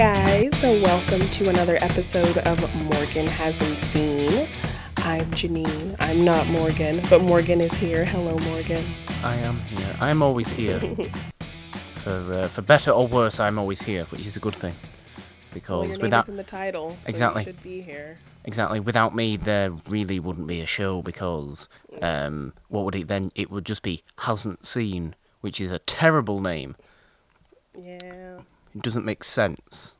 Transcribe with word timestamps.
guys, 0.00 0.62
welcome 0.62 1.28
to 1.28 1.50
another 1.50 1.76
episode 1.82 2.38
of 2.38 2.58
Morgan 2.74 3.26
Hasn't 3.26 3.78
Seen. 3.78 4.48
I'm 4.96 5.26
Janine. 5.32 5.94
I'm 5.98 6.24
not 6.24 6.46
Morgan, 6.46 7.02
but 7.10 7.20
Morgan 7.20 7.60
is 7.60 7.74
here. 7.74 8.06
Hello, 8.06 8.34
Morgan. 8.48 8.86
I 9.22 9.34
am 9.34 9.58
here. 9.60 9.94
I'm 10.00 10.22
always 10.22 10.50
here. 10.54 10.80
for 11.96 12.32
uh, 12.32 12.48
for 12.48 12.62
better 12.62 12.92
or 12.92 13.08
worse, 13.08 13.38
I'm 13.38 13.58
always 13.58 13.82
here, 13.82 14.06
which 14.06 14.24
is 14.24 14.38
a 14.38 14.40
good 14.40 14.54
thing. 14.54 14.74
Because 15.52 15.90
Well, 15.90 15.98
without 15.98 16.30
in 16.30 16.38
the 16.38 16.44
title, 16.44 16.96
so 16.98 17.06
Exactly. 17.10 17.44
should 17.44 17.62
be 17.62 17.82
here. 17.82 18.16
exactly 18.46 18.80
without 18.80 19.14
me, 19.14 19.36
there 19.36 19.70
really 19.86 20.18
wouldn't 20.18 20.46
be 20.46 20.62
a 20.62 20.66
show. 20.66 21.02
Because 21.02 21.68
um, 22.00 22.54
what 22.70 22.86
would 22.86 22.94
it 22.94 23.08
then? 23.08 23.32
It 23.34 23.50
would 23.50 23.66
just 23.66 23.82
be 23.82 24.02
hasn't 24.20 24.64
seen, 24.64 25.14
which 25.42 25.60
is 25.60 25.70
a 25.70 25.78
terrible 25.80 26.40
name. 26.40 26.74
Yeah, 27.78 28.38
It 28.74 28.82
doesn't 28.82 29.04
make 29.04 29.24
sense. 29.24 29.96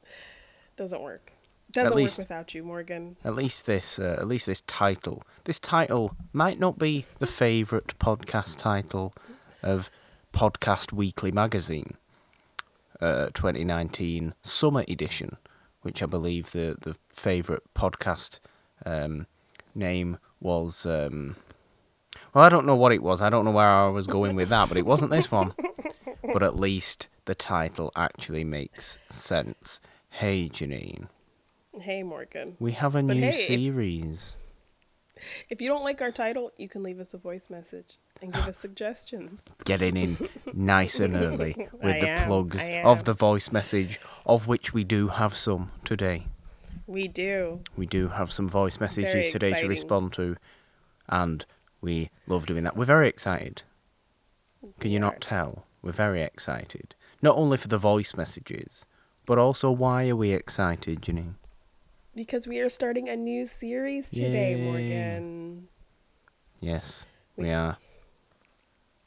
doesn't 0.77 1.03
work. 1.03 1.33
Doesn't 1.73 1.95
least- 1.97 2.19
work 2.19 2.25
without 2.29 2.55
you, 2.55 2.63
Morgan. 2.65 3.17
At 3.25 3.35
least 3.35 3.67
this, 3.67 3.99
uh, 3.99 4.17
at 4.19 4.27
least 4.27 4.47
this 4.47 4.63
title. 4.63 5.23
This 5.45 5.61
title 5.61 6.17
might 6.33 6.59
not 6.59 6.79
be 6.79 7.05
the 7.19 7.27
favourite 7.27 7.99
podcast 7.99 8.57
title 8.57 9.13
of 9.63 9.91
Podcast 10.33 10.93
Weekly 10.93 11.31
magazine, 11.31 11.97
uh, 13.01 13.27
2019 13.35 14.35
summer 14.43 14.85
edition, 14.89 15.37
which 15.83 16.03
I 16.03 16.07
believe 16.07 16.53
the 16.53 16.77
the 16.81 16.97
favourite 17.11 17.63
podcast 17.75 18.39
um, 18.87 19.27
name 19.75 20.19
was. 20.41 20.87
Um, 20.87 21.37
well, 22.35 22.45
I 22.45 22.49
don't 22.49 22.67
know 22.67 22.77
what 22.77 22.93
it 22.93 23.03
was. 23.03 23.21
I 23.23 23.31
don't 23.31 23.45
know 23.45 23.51
where 23.51 23.69
I 23.69 23.89
was 23.89 24.07
going 24.07 24.37
with 24.37 24.49
that, 24.51 24.69
but 24.69 24.77
it 24.77 24.87
wasn't 24.87 25.11
this 25.11 25.31
one. 25.31 25.55
But 26.33 26.43
at 26.45 26.55
least 26.61 27.09
the 27.25 27.35
title 27.35 27.91
actually 27.97 28.45
makes 28.45 28.99
sense. 29.09 29.81
Hey, 30.11 30.49
Janine. 30.49 31.09
Hey, 31.81 32.03
Morgan. 32.05 32.57
We 32.61 32.73
have 32.73 32.95
a 32.95 33.03
But 33.03 33.17
new 33.17 33.23
hey, 33.23 33.33
series. 33.33 34.37
If 35.49 35.61
you 35.61 35.69
don't 35.69 35.83
like 35.83 36.01
our 36.01 36.13
title, 36.13 36.53
you 36.57 36.69
can 36.69 36.83
leave 36.85 37.01
us 37.01 37.15
a 37.15 37.19
voice 37.19 37.51
message 37.51 37.99
and 38.23 38.33
give 38.33 38.47
us 38.47 38.59
suggestions. 38.67 39.41
Getting 39.65 39.97
in 39.97 40.29
nice 40.53 41.01
and 41.01 41.17
early 41.17 41.57
with 41.83 41.97
I 41.97 42.01
the 42.01 42.09
am, 42.11 42.27
plugs 42.29 42.69
of 42.85 43.05
the 43.05 43.15
voice 43.15 43.51
message, 43.51 43.99
of 44.25 44.47
which 44.47 44.73
we 44.73 44.85
do 44.85 45.09
have 45.09 45.37
some 45.37 45.73
today. 45.85 46.27
We 46.87 47.09
do. 47.09 47.61
We 47.77 47.87
do 47.87 48.09
have 48.09 48.31
some 48.31 48.49
voice 48.49 48.79
messages 48.79 49.13
Very 49.13 49.31
today 49.33 49.49
exciting. 49.49 49.69
to 49.69 49.71
respond 49.71 50.13
to, 50.13 50.37
and 51.09 51.45
we 51.81 52.11
love 52.27 52.47
doing 52.47 52.65
that. 52.65 52.77
We're 52.77 52.85
very 52.85 53.09
excited. 53.09 53.63
Can 54.79 54.91
you 54.93 54.99
not 54.99 55.21
tell? 55.21 55.65
We're 55.83 55.93
very 55.93 56.23
excited. 56.23 56.95
Not 57.23 57.37
only 57.37 57.57
for 57.57 57.69
the 57.69 57.79
voice 57.79 58.15
messages, 58.15 58.85
but 59.27 59.39
also 59.39 59.71
why 59.71 60.09
are 60.09 60.17
we 60.17 60.33
excited, 60.33 61.01
Janine? 61.03 61.35
Because 62.15 62.47
we 62.47 62.59
are 62.59 62.69
starting 62.71 63.09
a 63.09 63.17
new 63.17 63.47
series 63.47 64.09
today, 64.11 64.57
Yay. 64.57 64.63
Morgan. 64.65 65.69
Yes, 66.61 67.07
We- 67.37 67.45
we 67.45 67.51
are. 67.53 67.79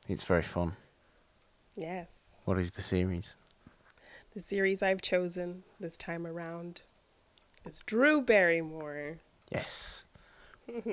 It's 0.08 0.24
very 0.24 0.42
fun. 0.44 0.76
Yes. 1.76 2.38
What 2.46 2.58
is 2.60 2.72
the 2.72 2.82
series? 2.82 3.36
The 4.34 4.40
series 4.40 4.82
I've 4.82 5.02
chosen 5.02 5.64
this 5.80 5.98
time 5.98 6.26
around 6.26 6.82
is 7.66 7.84
Drew 7.86 8.22
Barrymore. 8.22 9.20
Yes. 9.52 10.03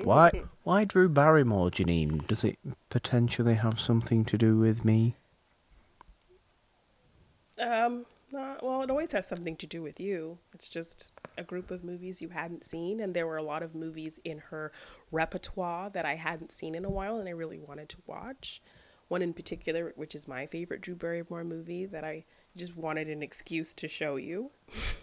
Why? 0.03 0.43
Why 0.63 0.85
Drew 0.85 1.09
Barrymore, 1.09 1.69
Janine? 1.69 2.25
Does 2.27 2.43
it 2.43 2.57
potentially 2.89 3.55
have 3.55 3.79
something 3.79 4.25
to 4.25 4.37
do 4.37 4.57
with 4.57 4.83
me? 4.85 5.15
Um, 7.61 8.05
uh, 8.35 8.55
well, 8.61 8.81
it 8.81 8.89
always 8.89 9.11
has 9.11 9.27
something 9.27 9.55
to 9.57 9.67
do 9.67 9.81
with 9.81 9.99
you. 9.99 10.39
It's 10.53 10.69
just 10.69 11.11
a 11.37 11.43
group 11.43 11.71
of 11.71 11.83
movies 11.83 12.21
you 12.21 12.29
hadn't 12.29 12.65
seen, 12.65 12.99
and 12.99 13.13
there 13.13 13.27
were 13.27 13.37
a 13.37 13.43
lot 13.43 13.63
of 13.63 13.75
movies 13.75 14.19
in 14.23 14.39
her 14.49 14.71
repertoire 15.11 15.89
that 15.89 16.05
I 16.05 16.15
hadn't 16.15 16.51
seen 16.51 16.75
in 16.75 16.85
a 16.85 16.89
while, 16.89 17.17
and 17.17 17.27
I 17.27 17.31
really 17.31 17.59
wanted 17.59 17.89
to 17.89 17.97
watch. 18.07 18.61
One 19.11 19.21
in 19.21 19.33
particular, 19.33 19.91
which 19.97 20.15
is 20.15 20.25
my 20.25 20.45
favorite 20.45 20.79
Drew 20.79 20.95
Barrymore 20.95 21.43
movie, 21.43 21.85
that 21.85 22.05
I 22.05 22.23
just 22.55 22.77
wanted 22.77 23.09
an 23.09 23.21
excuse 23.21 23.73
to 23.73 23.89
show 23.89 24.15
you, 24.15 24.51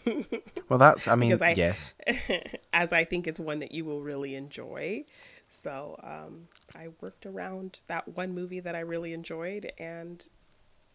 Well, 0.70 0.78
that's. 0.78 1.06
I 1.06 1.14
mean, 1.14 1.36
I- 1.42 1.52
yes. 1.52 1.92
as 2.72 2.91
I 2.91 3.04
think 3.04 3.26
it's 3.26 3.38
one 3.38 3.58
that 3.58 3.72
you 3.72 3.84
will 3.84 4.00
really 4.00 4.34
enjoy. 4.34 5.04
So 5.50 6.00
um, 6.02 6.48
I 6.74 6.88
worked 7.02 7.26
around 7.26 7.80
that 7.88 8.08
one 8.16 8.34
movie 8.34 8.60
that 8.60 8.74
I 8.74 8.80
really 8.80 9.12
enjoyed 9.12 9.72
and 9.78 10.26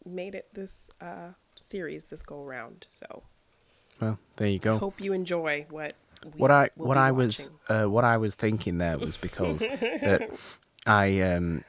made 0.04 0.34
it 0.34 0.48
this 0.56 0.90
uh, 1.00 1.34
series 1.56 2.08
this 2.08 2.24
go 2.24 2.42
around. 2.42 2.88
So 2.90 3.22
Well, 4.02 4.18
there 4.38 4.48
you 4.48 4.58
go. 4.58 4.80
hope 4.80 5.00
you 5.00 5.14
enjoy 5.14 5.66
what 5.70 5.94
we 6.26 6.32
what 6.38 6.50
I 6.50 6.72
what 6.78 6.98
I 6.98 7.12
was 7.12 7.52
uh, 7.70 7.86
what 7.86 8.06
I 8.06 8.18
was 8.18 8.34
thinking 8.34 8.80
there 8.80 8.98
was 8.98 9.18
because 9.18 9.60
that 10.02 10.32
I 10.88 11.22
um 11.22 11.64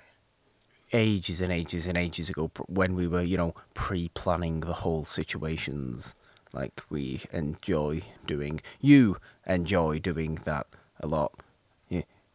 ages 0.94 1.41
and 1.41 1.53
ages 1.53 1.87
and 1.87 1.99
ages 1.99 2.31
ago 2.31 2.50
when 2.69 2.94
we 2.94 3.06
were 3.06 3.22
you 3.22 3.37
know 3.37 3.55
pre-planning 3.75 4.60
the 4.60 4.72
whole 4.75 5.05
situations 5.05 6.15
like 6.53 6.81
we 6.88 7.22
enjoy 7.32 8.00
doing 8.27 8.60
you 8.81 9.16
enjoy 9.47 9.99
doing 9.99 10.37
that 10.44 10.66
a 11.00 11.06
lot 11.06 11.32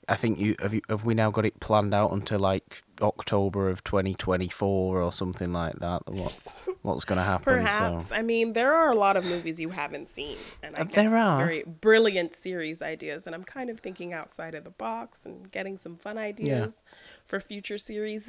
I 0.10 0.16
think 0.16 0.40
you 0.40 0.56
have 0.60 0.74
you 0.74 0.82
have 0.90 1.06
we 1.06 1.14
now 1.14 1.30
got 1.32 1.46
it 1.46 1.60
planned 1.60 1.94
out 1.94 2.12
until 2.12 2.40
like 2.40 2.82
October 3.02 3.70
of 3.70 3.84
2024 3.84 5.02
or 5.02 5.12
something 5.14 5.54
like 5.54 5.76
that 5.80 6.02
what 6.08 6.64
what's 6.82 7.06
going 7.06 7.18
to 7.18 7.24
happen 7.24 7.44
Perhaps. 7.58 8.10
so 8.10 8.16
I 8.16 8.22
mean, 8.22 8.54
there 8.54 8.74
are 8.74 8.92
a 8.92 8.96
lot 8.96 9.16
of 9.18 9.24
movies 9.26 9.60
you 9.60 9.70
haven't 9.70 10.10
seen, 10.10 10.38
and 10.64 10.76
I 10.76 10.82
Uh, 10.82 10.84
there 10.86 11.16
are. 11.16 11.38
very 11.38 11.64
brilliant 11.64 12.34
series 12.34 12.82
ideas. 12.82 13.28
And 13.28 13.36
I'm 13.36 13.44
kind 13.44 13.70
of 13.70 13.80
thinking 13.80 14.14
outside 14.14 14.56
of 14.56 14.64
the 14.64 14.72
box 14.72 15.26
and 15.26 15.52
getting 15.52 15.78
some 15.78 15.96
fun 15.98 16.18
ideas 16.18 16.84
for 17.26 17.40
future 17.40 17.78
series. 17.78 18.24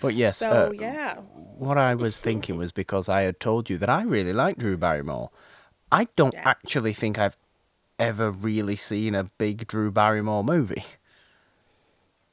but 0.00 0.14
yes 0.14 0.38
so 0.38 0.68
uh, 0.68 0.70
yeah, 0.72 1.16
What 1.58 1.78
I 1.78 1.94
was 1.94 2.16
thinking 2.18 2.56
was 2.56 2.72
because 2.72 3.08
I 3.08 3.22
had 3.22 3.38
told 3.38 3.70
you 3.70 3.78
that 3.78 3.88
I 3.88 4.02
really 4.02 4.32
like 4.32 4.56
Drew 4.58 4.76
Barrymore. 4.76 5.30
I 5.90 6.08
don't 6.16 6.34
Yeah. 6.34 6.48
actually 6.54 6.94
think 6.94 7.18
I've 7.18 7.36
ever 8.02 8.30
really 8.30 8.76
seen 8.76 9.14
a 9.14 9.24
big 9.38 9.66
Drew 9.66 9.90
Barrymore 9.90 10.44
movie. 10.44 10.84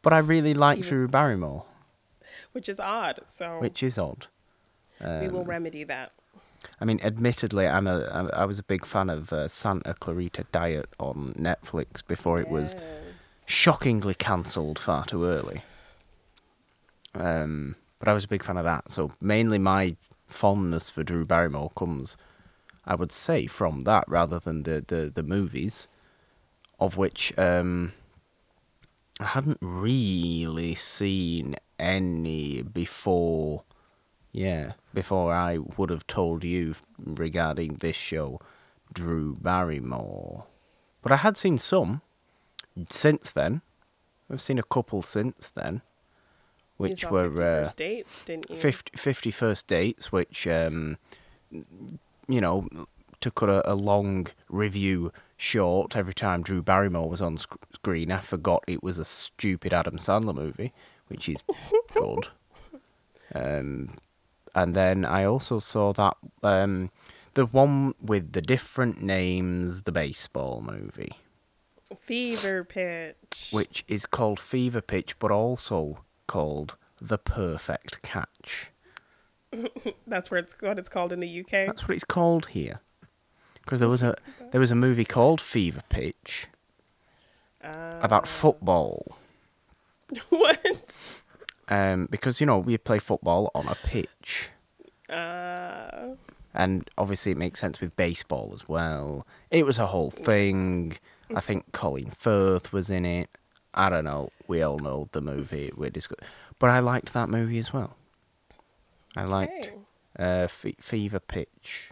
But 0.01 0.13
I 0.13 0.17
really 0.19 0.53
like 0.53 0.79
Even- 0.79 0.89
Drew 0.89 1.07
Barrymore, 1.07 1.65
which 2.53 2.69
is 2.69 2.79
odd. 2.79 3.19
So 3.25 3.59
which 3.59 3.83
is 3.83 3.97
odd. 3.97 4.27
we 5.01 5.27
will 5.27 5.41
Um, 5.41 5.47
remedy 5.49 5.83
that. 5.85 6.11
I 6.81 6.85
mean, 6.85 6.99
admittedly, 7.03 7.67
I'm 7.67 7.87
a 7.87 8.29
I 8.33 8.45
was 8.45 8.59
a 8.59 8.63
big 8.63 8.85
fan 8.85 9.09
of 9.09 9.31
uh, 9.33 9.47
Santa 9.47 9.93
Clarita 9.93 10.45
Diet 10.51 10.89
on 10.99 11.33
Netflix 11.37 12.05
before 12.05 12.39
it 12.39 12.49
was 12.49 12.75
shockingly 13.47 14.13
cancelled 14.13 14.77
far 14.79 15.05
too 15.05 15.23
early. 15.25 15.63
Um, 17.15 17.75
but 17.97 18.07
I 18.07 18.13
was 18.13 18.23
a 18.25 18.27
big 18.27 18.43
fan 18.43 18.57
of 18.57 18.63
that. 18.65 18.91
So 18.91 19.11
mainly 19.21 19.57
my 19.59 19.95
fondness 20.27 20.89
for 20.89 21.03
Drew 21.03 21.25
Barrymore 21.25 21.71
comes, 21.75 22.17
I 22.85 22.95
would 22.95 23.11
say, 23.11 23.47
from 23.47 23.81
that 23.81 24.05
rather 24.07 24.39
than 24.39 24.63
the 24.63 24.83
the, 24.85 25.11
the 25.13 25.23
movies, 25.23 25.87
of 26.79 26.97
which 26.97 27.37
um, 27.37 27.93
I 29.19 29.25
hadn't 29.25 29.59
really 29.61 30.75
seen 30.75 31.55
any 31.77 32.61
before. 32.61 33.63
Yeah, 34.31 34.73
before 34.93 35.33
I 35.33 35.57
would 35.57 35.89
have 35.89 36.05
told 36.05 36.43
you 36.43 36.75
regarding 37.03 37.75
this 37.75 37.95
show, 37.95 38.39
Drew 38.93 39.35
Barrymore. 39.35 40.45
But 41.01 41.11
I 41.11 41.17
had 41.17 41.35
seen 41.35 41.57
some 41.57 42.01
since 42.89 43.31
then. 43.31 43.61
I've 44.31 44.41
seen 44.41 44.59
a 44.59 44.63
couple 44.63 45.01
since 45.01 45.49
then, 45.49 45.81
which 46.77 47.09
were 47.09 47.29
50 47.29 47.39
uh, 47.39 47.43
First 47.63 47.77
dates, 47.77 48.23
didn't 48.23 48.49
you? 48.49 48.55
50, 48.55 48.97
50 48.97 49.31
first 49.31 49.67
dates, 49.67 50.11
which, 50.11 50.45
um, 50.45 50.97
you 52.29 52.39
know, 52.39 52.67
to 53.21 53.31
cut 53.31 53.49
a, 53.49 53.69
a 53.69 53.75
long 53.75 54.27
review 54.47 55.11
short, 55.35 55.95
every 55.97 56.13
time 56.13 56.41
Drew 56.43 56.61
Barrymore 56.61 57.09
was 57.09 57.21
on 57.21 57.37
sc- 57.37 57.57
screen, 57.73 58.11
I 58.11 58.19
forgot 58.19 58.63
it 58.67 58.81
was 58.83 58.97
a 58.97 59.03
stupid 59.05 59.73
Adam 59.73 59.97
Sandler 59.97 60.33
movie, 60.35 60.71
which 61.07 61.27
is 61.27 61.43
good. 61.93 62.27
Um, 63.33 63.89
and 64.55 64.75
then 64.75 65.05
I 65.05 65.23
also 65.25 65.59
saw 65.59 65.91
that 65.93 66.15
um, 66.43 66.91
the 67.33 67.45
one 67.45 67.93
with 68.01 68.31
the 68.33 68.41
different 68.41 69.01
names, 69.01 69.83
the 69.83 69.91
baseball 69.91 70.61
movie, 70.65 71.13
Fever 71.97 72.63
pitch. 72.63 73.49
which 73.51 73.83
is 73.87 74.05
called 74.05 74.39
Fever 74.39 74.81
Pitch, 74.81 75.17
but 75.19 75.31
also 75.31 75.99
called 76.27 76.75
The 77.01 77.17
Perfect 77.17 78.01
Catch. 78.01 78.71
That's 80.07 80.29
where 80.31 80.39
it's 80.39 80.55
what 80.59 80.77
it's 80.79 80.89
called 80.89 81.11
in 81.11 81.19
the 81.19 81.39
UK. 81.41 81.51
That's 81.67 81.87
what 81.87 81.95
it's 81.95 82.03
called 82.03 82.47
here. 82.47 82.81
Because 83.63 83.79
there 83.79 83.89
was 83.89 84.01
a 84.01 84.15
there 84.51 84.59
was 84.61 84.71
a 84.71 84.75
movie 84.75 85.05
called 85.05 85.39
Fever 85.41 85.81
Pitch 85.89 86.47
Uh, 87.63 87.99
about 88.01 88.27
football. 88.27 89.17
what? 90.29 90.99
Um, 91.67 92.07
because 92.09 92.39
you 92.39 92.47
know 92.47 92.57
we 92.59 92.77
play 92.77 92.99
football 92.99 93.51
on 93.53 93.67
a 93.67 93.75
pitch. 93.75 94.49
Uh, 95.09 96.15
and 96.53 96.89
obviously 96.97 97.31
it 97.31 97.37
makes 97.37 97.59
sense 97.59 97.79
with 97.79 97.95
baseball 97.95 98.51
as 98.53 98.67
well. 98.67 99.25
It 99.51 99.65
was 99.65 99.77
a 99.77 99.87
whole 99.87 100.11
thing. 100.11 100.97
I 101.35 101.41
think 101.41 101.65
Colin 101.71 102.11
Firth 102.11 102.73
was 102.73 102.89
in 102.89 103.05
it. 103.05 103.29
I 103.73 103.89
don't 103.89 104.03
know. 104.03 104.31
We 104.47 104.63
all 104.63 104.79
know 104.79 105.09
the 105.11 105.21
movie 105.21 105.71
we're 105.75 105.91
discussing, 105.91 106.25
but 106.57 106.71
I 106.71 106.79
liked 106.79 107.13
that 107.13 107.29
movie 107.29 107.59
as 107.59 107.71
well. 107.71 107.95
I 109.19 109.25
liked 109.25 109.67
Okay. 109.67 109.77
uh, 110.17 110.47
Fe- 110.47 110.75
Fever 110.79 111.19
Pitch. 111.19 111.89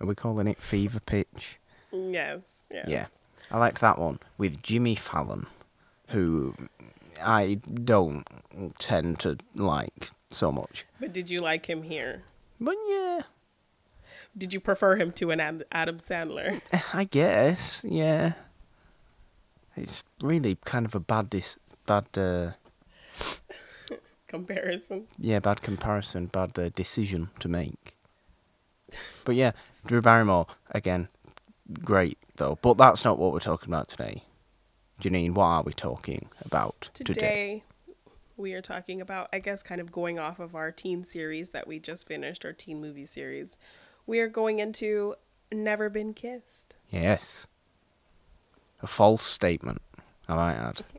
Are 0.00 0.06
we 0.06 0.14
calling 0.14 0.46
it 0.46 0.58
Fever 0.58 1.00
Pitch? 1.00 1.58
Yes, 1.92 2.66
yes. 2.70 2.86
Yeah. 2.88 3.06
I 3.50 3.58
liked 3.58 3.80
that 3.80 3.98
one 3.98 4.20
with 4.38 4.62
Jimmy 4.62 4.94
Fallon, 4.94 5.46
who 6.08 6.54
I 7.22 7.54
don't 7.84 8.24
tend 8.78 9.18
to 9.20 9.36
like 9.54 10.10
so 10.30 10.50
much. 10.52 10.86
But 11.00 11.12
did 11.12 11.30
you 11.30 11.40
like 11.40 11.66
him 11.66 11.82
here? 11.82 12.22
But 12.60 12.76
yeah, 12.88 13.20
Did 14.36 14.52
you 14.54 14.60
prefer 14.60 14.96
him 14.96 15.12
to 15.12 15.30
an 15.30 15.40
Adam 15.72 15.98
Sandler? 15.98 16.60
I 16.94 17.04
guess, 17.04 17.84
yeah. 17.88 18.32
It's 19.76 20.02
really 20.22 20.56
kind 20.64 20.86
of 20.86 20.94
a 20.94 21.00
bad 21.00 21.28
dis- 21.30 21.58
bad 21.86 22.06
uh, 22.16 22.52
Comparison. 24.30 25.06
yeah, 25.18 25.40
bad 25.40 25.60
comparison, 25.60 26.26
bad 26.26 26.58
uh, 26.58 26.70
decision 26.70 27.30
to 27.40 27.48
make. 27.48 27.96
But 29.24 29.34
yeah, 29.34 29.52
Drew 29.86 30.00
Barrymore 30.00 30.46
again, 30.70 31.08
great 31.84 32.18
though. 32.36 32.58
But 32.62 32.78
that's 32.78 33.04
not 33.04 33.18
what 33.18 33.32
we're 33.32 33.40
talking 33.40 33.68
about 33.68 33.88
today. 33.88 34.24
Janine, 35.00 35.32
what 35.34 35.44
are 35.46 35.62
we 35.62 35.72
talking 35.72 36.28
about 36.44 36.90
today? 36.94 37.12
Today, 37.12 37.64
we 38.36 38.52
are 38.52 38.62
talking 38.62 39.00
about, 39.00 39.28
I 39.32 39.38
guess, 39.38 39.62
kind 39.62 39.80
of 39.80 39.90
going 39.92 40.18
off 40.18 40.38
of 40.38 40.54
our 40.54 40.70
teen 40.70 41.04
series 41.04 41.50
that 41.50 41.66
we 41.66 41.78
just 41.78 42.06
finished, 42.06 42.44
our 42.44 42.52
teen 42.52 42.80
movie 42.80 43.06
series. 43.06 43.58
We 44.06 44.20
are 44.20 44.28
going 44.28 44.58
into 44.58 45.14
Never 45.52 45.88
Been 45.88 46.14
Kissed. 46.14 46.76
Yes. 46.90 47.46
A 48.82 48.86
false 48.86 49.24
statement, 49.24 49.80
I 50.28 50.34
might 50.34 50.54
add. 50.54 50.84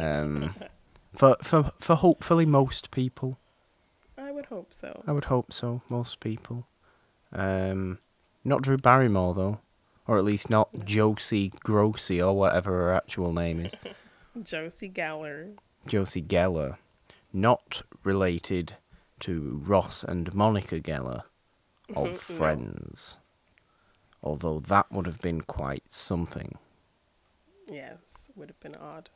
Um, 0.00 0.52
for, 1.16 1.36
for, 1.42 1.72
for 1.78 1.96
hopefully 1.96 2.46
most 2.46 2.90
people. 2.90 3.38
I 4.16 4.30
would 4.30 4.46
hope 4.46 4.72
so. 4.72 5.02
I 5.06 5.12
would 5.12 5.26
hope 5.26 5.52
so, 5.52 5.82
most 5.88 6.20
people. 6.20 6.66
Um, 7.32 7.98
not 8.44 8.62
Drew 8.62 8.76
Barrymore, 8.76 9.34
though. 9.34 9.60
Or 10.06 10.18
at 10.18 10.24
least 10.24 10.48
not 10.50 10.84
Josie 10.84 11.50
Grossi, 11.64 12.22
or 12.22 12.36
whatever 12.36 12.70
her 12.72 12.92
actual 12.94 13.32
name 13.32 13.60
is. 13.64 13.74
Josie 14.42 14.88
Geller. 14.90 15.54
Josie 15.86 16.22
Geller. 16.22 16.76
Not 17.32 17.82
related 18.04 18.74
to 19.20 19.60
Ross 19.64 20.04
and 20.04 20.32
Monica 20.32 20.80
Geller 20.80 21.22
of 21.94 22.06
No. 22.06 22.12
Friends. 22.14 23.16
Although 24.22 24.60
that 24.60 24.90
would 24.92 25.06
have 25.06 25.20
been 25.20 25.42
quite 25.42 25.84
something. 25.90 26.56
Yes, 27.68 28.28
would 28.36 28.48
have 28.48 28.60
been 28.60 28.76
odd. 28.76 29.10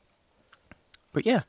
But 1.13 1.27
yeah, 1.27 1.43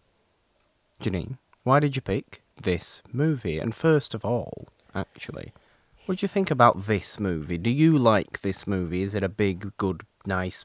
Janine, 1.02 1.40
why 1.64 1.80
did 1.80 1.96
you 1.96 2.02
pick 2.02 2.44
this 2.62 3.02
movie? 3.12 3.58
And 3.58 3.74
first 3.74 4.14
of 4.14 4.24
all, 4.24 4.68
actually, 4.94 5.52
what 6.06 6.20
do 6.20 6.24
you 6.24 6.28
think 6.28 6.52
about 6.52 6.86
this 6.86 7.20
movie? 7.20 7.58
Do 7.58 7.72
you 7.72 7.98
like 7.98 8.42
this 8.42 8.68
movie? 8.68 9.02
Is 9.02 9.16
it 9.16 9.24
a 9.24 9.30
big, 9.30 9.76
good, 9.78 10.04
nice, 10.28 10.64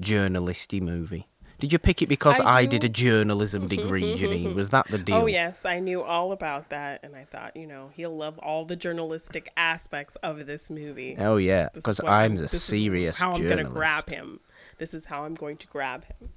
journalisty 0.00 0.80
movie? 0.80 1.26
Did 1.58 1.72
you 1.72 1.80
pick 1.80 2.02
it 2.02 2.08
because 2.08 2.38
I 2.38 2.58
I, 2.58 2.66
did 2.66 2.84
a 2.84 2.88
journalism 2.88 3.66
degree, 3.66 4.14
Janine? 4.18 4.54
Was 4.54 4.68
that 4.68 4.86
the 4.86 4.98
oh, 4.98 5.02
deal? 5.02 5.16
Oh, 5.16 5.26
yes, 5.26 5.64
I 5.64 5.80
knew 5.80 6.02
all 6.02 6.30
about 6.30 6.68
that, 6.68 7.00
and 7.02 7.16
I 7.16 7.24
thought, 7.24 7.56
you 7.56 7.66
know, 7.66 7.90
he'll 7.94 8.16
love 8.16 8.38
all 8.38 8.64
the 8.64 8.76
journalistic 8.76 9.50
aspects 9.56 10.14
of 10.22 10.46
this 10.46 10.70
movie. 10.70 11.16
Oh 11.18 11.36
yeah, 11.36 11.68
because 11.74 12.00
I'm 12.00 12.36
the 12.36 12.48
serious 12.48 13.18
journalist. 13.18 13.18
this 13.18 13.18
is 13.18 13.18
how 13.18 13.32
I'm 13.32 13.62
gonna 13.64 13.74
grab 13.74 14.08
him. 14.08 14.38
This 14.78 14.94
is 14.94 15.06
how 15.06 15.24
I'm 15.24 15.34
going 15.34 15.56
to 15.56 15.66
grab 15.66 16.04
him. 16.04 16.28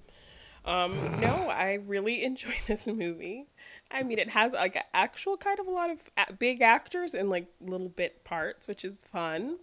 Um, 0.63 0.91
no, 1.19 1.49
I 1.49 1.79
really 1.85 2.23
enjoy 2.31 2.53
this 2.67 2.85
movie. 2.87 3.47
I 3.89 4.03
mean, 4.03 4.19
it 4.19 4.29
has 4.29 4.53
like 4.53 4.75
a 4.75 4.83
actual 4.95 5.37
kind 5.37 5.59
of 5.59 5.67
a 5.67 5.71
lot 5.71 5.89
of 5.89 6.39
big 6.39 6.61
actors 6.61 7.13
in 7.15 7.29
like 7.29 7.47
little 7.59 7.89
bit 7.89 8.23
parts, 8.23 8.67
which 8.67 8.85
is 8.85 9.03
fun. 9.03 9.57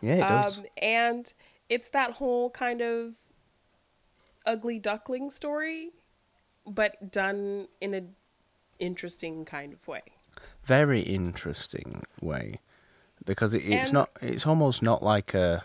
Yeah, 0.00 0.14
it 0.14 0.20
does. 0.20 0.58
Um, 0.60 0.66
and 0.80 1.32
it's 1.68 1.88
that 1.90 2.12
whole 2.12 2.50
kind 2.50 2.80
of 2.80 3.14
ugly 4.46 4.78
duckling 4.78 5.30
story, 5.30 5.90
but 6.66 7.10
done 7.10 7.68
in 7.80 7.94
a 7.94 8.02
interesting 8.78 9.44
kind 9.44 9.72
of 9.72 9.86
way. 9.88 10.02
Very 10.64 11.00
interesting 11.00 12.04
way, 12.20 12.60
because 13.24 13.54
it, 13.54 13.64
it's 13.64 13.88
And- 13.88 13.92
not. 13.92 14.10
It's 14.22 14.46
almost 14.46 14.82
not 14.82 15.02
like 15.02 15.34
a. 15.34 15.64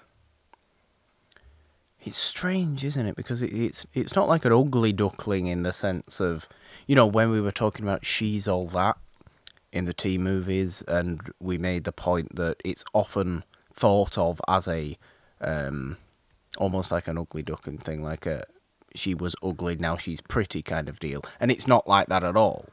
It's 2.09 2.17
strange, 2.17 2.83
isn't 2.83 3.05
it? 3.05 3.15
Because 3.15 3.43
it, 3.43 3.53
it's 3.53 3.85
it's 3.93 4.15
not 4.15 4.27
like 4.27 4.43
an 4.43 4.51
ugly 4.51 4.91
duckling 4.91 5.45
in 5.45 5.61
the 5.61 5.71
sense 5.71 6.19
of, 6.19 6.47
you 6.87 6.95
know, 6.95 7.05
when 7.05 7.29
we 7.29 7.39
were 7.39 7.51
talking 7.51 7.85
about 7.85 8.03
she's 8.03 8.47
all 8.47 8.67
that 8.69 8.97
in 9.71 9.85
the 9.85 9.93
T 9.93 10.17
movies, 10.17 10.81
and 10.87 11.31
we 11.39 11.59
made 11.59 11.83
the 11.83 11.91
point 11.91 12.35
that 12.35 12.57
it's 12.65 12.83
often 12.93 13.43
thought 13.71 14.17
of 14.17 14.41
as 14.47 14.67
a, 14.67 14.97
um, 15.39 15.97
almost 16.57 16.91
like 16.91 17.07
an 17.07 17.17
ugly 17.17 17.43
duckling 17.43 17.77
thing, 17.77 18.03
like 18.03 18.25
a 18.25 18.45
she 18.95 19.13
was 19.13 19.35
ugly 19.43 19.75
now 19.75 19.95
she's 19.95 20.19
pretty 20.19 20.63
kind 20.63 20.89
of 20.89 20.99
deal, 20.99 21.23
and 21.39 21.51
it's 21.51 21.67
not 21.67 21.87
like 21.87 22.07
that 22.07 22.23
at 22.23 22.35
all. 22.35 22.65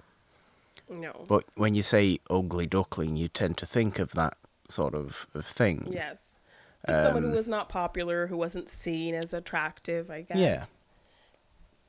No. 0.89 1.27
But 1.29 1.45
when 1.57 1.75
you 1.75 1.83
say 1.83 2.21
ugly 2.31 2.67
duckling, 2.67 3.17
you 3.17 3.29
tend 3.29 3.59
to 3.59 3.67
think 3.67 3.99
of 3.99 4.13
that 4.13 4.39
sort 4.69 4.95
of, 4.95 5.27
of 5.35 5.45
thing. 5.45 5.89
Yes. 5.91 6.41
Someone 6.87 7.23
who 7.25 7.29
Um, 7.31 7.35
was 7.35 7.49
not 7.49 7.69
popular, 7.69 8.27
who 8.29 8.37
wasn't 8.37 8.69
seen 8.69 9.15
as 9.15 9.33
attractive, 9.33 10.11
I 10.11 10.23
guess. 10.23 10.37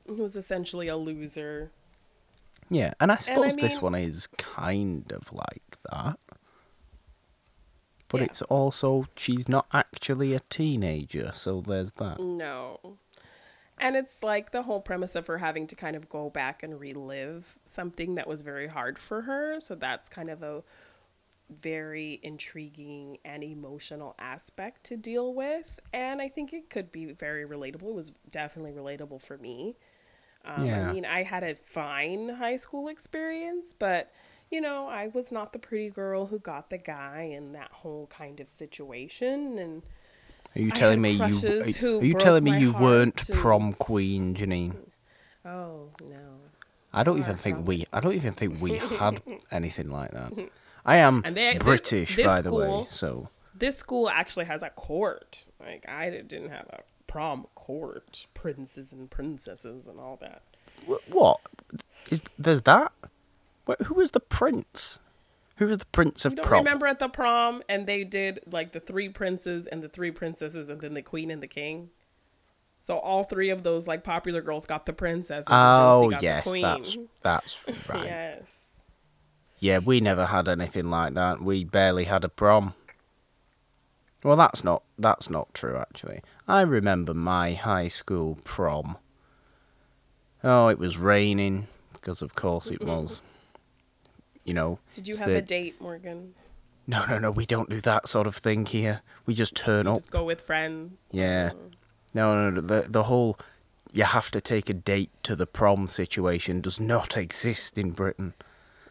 Yeah. 0.08 0.14
Who 0.14 0.22
was 0.22 0.36
essentially 0.36 0.88
a 0.88 0.96
loser. 0.96 1.70
Yeah, 2.70 2.94
and 3.00 3.10
I 3.12 3.16
suppose 3.16 3.56
this 3.56 3.74
mean- 3.74 3.80
one 3.82 3.94
is 3.94 4.26
kind 4.38 5.10
of 5.12 5.32
like 5.32 5.76
that. 5.90 6.18
But 8.10 8.22
it's 8.22 8.40
also 8.42 9.06
she's 9.16 9.48
not 9.48 9.66
actually 9.72 10.34
a 10.34 10.40
teenager, 10.48 11.30
so 11.34 11.60
there's 11.60 11.92
that. 11.92 12.20
No. 12.20 12.98
And 13.80 13.96
it's 13.96 14.22
like 14.24 14.50
the 14.50 14.62
whole 14.62 14.80
premise 14.80 15.14
of 15.14 15.26
her 15.28 15.38
having 15.38 15.66
to 15.68 15.76
kind 15.76 15.94
of 15.94 16.08
go 16.08 16.30
back 16.30 16.62
and 16.62 16.80
relive 16.80 17.58
something 17.66 18.14
that 18.16 18.26
was 18.26 18.40
very 18.42 18.66
hard 18.66 18.98
for 18.98 19.22
her. 19.22 19.60
So 19.60 19.74
that's 19.74 20.08
kind 20.08 20.30
of 20.30 20.42
a 20.42 20.62
very 21.50 22.20
intriguing 22.22 23.18
and 23.24 23.42
emotional 23.42 24.14
aspect 24.18 24.84
to 24.84 24.96
deal 24.96 25.32
with. 25.34 25.80
And 25.92 26.20
I 26.20 26.28
think 26.28 26.52
it 26.52 26.68
could 26.70 26.92
be 26.92 27.06
very 27.06 27.44
relatable. 27.46 27.88
It 27.88 27.94
was 27.94 28.10
definitely 28.30 28.72
relatable 28.72 29.22
for 29.22 29.38
me. 29.38 29.76
Um, 30.44 30.66
Yeah. 30.66 30.88
I 30.88 30.92
mean, 30.92 31.04
I 31.04 31.22
had 31.22 31.42
a 31.42 31.54
fine 31.54 32.28
high 32.30 32.56
school 32.56 32.88
experience, 32.88 33.72
but 33.78 34.10
you 34.50 34.60
know, 34.62 34.88
I 34.88 35.08
was 35.08 35.30
not 35.30 35.52
the 35.52 35.58
pretty 35.58 35.90
girl 35.90 36.26
who 36.26 36.38
got 36.38 36.70
the 36.70 36.78
guy 36.78 37.28
in 37.32 37.52
that 37.52 37.70
whole 37.70 38.06
kind 38.06 38.40
of 38.40 38.48
situation. 38.50 39.58
And 39.58 39.82
Are 40.56 40.62
you 40.62 40.70
telling 40.70 41.02
me 41.02 41.10
you 41.10 41.22
are, 41.22 41.98
are 41.98 42.04
you 42.04 42.14
telling 42.14 42.44
me 42.44 42.58
you 42.58 42.72
weren't 42.72 43.28
and- 43.28 43.38
prom 43.38 43.72
queen, 43.74 44.34
Janine? 44.34 44.74
oh 45.44 45.90
no. 46.02 46.40
I 46.92 47.02
don't 47.02 47.18
even 47.18 47.36
think 47.36 47.66
we 47.66 47.86
I 47.92 48.00
don't 48.00 48.14
even 48.14 48.32
think 48.32 48.60
we 48.60 48.78
had 48.78 49.20
anything 49.50 49.90
like 49.90 50.12
that. 50.12 50.32
I 50.88 50.96
am 50.96 51.22
And 51.24 51.36
they- 51.36 51.52
they- 51.52 51.58
British 51.58 52.16
this 52.16 52.26
by 52.26 52.40
the 52.40 52.52
way, 52.52 52.86
so 52.90 53.28
this 53.54 53.76
school 53.78 54.08
actually 54.08 54.46
has 54.46 54.62
a 54.62 54.70
court. 54.70 55.46
Like 55.60 55.88
I 55.88 56.10
didn't 56.10 56.50
have 56.50 56.66
a 56.70 56.80
prom 57.06 57.46
court, 57.54 58.26
princes 58.34 58.92
and 58.92 59.10
princesses 59.10 59.86
and 59.86 59.98
all 60.00 60.16
that. 60.20 60.42
What? 61.08 61.40
Is 62.10 62.22
there's 62.38 62.62
that? 62.62 62.92
Wh- 63.68 63.82
Who 63.86 63.94
was 63.94 64.12
the 64.12 64.20
prince? 64.20 64.98
Who 65.56 65.66
was 65.66 65.78
the 65.78 65.86
prince 65.86 66.24
of 66.24 66.32
You 66.32 66.36
don't 66.36 66.46
prom? 66.46 66.58
remember 66.64 66.86
at 66.86 67.00
the 67.00 67.08
prom 67.08 67.62
and 67.68 67.86
they 67.86 68.04
did 68.04 68.40
like 68.50 68.70
the 68.72 68.78
three 68.80 69.08
princes 69.08 69.66
and 69.66 69.82
the 69.82 69.88
three 69.88 70.12
princesses 70.12 70.68
and 70.68 70.80
then 70.80 70.94
the 70.94 71.02
queen 71.02 71.30
and 71.30 71.42
the 71.42 71.48
king. 71.48 71.90
So 72.80 72.98
all 72.98 73.24
three 73.24 73.50
of 73.50 73.64
those 73.64 73.88
like 73.88 74.04
popular 74.04 74.40
girls 74.40 74.64
got 74.66 74.86
the 74.86 74.92
princesses. 74.92 75.48
Oh 75.50 76.10
yes, 76.20 76.44
the 76.44 76.50
queen. 76.50 77.08
that's 77.22 77.60
that's 77.64 77.88
right. 77.90 78.04
Yes. 78.04 78.77
Yeah, 79.58 79.78
we 79.78 80.00
never 80.00 80.26
had 80.26 80.48
anything 80.48 80.88
like 80.90 81.14
that. 81.14 81.40
We 81.42 81.64
barely 81.64 82.04
had 82.04 82.24
a 82.24 82.28
prom. 82.28 82.74
Well, 84.22 84.36
that's 84.36 84.64
not 84.64 84.82
that's 84.98 85.30
not 85.30 85.52
true 85.54 85.76
actually. 85.76 86.22
I 86.46 86.62
remember 86.62 87.14
my 87.14 87.54
high 87.54 87.88
school 87.88 88.38
prom. 88.44 88.96
Oh, 90.42 90.68
it 90.68 90.78
was 90.78 90.96
raining 90.96 91.66
because 91.92 92.22
of 92.22 92.34
course 92.34 92.68
it 92.70 92.82
was. 92.82 93.20
You 94.44 94.54
know. 94.54 94.78
Did 94.94 95.08
you 95.08 95.16
have 95.16 95.28
the- 95.28 95.36
a 95.36 95.42
date, 95.42 95.80
Morgan? 95.80 96.34
No, 96.86 97.04
no, 97.04 97.18
no. 97.18 97.30
We 97.30 97.44
don't 97.44 97.68
do 97.68 97.82
that 97.82 98.08
sort 98.08 98.26
of 98.26 98.34
thing 98.36 98.64
here. 98.64 99.02
We 99.26 99.34
just 99.34 99.54
turn 99.54 99.86
up. 99.86 99.96
Just 99.98 100.10
go 100.10 100.24
with 100.24 100.40
friends. 100.40 101.08
Yeah. 101.12 101.50
Oh. 101.54 101.70
No, 102.14 102.34
no, 102.34 102.50
no. 102.50 102.60
The 102.62 102.88
the 102.88 103.04
whole 103.04 103.38
you 103.92 104.04
have 104.04 104.30
to 104.30 104.40
take 104.40 104.68
a 104.70 104.74
date 104.74 105.10
to 105.24 105.36
the 105.36 105.46
prom 105.46 105.86
situation 105.88 106.60
does 106.60 106.80
not 106.80 107.16
exist 107.24 107.76
in 107.78 107.90
Britain. 107.90 108.34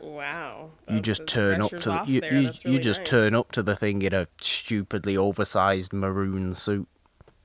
Wow. 0.07 0.69
You 0.89 0.99
just 1.01 1.27
turn 1.27 1.61
up 1.61 1.69
to 1.71 1.77
the, 1.77 2.03
you, 2.07 2.21
you, 2.31 2.43
That's 2.45 2.63
you 2.65 2.79
just 2.79 3.01
nice. 3.01 3.09
turn 3.09 3.35
up 3.35 3.51
to 3.53 3.61
the 3.63 3.75
thing 3.75 4.01
in 4.01 4.13
a 4.13 4.27
stupidly 4.39 5.17
oversized 5.17 5.91
maroon 5.93 6.55
suit 6.55 6.87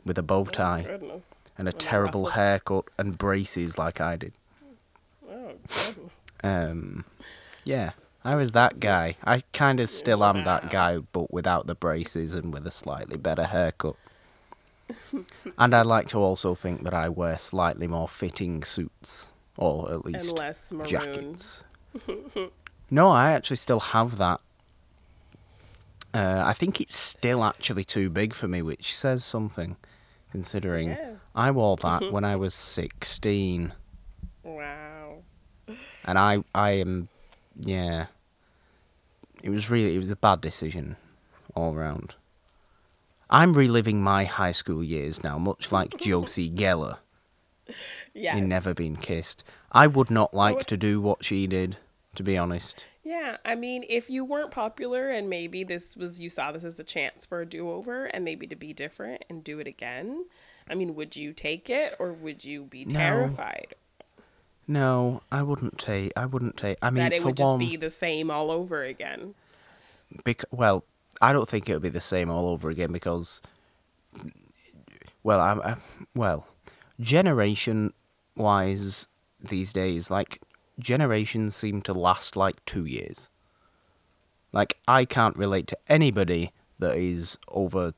with 0.05 0.17
a 0.19 0.23
bow 0.23 0.41
Oh, 0.41 0.45
tie 0.45 0.83
goodness. 0.83 1.39
and 1.59 1.69
a 1.69 1.73
terrible 1.73 2.27
haircut 2.31 2.85
and 2.99 3.19
braces 3.19 3.77
like 3.79 4.01
I 4.01 4.17
did. 4.17 4.33
Oh. 5.29 5.53
Um, 6.45 7.05
yeah, 7.65 7.93
I 8.25 8.35
was 8.37 8.53
that 8.53 8.81
guy. 8.81 9.17
I 9.25 9.43
kind 9.53 9.81
of 9.81 9.91
still 9.91 10.23
am 10.25 10.45
that 10.45 10.71
guy, 10.71 10.99
but 10.99 11.33
without 11.33 11.67
the 11.67 11.75
braces 11.75 12.35
and 12.35 12.53
with 12.53 12.67
a 12.67 12.71
slightly 12.71 13.17
better 13.17 13.45
haircut. 13.45 13.97
and 15.59 15.75
I 15.75 15.83
like 15.83 16.09
to 16.09 16.19
also 16.19 16.55
think 16.55 16.83
that 16.85 16.95
I 16.95 17.09
wear 17.09 17.39
slightly 17.39 17.87
more 17.87 18.09
fitting 18.09 18.63
suits, 18.65 19.29
or 19.57 19.91
at 19.93 20.05
least 20.05 20.31
And 20.31 20.39
less 20.39 20.71
maroon. 20.73 20.89
jackets. 20.91 21.65
No, 22.91 23.11
I 23.11 23.33
actually 23.33 23.57
still 23.57 23.81
have 23.81 24.17
that. 24.19 24.41
Uh, 26.15 26.43
I 26.45 26.53
think 26.53 26.81
it's 26.81 26.95
still 26.95 27.43
actually 27.43 27.85
too 27.85 28.11
big 28.11 28.35
for 28.35 28.47
me, 28.49 28.61
which 28.61 28.95
says 28.95 29.25
something, 29.25 29.77
considering 30.31 30.91
Yes. 30.91 31.17
I 31.35 31.51
wore 31.51 31.77
that 31.79 32.13
when 32.13 32.25
I 32.25 32.37
was 32.37 32.55
16 32.55 33.73
Wow. 34.45 35.23
and 36.05 36.19
I 36.19 36.45
I 36.55 36.73
am 36.73 37.09
yeah. 37.59 38.07
It 39.43 39.51
was 39.51 39.71
really 39.71 39.95
it 39.95 39.99
was 39.99 40.11
a 40.11 40.17
bad 40.17 40.41
decision 40.41 40.97
all 41.55 41.75
round. 41.75 42.15
I'm 43.31 43.55
reliving 43.55 44.03
my 44.03 44.25
high 44.25 44.53
school 44.53 44.85
years 44.85 45.25
now, 45.25 45.39
much 45.39 45.73
like 45.73 45.97
Josie 45.99 46.51
Geller 46.55 46.99
Yes. 48.13 48.37
in 48.37 48.49
Never 48.49 48.75
Been 48.75 48.97
Kissed. 48.97 49.43
I 49.71 49.87
would 49.87 50.11
not 50.11 50.35
like 50.35 50.61
it- 50.63 50.67
to 50.69 50.77
do 50.77 51.01
what 51.01 51.25
she 51.25 51.47
did, 51.47 51.79
to 52.15 52.23
be 52.23 52.37
honest. 52.37 52.85
Yeah, 53.03 53.39
I 53.45 53.55
mean, 53.55 53.85
if 53.89 54.09
you 54.11 54.25
weren't 54.25 54.51
popular 54.51 55.11
and 55.11 55.29
maybe 55.29 55.65
this 55.65 55.97
was 55.97 56.21
you 56.21 56.31
saw 56.31 56.53
this 56.53 56.65
as 56.65 56.79
a 56.79 56.85
chance 56.85 57.27
for 57.27 57.41
a 57.41 57.47
do-over 57.47 58.05
and 58.07 58.25
maybe 58.25 58.47
to 58.47 58.57
be 58.57 58.73
different 58.73 59.25
and 59.29 59.43
do 59.43 59.59
it 59.59 59.67
again, 59.67 60.27
I 60.69 60.75
mean, 60.75 60.95
would 60.95 61.17
you 61.17 61.33
take 61.33 61.69
it 61.69 61.97
or 61.99 62.13
would 62.13 62.45
you 62.45 62.63
be 62.65 62.85
terrified 62.85 63.75
No, 64.69 65.23
I 65.33 65.43
wouldn't 65.43 65.79
take. 65.79 66.13
I 66.17 66.27
wouldn't 66.27 66.57
take. 66.57 66.79
I 66.81 66.91
mean, 66.91 67.03
that 67.03 67.13
it 67.13 67.25
would 67.25 67.37
just 67.37 67.51
one, 67.51 67.59
be 67.59 67.77
the 67.77 67.91
same 67.91 68.31
all 68.31 68.51
over 68.51 68.83
again? 68.85 69.35
Because 70.25 70.49
well, 70.53 70.85
I 71.21 71.33
don't 71.33 71.49
think 71.49 71.69
it 71.69 71.73
would 71.73 71.83
be 71.83 71.89
the 71.89 72.01
same 72.01 72.31
all 72.31 72.47
over 72.49 72.71
again 72.71 72.93
because, 72.93 73.43
well, 75.23 75.41
I'm 75.41 75.61
I, 75.63 75.77
well, 76.15 76.47
generation 77.01 77.93
wise 78.37 79.09
these 79.41 79.73
days, 79.73 80.11
like 80.11 80.41
generations 80.79 81.55
seem 81.57 81.83
to 81.83 81.93
last 81.93 82.37
like 82.37 82.65
two 82.65 82.85
years. 82.85 83.29
Like 84.53 84.79
I 84.87 85.05
can't 85.05 85.37
relate 85.37 85.67
to 85.69 85.79
anybody 85.89 86.53
that 86.79 86.97
is 86.97 87.39
over 87.49 87.93
th- 87.93 87.95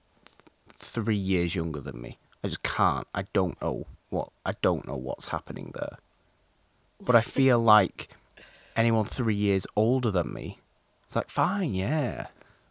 three 0.76 1.16
years 1.16 1.54
younger 1.54 1.80
than 1.80 2.00
me. 2.00 2.18
I 2.42 2.48
just 2.48 2.62
can't. 2.62 3.06
I 3.14 3.24
don't 3.32 3.60
know 3.62 3.86
what 4.10 4.28
I 4.46 4.52
don't 4.62 4.86
know 4.86 4.96
what's 4.96 5.26
happening 5.26 5.72
there. 5.74 5.98
But 7.00 7.16
I 7.16 7.20
feel 7.22 7.58
like 7.58 8.08
anyone 8.76 9.04
three 9.04 9.34
years 9.34 9.66
older 9.76 10.10
than 10.10 10.32
me, 10.32 10.60
it's 11.06 11.16
like 11.16 11.28
fine, 11.28 11.74
yeah, 11.74 12.26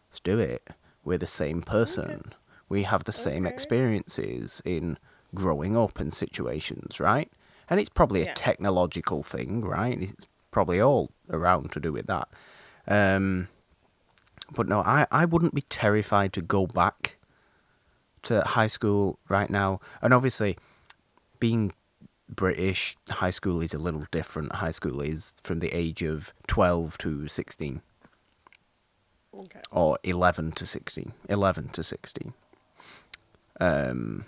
let's 0.08 0.20
do 0.20 0.38
it. 0.38 0.66
We're 1.04 1.18
the 1.18 1.26
same 1.26 1.60
person. 1.60 2.32
We 2.68 2.84
have 2.84 3.04
the 3.04 3.12
same 3.12 3.44
Okay. 3.44 3.54
experiences 3.54 4.62
in 4.64 4.98
growing 5.34 5.76
up 5.76 6.00
in 6.00 6.10
situations, 6.10 6.98
right? 6.98 7.30
And 7.70 7.80
it's 7.80 7.88
probably 7.88 8.22
a 8.22 8.26
Yeah. 8.26 8.34
technological 8.34 9.22
thing, 9.22 9.62
right? 9.62 10.00
It's 10.02 10.26
probably 10.50 10.80
all 10.80 11.10
around 11.30 11.72
to 11.72 11.80
do 11.80 11.92
with 11.92 12.06
that. 12.06 12.28
Um, 12.86 13.48
but 14.54 14.68
no, 14.68 14.80
I, 14.80 15.06
I 15.10 15.24
wouldn't 15.24 15.54
be 15.54 15.62
terrified 15.62 16.32
to 16.34 16.42
go 16.42 16.66
back 16.66 17.16
to 18.24 18.42
high 18.42 18.66
school 18.66 19.18
right 19.28 19.48
now. 19.50 19.80
And 20.02 20.12
obviously, 20.12 20.58
being 21.40 21.72
British, 22.28 22.96
high 23.10 23.30
school 23.30 23.60
is 23.60 23.74
a 23.74 23.78
little 23.78 24.04
different. 24.10 24.56
High 24.56 24.70
school 24.70 25.00
is 25.00 25.32
from 25.42 25.60
the 25.60 25.72
age 25.74 26.02
of 26.02 26.32
12 26.46 26.98
to 26.98 27.28
16, 27.28 27.80
Okay. 29.34 29.60
or 29.72 29.98
11 30.04 30.52
to 30.52 30.66
16. 30.66 31.12
11 31.28 31.68
to 31.70 31.82
16. 31.82 32.32
Um, 33.60 34.26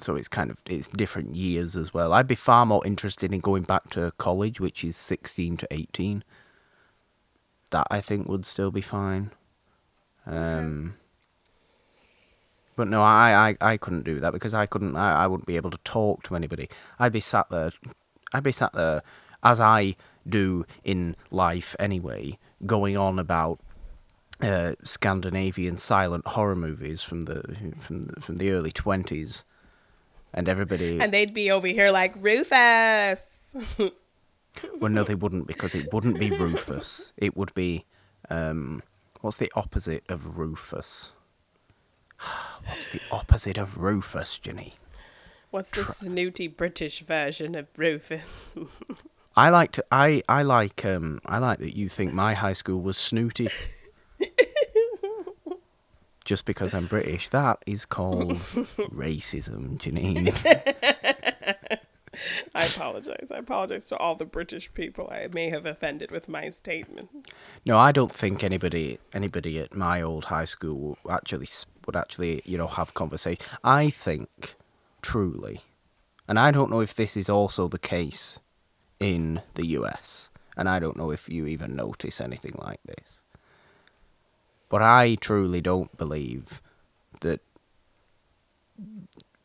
so 0.00 0.16
it's 0.16 0.28
kind 0.28 0.50
of 0.50 0.58
it's 0.66 0.88
different 0.88 1.34
years 1.36 1.76
as 1.76 1.92
well. 1.94 2.12
I'd 2.12 2.26
be 2.26 2.34
far 2.34 2.66
more 2.66 2.86
interested 2.86 3.32
in 3.32 3.40
going 3.40 3.64
back 3.64 3.90
to 3.90 4.12
college, 4.18 4.60
which 4.60 4.84
is 4.84 4.96
16 4.96 5.56
to 5.58 5.68
18. 5.70 6.24
That 7.70 7.86
I 7.90 8.00
think 8.00 8.28
would 8.28 8.46
still 8.46 8.70
be 8.70 8.80
fine. 8.80 9.32
Um, 10.26 10.94
But 12.76 12.88
no, 12.88 13.02
I, 13.02 13.56
I, 13.60 13.72
I 13.72 13.76
couldn't 13.76 14.04
do 14.04 14.20
that 14.20 14.32
because 14.32 14.54
I 14.54 14.66
couldn't. 14.66 14.94
I, 14.96 15.24
I 15.24 15.26
wouldn't 15.26 15.46
be 15.46 15.56
able 15.56 15.70
to 15.70 15.78
talk 15.78 16.22
to 16.24 16.36
anybody. 16.36 16.68
I'd 16.98 17.12
be 17.12 17.20
sat 17.20 17.48
there. 17.50 17.72
I'd 18.32 18.44
be 18.44 18.52
sat 18.52 18.72
there, 18.72 19.02
as 19.42 19.58
I 19.60 19.96
do 20.28 20.64
in 20.84 21.16
life 21.30 21.74
anyway, 21.80 22.38
going 22.66 22.96
on 22.96 23.18
about 23.18 23.58
uh, 24.40 24.74
Scandinavian 24.84 25.76
silent 25.76 26.26
horror 26.28 26.54
movies 26.54 27.02
from 27.02 27.24
the 27.24 27.42
from 27.80 28.06
the, 28.06 28.20
from 28.20 28.36
the 28.36 28.52
early 28.52 28.70
twenties, 28.70 29.44
and 30.32 30.48
everybody. 30.48 31.00
And 31.00 31.12
they'd 31.12 31.34
be 31.34 31.50
over 31.50 31.66
here 31.66 31.90
like 31.90 32.14
Rufus. 32.16 33.54
Well, 34.80 34.90
no, 34.90 35.04
they 35.04 35.14
wouldn't 35.14 35.46
because 35.46 35.74
it 35.76 35.92
wouldn't 35.92 36.18
be 36.18 36.30
Rufus. 36.30 37.12
It 37.16 37.36
would 37.36 37.54
be, 37.54 37.84
um, 38.28 38.82
what's 39.20 39.36
the 39.36 39.52
opposite 39.54 40.02
of 40.08 40.36
Rufus? 40.36 41.12
What's 42.66 42.88
the 42.88 43.00
opposite 43.12 43.56
of 43.56 43.78
Rufus, 43.78 44.36
Jenny? 44.38 44.74
What's 45.50 45.70
the 45.70 45.84
snooty 45.84 46.48
British 46.48 47.00
version 47.00 47.54
of 47.54 47.66
Rufus? 47.76 48.50
I 49.36 49.50
like 49.50 49.70
to. 49.72 49.84
I 49.92 50.22
I 50.28 50.42
like. 50.42 50.84
Um. 50.84 51.20
I 51.24 51.38
like 51.38 51.60
that 51.60 51.76
you 51.76 51.88
think 51.88 52.12
my 52.12 52.34
high 52.34 52.52
school 52.52 52.80
was 52.80 52.96
snooty. 52.98 53.48
Just 56.28 56.44
because 56.44 56.74
I'm 56.74 56.84
British, 56.84 57.30
that 57.30 57.62
is 57.66 57.86
called 57.86 58.32
racism, 58.32 59.78
Janine. 59.78 60.28
I 62.54 62.66
apologize. 62.66 63.32
I 63.34 63.38
apologize 63.38 63.86
to 63.86 63.96
all 63.96 64.14
the 64.14 64.26
British 64.26 64.70
people 64.74 65.08
I 65.10 65.28
may 65.32 65.48
have 65.48 65.64
offended 65.64 66.10
with 66.10 66.28
my 66.28 66.50
statement. 66.50 67.08
No, 67.64 67.78
I 67.78 67.92
don't 67.92 68.12
think 68.12 68.44
anybody 68.44 68.98
anybody 69.14 69.58
at 69.58 69.74
my 69.74 70.02
old 70.02 70.26
high 70.26 70.44
school 70.44 70.98
would 71.02 71.14
actually 71.14 71.48
would 71.86 71.96
actually 71.96 72.42
you 72.44 72.58
know 72.58 72.66
have 72.66 72.92
conversation. 72.92 73.42
I 73.64 73.88
think 73.88 74.54
truly, 75.00 75.62
and 76.28 76.38
I 76.38 76.50
don't 76.50 76.70
know 76.70 76.80
if 76.80 76.94
this 76.94 77.16
is 77.16 77.30
also 77.30 77.68
the 77.68 77.78
case 77.78 78.38
in 79.00 79.40
the 79.54 79.68
US, 79.78 80.28
and 80.58 80.68
I 80.68 80.78
don't 80.78 80.98
know 80.98 81.10
if 81.10 81.30
you 81.30 81.46
even 81.46 81.74
notice 81.74 82.20
anything 82.20 82.54
like 82.58 82.80
this. 82.84 83.22
But 84.68 84.82
I 84.82 85.14
truly 85.16 85.60
don't 85.60 85.96
believe 85.96 86.60
that 87.20 87.40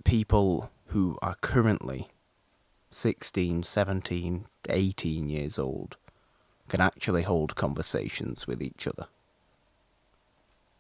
people 0.03 0.69
who 0.87 1.17
are 1.21 1.35
currently 1.41 2.09
16, 2.91 3.63
17, 3.63 4.45
18 4.69 5.29
years 5.29 5.57
old 5.57 5.97
can 6.67 6.81
actually 6.81 7.23
hold 7.23 7.55
conversations 7.55 8.47
with 8.47 8.61
each 8.61 8.87
other. 8.87 9.07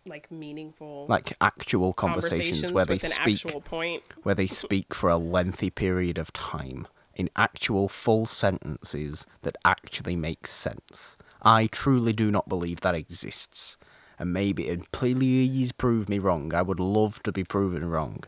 Like 0.05 0.29
meaningful 0.29 1.05
Like 1.07 1.33
actual 1.39 1.93
conversations, 1.93 2.71
where 2.71 2.85
they 2.85 2.95
an 2.95 2.99
speak 2.99 3.45
actual 3.45 3.61
point. 3.61 4.03
where 4.23 4.35
they 4.35 4.47
speak 4.63 4.93
for 4.93 5.09
a 5.09 5.17
lengthy 5.17 5.69
period 5.69 6.17
of 6.17 6.33
time 6.33 6.87
in 7.15 7.29
actual 7.35 7.87
full 7.87 8.25
sentences 8.25 9.25
that 9.43 9.55
actually 9.63 10.15
make 10.15 10.45
sense. 10.47 11.15
I 11.41 11.67
truly 11.67 12.11
do 12.11 12.31
not 12.31 12.49
believe 12.49 12.81
that 12.81 12.95
exists. 12.95 13.77
And 14.19 14.31
maybe 14.31 14.69
and 14.69 14.89
please 14.91 15.71
prove 15.71 16.07
me 16.07 16.19
wrong. 16.19 16.53
I 16.53 16.61
would 16.61 16.79
love 16.79 17.21
to 17.23 17.31
be 17.31 17.43
proven 17.43 17.89
wrong. 17.89 18.23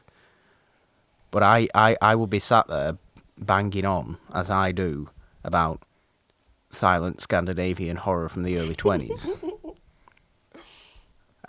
But 1.32 1.44
I, 1.44 1.68
I, 1.76 1.96
I 2.02 2.16
will 2.16 2.28
be 2.28 2.40
sat 2.40 2.68
there 2.68 2.98
banging 3.38 3.86
on 3.86 4.18
as 4.34 4.50
I 4.50 4.72
do 4.72 5.10
about 5.44 5.82
silent 6.70 7.22
Scandinavian 7.22 7.98
horror 7.98 8.30
from 8.30 8.44
the 8.44 8.58
early 8.58 8.76
twenties. 8.76 9.30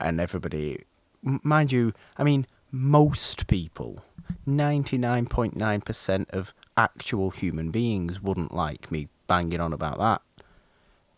and 0.00 0.20
everybody 0.20 0.84
m- 1.24 1.40
mind 1.42 1.72
you, 1.72 1.92
I 2.16 2.24
mean, 2.24 2.46
most 2.70 3.46
people, 3.46 4.04
99.9% 4.46 6.30
of 6.30 6.52
actual 6.76 7.30
human 7.30 7.70
beings 7.70 8.20
wouldn't 8.20 8.54
like 8.54 8.90
me 8.90 9.08
banging 9.26 9.60
on 9.60 9.72
about 9.72 9.98
that. 9.98 10.22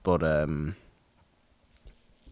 But 0.02 0.22
um, 0.22 0.76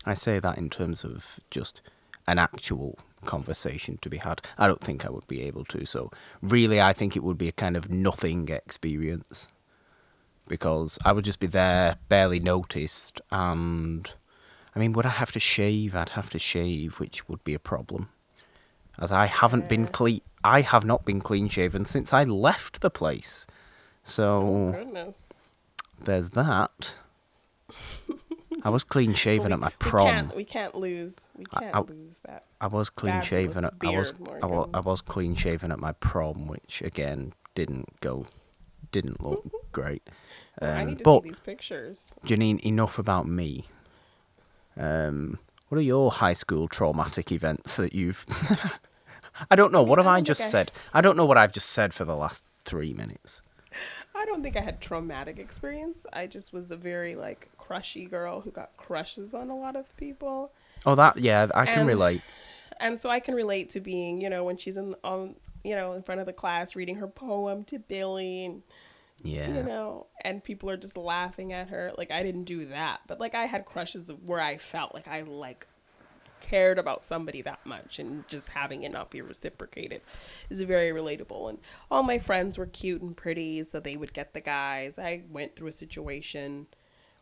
I 0.06 0.14
say 0.14 0.38
that 0.38 0.56
in 0.56 0.70
terms 0.70 1.04
of 1.04 1.40
just 1.50 1.82
an 2.26 2.38
actual 2.38 2.98
conversation 3.25 3.98
to 4.02 4.08
be 4.08 4.18
had. 4.18 4.40
I 4.56 4.66
don't 4.66 4.80
think 4.80 5.04
I 5.04 5.10
would 5.10 5.26
be 5.26 5.42
able 5.42 5.64
to. 5.66 5.84
So, 5.84 6.10
really, 6.40 6.80
I 6.80 6.92
think 6.92 7.16
it 7.16 7.22
would 7.25 7.38
be 7.38 7.48
a 7.48 7.52
kind 7.52 7.76
of 7.76 7.90
nothing 7.90 8.48
experience. 8.48 9.48
because 10.48 10.96
I 11.04 11.10
would 11.12 11.25
just 11.25 11.40
be 11.40 11.48
there, 11.48 11.96
barely 12.08 12.38
noticed, 12.38 13.20
and 13.32 14.08
I 14.76 14.78
mean, 14.78 14.92
would 14.92 15.04
I 15.04 15.10
have 15.10 15.32
to 15.32 15.40
shave? 15.40 15.96
I'd 15.96 16.10
have 16.10 16.30
to 16.30 16.38
shave, 16.38 17.00
which 17.00 17.28
would 17.28 17.42
be 17.42 17.54
a 17.54 17.58
problem, 17.58 18.10
as 18.96 19.10
I 19.10 19.26
haven't 19.26 19.68
been 19.68 19.86
clean. 19.88 20.20
I 20.44 20.60
have 20.60 20.84
not 20.84 21.04
been 21.04 21.20
clean 21.20 21.48
shaven 21.48 21.84
since 21.84 22.12
I 22.12 22.22
left 22.22 22.80
the 22.80 22.90
place. 22.90 23.44
So 24.04 24.36
oh, 24.36 24.72
Goodness. 24.78 25.32
there's 26.00 26.30
that. 26.30 26.94
I 28.66 28.68
was 28.70 28.82
clean 28.82 29.14
shaven 29.14 29.49
we, 29.49 29.52
at 29.52 29.61
my 29.61 29.68
We 29.68 29.73
prom. 29.78 30.06
can't, 30.08 30.37
we 30.37 30.44
can't 30.44 30.75
lose. 30.75 31.28
We 31.37 31.44
can't 31.44 31.75
I- 31.75 31.80
lose 31.80 32.18
that. 32.26 32.44
I 32.61 32.66
was 32.66 32.90
clean 32.90 33.23
shaven. 33.23 33.64
At, 33.64 33.75
I 33.85 33.90
was 33.96 34.12
I 34.42 34.46
was, 34.46 34.68
I 34.75 34.80
was 34.80 35.00
clean 35.00 35.35
shaven 35.37 35.70
at 35.70 35.78
my 35.78 35.92
prom, 35.92 36.46
which 36.46 36.82
again 36.82 37.32
didn't 37.54 38.00
go, 38.00 38.26
didn't 38.90 39.23
look 39.23 39.44
great. 39.73 40.02
I 40.61 40.80
Um, 40.82 40.87
need 40.88 40.99
to 40.99 41.04
but 41.04 41.23
see 41.23 41.28
these 41.28 41.38
pictures. 41.40 42.12
Janine, 42.25 42.58
enough 42.61 42.99
about 42.99 43.28
me. 43.28 43.66
Um, 44.76 45.38
what 45.68 45.78
are 45.78 45.82
your 45.82 46.11
high 46.11 46.32
school 46.32 46.66
traumatic 46.68 47.30
events 47.30 47.76
that 47.76 47.94
you've? 47.94 48.25
I 49.50 49.54
don't 49.56 49.73
know. 49.73 49.82
What 49.82 49.99
I 49.99 50.02
have 50.02 50.11
I 50.12 50.16
don't 50.18 50.25
just 50.25 50.40
I- 50.42 50.49
said? 50.49 50.73
I 50.94 51.00
don't 51.00 51.16
know 51.16 51.25
what 51.25 51.37
I've 51.38 51.52
just 51.52 51.70
said 51.70 51.94
for 51.94 52.04
the 52.04 52.16
last 52.16 52.42
three 52.64 52.92
minutes. 52.92 53.42
I 54.14 54.25
don't 54.25 54.42
think 54.42 54.56
I 54.56 54.62
had 54.62 54.80
traumatic 54.80 55.38
experience. 55.38 56.06
I 56.11 56.26
just 56.26 56.52
was 56.54 56.70
a 56.70 56.76
very 56.76 57.14
like 57.14 57.50
crushy 57.66 58.06
girl 58.06 58.40
who 58.42 58.50
got 58.50 58.76
crushes 58.76 59.35
on 59.35 59.50
a 59.50 59.56
lot 59.56 59.76
of 59.76 59.96
people. 59.96 60.52
Oh, 60.85 60.94
that 60.94 61.18
yeah, 61.18 61.49
I 61.54 61.66
can 61.66 61.80
And- 61.80 61.88
relate. 61.88 62.23
and 62.78 63.00
so 63.00 63.11
I 63.11 63.20
can 63.20 63.35
relate 63.35 63.70
to 63.70 63.80
being, 63.80 64.20
you 64.20 64.28
know, 64.30 64.44
when 64.44 64.56
she's 64.56 64.76
in 64.76 64.94
on, 65.02 65.37
you 65.64 65.75
know, 65.75 65.92
in 65.92 66.02
front 66.02 66.20
of 66.20 66.26
the 66.26 66.32
class 66.32 66.76
reading 66.76 66.96
her 66.96 67.08
poem 67.08 67.64
to 67.64 67.78
Billy, 67.78 68.44
and 68.44 68.62
Yeah. 69.23 69.49
you 69.49 69.62
know, 69.62 70.06
and 70.25 70.44
people 70.44 70.70
are 70.70 70.76
just 70.76 70.96
laughing 70.96 71.52
at 71.52 71.70
her. 71.70 71.92
Like 71.99 72.11
I 72.11 72.23
didn't 72.23 72.44
do 72.44 72.66
that, 72.66 73.00
but 73.06 73.18
like 73.18 73.35
I 73.35 73.46
had 73.46 73.64
crushes 73.64 74.12
where 74.25 74.40
I 74.40 74.58
felt 74.58 74.94
like 74.94 75.08
I 75.08 75.23
like 75.23 75.66
cared 76.40 76.78
about 76.78 77.04
somebody 77.04 77.42
that 77.42 77.64
much, 77.66 77.99
and 77.99 78.28
just 78.28 78.50
having 78.50 78.85
it 78.85 78.92
not 78.92 79.11
be 79.11 79.20
reciprocated 79.20 80.02
is 80.50 80.61
very 80.61 80.90
relatable. 80.90 81.49
And 81.49 81.58
all 81.90 82.04
my 82.04 82.18
friends 82.18 82.58
were 82.58 82.66
cute 82.66 83.02
and 83.02 83.16
pretty, 83.16 83.64
so 83.64 83.80
they 83.80 83.96
would 83.96 84.12
get 84.12 84.35
the 84.35 84.40
guys. 84.40 84.99
I 84.99 85.23
went 85.30 85.56
through 85.56 85.68
a 85.68 85.73
situation 85.73 86.66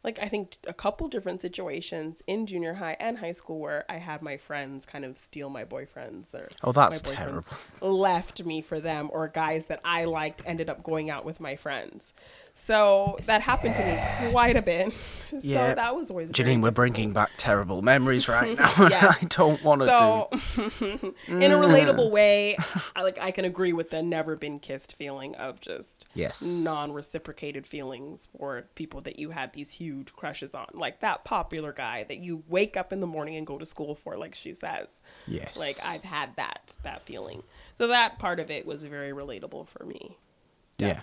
like 0.04 0.18
I 0.20 0.28
think 0.28 0.56
a 0.68 0.74
couple 0.74 1.08
different 1.08 1.40
situations 1.40 2.22
in 2.26 2.46
junior 2.46 2.74
high 2.74 2.96
and 3.00 3.18
high 3.18 3.32
school 3.32 3.58
where 3.58 3.84
I 3.88 3.96
had 3.96 4.20
my 4.22 4.36
friends 4.36 4.84
kind 4.86 5.04
of 5.04 5.16
steal 5.16 5.48
my 5.50 5.64
boyfriends 5.64 6.34
or 6.34 6.48
Oh, 6.62 6.72
that's 6.72 7.02
my 7.02 7.14
boyfriends 7.14 7.56
terrible. 7.80 7.98
left 7.98 8.44
me 8.44 8.60
for 8.60 8.78
them 8.80 9.08
or 9.12 9.26
guys 9.28 9.66
that 9.66 9.80
I 9.84 10.04
liked 10.04 10.42
ended 10.44 10.68
up 10.68 10.82
going 10.82 11.10
out 11.10 11.24
with 11.24 11.40
my 11.40 11.56
friends. 11.56 12.12
So 12.56 13.18
that 13.26 13.42
happened 13.42 13.74
to 13.74 13.84
me 13.84 14.30
quite 14.30 14.56
a 14.56 14.62
bit. 14.62 14.92
so 15.30 15.38
Yeah. 15.42 15.74
that 15.74 15.96
was 15.96 16.10
always 16.12 16.30
Janine, 16.30 16.62
we're 16.62 16.70
bringing 16.70 17.12
back 17.12 17.30
terrible 17.36 17.82
memories 17.82 18.28
right 18.28 18.56
now. 18.58 18.72
Yes. 18.88 19.18
I 19.22 19.26
don't 19.28 19.62
want 19.64 19.80
to 19.80 19.86
So, 19.86 20.28
do. 20.54 21.14
in 21.26 21.50
a 21.50 21.56
relatable 21.56 22.08
mm. 22.08 22.10
way, 22.12 22.56
I, 22.94 23.02
like 23.02 23.18
I 23.20 23.32
can 23.32 23.44
agree 23.44 23.72
with 23.72 23.90
the 23.90 24.02
never 24.04 24.36
been 24.36 24.60
kissed 24.60 24.94
feeling 24.94 25.34
of 25.34 25.60
just 25.60 26.06
Yes. 26.14 26.42
non-reciprocated 26.42 27.66
feelings 27.66 28.28
for 28.38 28.66
people 28.76 29.00
that 29.00 29.18
you 29.18 29.30
had 29.30 29.52
these 29.52 29.72
huge 29.72 30.12
crushes 30.12 30.54
on, 30.54 30.66
like 30.74 31.00
that 31.00 31.24
popular 31.24 31.72
guy 31.72 32.04
that 32.04 32.18
you 32.18 32.44
wake 32.48 32.76
up 32.76 32.92
in 32.92 33.00
the 33.00 33.06
morning 33.08 33.34
and 33.34 33.46
go 33.48 33.58
to 33.58 33.64
school 33.64 33.96
for, 33.96 34.16
like 34.16 34.36
she 34.36 34.54
says. 34.54 35.00
Yes. 35.26 35.56
Like 35.56 35.76
I've 35.84 36.04
had 36.04 36.36
that 36.36 36.78
that 36.84 37.02
feeling. 37.02 37.42
So 37.74 37.88
that 37.88 38.20
part 38.20 38.38
of 38.38 38.48
it 38.48 38.64
was 38.64 38.84
very 38.84 39.10
relatable 39.10 39.66
for 39.66 39.84
me. 39.84 40.18
Yeah. 40.78 41.00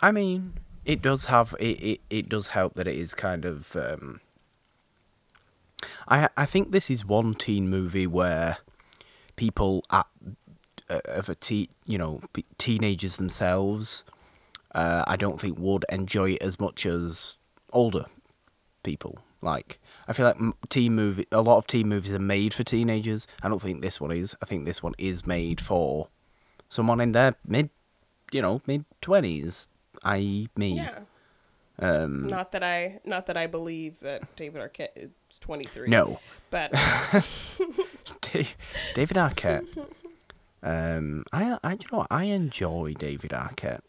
I 0.00 0.12
mean, 0.12 0.54
it 0.84 1.02
does 1.02 1.26
have 1.26 1.54
it, 1.58 1.82
it, 1.82 2.00
it 2.10 2.28
does 2.28 2.48
help 2.48 2.74
that 2.74 2.86
it 2.86 2.96
is 2.96 3.14
kind 3.14 3.44
of 3.44 3.74
um 3.76 4.20
I 6.08 6.28
I 6.36 6.46
think 6.46 6.70
this 6.70 6.90
is 6.90 7.04
one 7.04 7.34
teen 7.34 7.68
movie 7.68 8.06
where 8.06 8.58
people 9.36 9.84
at 9.90 10.06
uh, 10.88 11.00
of 11.06 11.28
a 11.28 11.34
teen, 11.34 11.68
you 11.86 11.98
know, 11.98 12.20
teenagers 12.58 13.16
themselves 13.16 14.04
uh, 14.76 15.04
I 15.06 15.16
don't 15.16 15.40
think 15.40 15.58
would 15.58 15.86
enjoy 15.88 16.32
it 16.32 16.42
as 16.42 16.60
much 16.60 16.84
as 16.84 17.36
older 17.72 18.04
people. 18.82 19.18
Like 19.40 19.80
I 20.06 20.12
feel 20.12 20.26
like 20.26 20.36
teen 20.68 20.94
movie 20.94 21.26
a 21.32 21.40
lot 21.40 21.56
of 21.56 21.66
teen 21.66 21.88
movies 21.88 22.12
are 22.12 22.18
made 22.18 22.52
for 22.52 22.62
teenagers. 22.62 23.26
I 23.42 23.48
don't 23.48 23.60
think 23.60 23.80
this 23.80 24.00
one 24.00 24.12
is. 24.12 24.36
I 24.42 24.46
think 24.46 24.66
this 24.66 24.82
one 24.82 24.94
is 24.98 25.26
made 25.26 25.60
for 25.60 26.08
someone 26.68 27.00
in 27.00 27.12
their 27.12 27.36
mid 27.46 27.70
you 28.32 28.42
know, 28.42 28.60
mid 28.66 28.84
twenties, 29.00 29.66
i.e. 30.06 30.48
me. 30.56 30.76
Yeah. 30.76 31.00
Um, 31.78 32.26
Not 32.26 32.52
that 32.52 32.62
I 32.62 33.00
not 33.04 33.26
that 33.26 33.36
I 33.36 33.46
believe 33.46 34.00
that 34.00 34.34
David 34.34 34.62
Arquette 34.62 34.96
is 34.96 35.38
23. 35.38 35.88
no, 35.88 36.20
But 36.48 36.70
David 38.22 39.16
Arquette. 39.16 39.66
Um, 40.62 41.24
I, 41.32 41.58
I, 41.62 41.72
you 41.72 41.78
know. 41.92 42.06
I 42.10 42.24
enjoy 42.24 42.94
David 42.98 43.30
Arquette. 43.32 43.80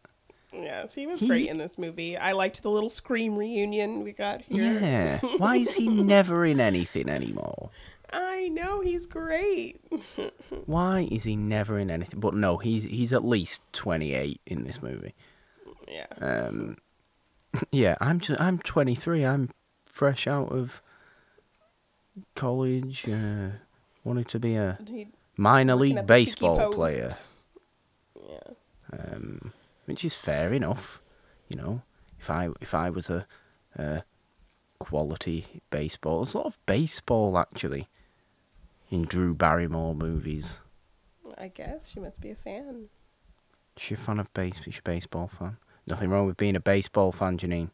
yes, 0.54 0.96
he 0.96 1.08
was 1.08 1.22
He- 1.22 1.28
great 1.28 1.48
in 1.48 1.58
this 1.58 1.78
movie. 1.78 2.18
I 2.18 2.34
liked 2.34 2.62
the 2.62 2.70
little 2.70 2.90
Scream 2.90 3.38
reunion 3.38 4.04
we 4.04 4.12
got 4.12 4.42
here. 4.42 4.80
Yeah. 4.80 5.20
Why 5.38 5.56
is 5.58 5.76
he 5.76 5.88
never 5.88 6.46
in 6.46 6.60
anything 6.60 7.08
anymore? 7.10 7.70
I 8.12 8.48
know 8.50 8.82
he's 8.82 9.06
great. 9.06 9.80
Why 10.66 11.08
is 11.12 11.24
he 11.26 11.36
never 11.36 11.78
in 11.80 11.90
anything? 11.90 12.20
But 12.20 12.34
no, 12.36 12.58
he's 12.58 12.84
he's 12.84 13.12
at 13.12 13.26
least 13.26 13.62
twenty 13.74 14.14
eight 14.14 14.40
in 14.46 14.64
this 14.64 14.82
movie. 14.82 15.14
Yeah. 15.88 16.08
Um, 16.20 16.78
yeah, 17.72 17.96
I'm 18.02 18.20
just 18.20 18.40
I'm 18.40 18.60
twenty 18.60 18.96
three. 18.96 19.26
I'm 19.26 19.50
fresh 19.86 20.28
out 20.28 20.52
of 20.52 20.82
college. 22.36 23.08
Uh, 23.08 23.50
wanted 24.04 24.28
to 24.30 24.40
be 24.40 24.56
a 24.56 24.78
minor 25.38 25.76
league 25.76 25.98
at 25.98 26.08
the 26.08 26.20
Tiki 26.20 26.32
baseball 26.32 26.72
player. 26.72 27.10
yeah. 28.16 28.54
um, 28.94 29.54
which 29.86 30.04
is 30.04 30.16
fair 30.16 30.54
enough. 30.54 31.02
You 31.48 31.58
know, 31.58 31.82
if 32.20 32.30
I 32.30 32.50
if 32.62 32.74
I 32.74 32.90
was 32.90 33.10
a, 33.10 33.26
a 33.76 34.04
quality 34.80 35.62
baseball, 35.70 36.24
there's 36.24 36.34
a 36.34 36.38
lot 36.38 36.48
of 36.48 36.66
baseball 36.66 37.38
actually 37.38 37.88
in 38.90 39.04
Drew 39.04 39.34
Barrymore 39.34 39.96
movies. 39.96 40.60
I 41.38 41.50
guess 41.50 41.92
she 41.92 42.00
must 42.00 42.22
be 42.22 42.32
a 42.32 42.36
fan. 42.36 42.90
She 43.78 43.94
a 43.94 43.98
fan 43.98 44.20
of 44.20 44.34
base? 44.34 44.62
She 44.64 44.72
a 44.72 44.82
baseball 44.84 45.28
fan? 45.28 45.58
Nothing 45.88 46.10
wrong 46.10 46.28
with 46.28 46.36
being 46.36 46.58
a 46.58 46.60
baseball 46.60 47.14
fan, 47.14 47.38
Janine. 47.38 47.70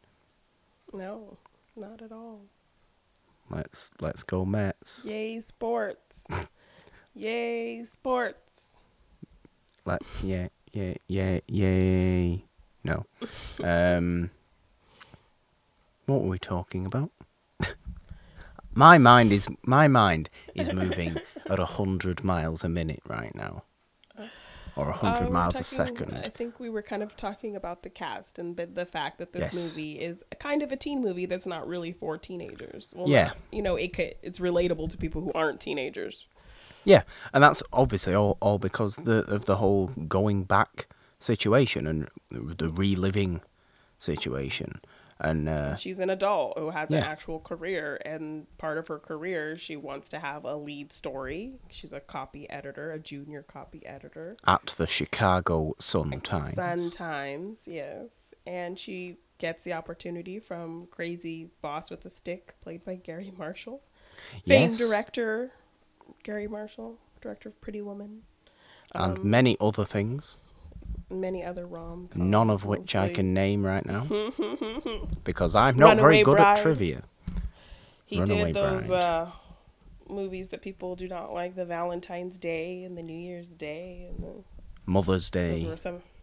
No, 0.94 1.38
not 1.76 2.02
at 2.04 2.12
all. 2.12 2.42
Let's 3.50 3.92
let's 4.00 4.22
go 4.24 4.46
Mets. 4.46 5.04
Yay, 5.04 5.40
sports. 5.40 6.28
Yay, 7.16 7.84
sports. 7.84 8.78
Let 9.86 10.04
yeah 10.22 10.48
yeah 10.72 10.94
yeah 11.08 11.40
yay. 11.48 12.46
No. 12.84 13.06
Um. 13.64 14.30
What 16.06 16.22
were 16.22 16.30
we 16.30 16.40
talking 16.40 16.86
about? 16.86 17.12
my 18.76 18.98
mind 18.98 19.32
is 19.32 19.48
my 19.64 19.88
mind 19.88 20.30
is 20.54 20.72
moving 20.72 21.18
at 21.50 21.60
a 21.60 21.66
hundred 21.66 22.24
miles 22.24 22.64
a 22.64 22.70
minute 22.70 23.02
right 23.08 23.34
now, 23.34 23.64
or 24.76 24.90
Uh, 24.90 24.94
hundred 24.94 25.20
we 25.22 25.26
were 25.28 25.32
miles 25.34 25.60
a 25.60 25.64
second. 25.64 26.14
I 26.18 26.30
think 26.30 26.60
we 26.60 26.70
were 26.70 26.82
kind 26.82 27.04
of 27.04 27.16
talking 27.16 27.56
about 27.56 27.84
the 27.84 27.90
cast 27.90 28.40
and 28.40 28.58
the, 28.58 28.66
the 28.66 28.86
fact 28.86 29.18
that 29.20 29.34
this 29.34 29.54
Yes. 29.54 29.56
movie 29.56 30.00
is 30.00 30.24
kind 30.40 30.62
of 30.62 30.72
a 30.72 30.76
teen 30.76 31.02
movie 31.02 31.26
that's 31.26 31.46
not 31.48 31.68
really 31.68 31.92
for 31.92 32.18
teenagers. 32.18 32.94
Well, 32.96 33.08
Yeah. 33.08 33.26
not- 33.28 33.38
you 33.52 33.62
know, 33.62 33.76
it 33.76 33.94
could, 33.94 34.16
it's 34.24 34.40
relatable 34.40 34.90
to 34.90 34.98
people 34.98 35.22
who 35.22 35.32
aren't 35.34 35.60
teenagers. 35.60 36.28
Yeah, 36.86 37.04
and 37.34 37.44
that's 37.44 37.64
obviously 37.72 38.14
all, 38.14 38.38
all 38.42 38.58
because 38.60 38.96
the 38.98 39.20
of 39.32 39.46
the 39.46 39.56
whole 39.58 39.88
going 40.08 40.44
back 40.44 40.88
situation 41.20 41.88
and 41.88 42.10
the 42.30 42.70
reliving 42.72 43.42
situation, 44.00 44.82
and 45.20 45.48
uh, 45.48 45.76
She's 45.76 46.00
an 46.00 46.10
adult 46.10 46.58
who 46.58 46.72
has 46.72 46.92
an 46.92 47.04
actual 47.04 47.40
career, 47.40 48.02
and 48.06 48.46
part 48.58 48.78
of 48.78 48.88
her 48.88 49.00
career, 49.00 49.58
she 49.58 49.76
wants 49.76 50.10
to 50.10 50.20
have 50.20 50.44
a 50.46 50.56
lead 50.56 50.92
story. 50.92 51.54
She's 51.70 51.94
a 51.94 52.00
copy 52.00 52.50
editor, 52.50 52.92
a 52.92 53.00
junior 53.00 53.42
copy 53.44 53.86
editor. 53.86 54.38
at 54.46 54.74
the 54.78 54.88
Chicago 54.88 55.76
Sun 55.80 56.22
Times. 56.22 56.54
Sun 56.54 56.90
Times, 56.92 57.68
yes. 57.70 58.34
And 58.46 58.78
she 58.80 59.18
gets 59.38 59.64
the 59.64 59.74
opportunity 59.74 60.40
from 60.40 60.88
crazy 60.92 61.50
boss 61.62 61.90
with 61.92 62.06
a 62.06 62.10
stick, 62.10 62.56
played 62.62 62.84
by 62.86 62.96
Garry 62.96 63.32
Marshall. 63.38 63.82
Famed 64.48 64.72
Yes. 64.74 64.80
director 64.80 65.52
Garry 66.24 66.48
Marshall, 66.48 66.98
director 67.22 67.50
of 67.50 67.60
Pretty 67.62 67.82
Woman, 67.82 68.24
and 68.94 69.18
Um, 69.18 69.30
many 69.30 69.58
other 69.60 69.86
things, 69.86 70.38
many 71.14 71.44
other 71.44 71.66
rom 71.66 72.10
none 72.16 72.50
of 72.50 72.66
which 72.66 72.96
I 72.96 73.10
can 73.10 73.34
name 73.34 73.66
right 73.66 73.86
now, 73.86 74.08
because 75.24 75.56
I'm 75.56 75.78
not 75.78 75.98
very 75.98 76.24
good 76.24 76.38
Bride. 76.38 76.58
at 76.58 76.62
trivia. 76.62 77.04
He 78.06 78.20
Runaway 78.20 78.46
did 78.46 78.56
those 78.56 78.92
uh, 78.92 79.32
movies 80.10 80.50
that 80.50 80.62
people 80.62 80.96
do 80.96 81.08
not 81.08 81.34
like, 81.34 81.56
the 81.56 81.66
Valentine's 81.66 82.38
Day 82.38 82.84
and 82.84 82.98
the 82.98 83.04
New 83.04 83.18
Year's 83.18 83.50
Day, 83.50 84.10
and 84.10 84.24
the, 84.24 84.44
Mother's 84.86 85.30
Day. 85.30 85.66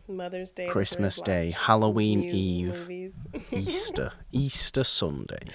Mother's 0.09 0.53
Day, 0.53 0.67
Christmas 0.67 1.21
Day, 1.21 1.53
Halloween 1.57 2.25
Eve. 2.25 2.89
Easter, 3.53 4.13
Easter 4.33 4.85
Sunday, 4.85 5.49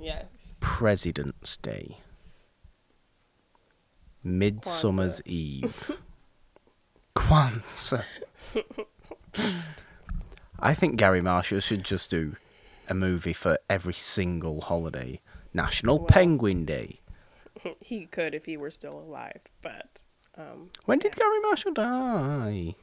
yes. 0.00 0.58
President's 0.60 1.56
Day, 1.56 1.98
Midsummer's 4.22 5.20
Eve, 5.24 5.98
Kwanzaa. 7.16 8.04
I 10.60 10.74
think 10.74 10.96
Garry 10.96 11.20
Marshall 11.20 11.60
should 11.60 11.84
just 11.84 12.10
do 12.10 12.36
a 12.88 12.94
movie 12.94 13.32
for 13.32 13.58
every 13.68 13.94
single 13.94 14.60
holiday. 14.62 15.20
National 15.52 15.98
Well- 15.98 16.06
Penguin 16.06 16.64
Day. 16.64 17.00
He 17.80 18.04
could 18.04 18.34
if 18.34 18.44
he 18.44 18.58
were 18.58 18.70
still 18.70 18.98
alive, 18.98 19.40
but 19.62 20.02
um, 20.36 20.68
When 20.84 20.98
did 20.98 21.16
Garry 21.16 21.40
Marshall 21.40 21.72
die? 21.72 22.74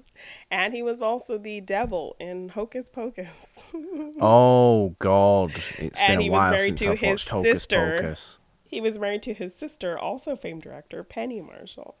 and 0.50 0.72
he 0.72 0.82
was 0.82 1.02
also 1.02 1.36
the 1.36 1.60
devil 1.60 2.16
in 2.18 2.48
Hocus 2.48 2.88
Pocus. 2.88 3.70
Oh 4.18 4.94
God, 4.98 5.50
it's 5.78 6.00
And 6.00 6.14
been 6.14 6.20
he 6.20 6.28
a 6.28 6.30
was 6.30 6.38
while 6.38 6.50
married 6.52 6.78
since 6.78 6.80
to 6.80 6.90
I've 6.92 6.98
his 7.00 7.08
watched 7.10 7.28
Hocus 7.28 7.52
sister. 7.52 7.96
Pocus. 7.98 8.38
he 8.64 8.80
was 8.80 8.98
married 8.98 9.22
to 9.24 9.34
his 9.34 9.54
sister, 9.54 9.98
also 9.98 10.36
famed 10.36 10.62
director 10.62 11.04
Penny 11.04 11.42
Marshall. 11.42 11.96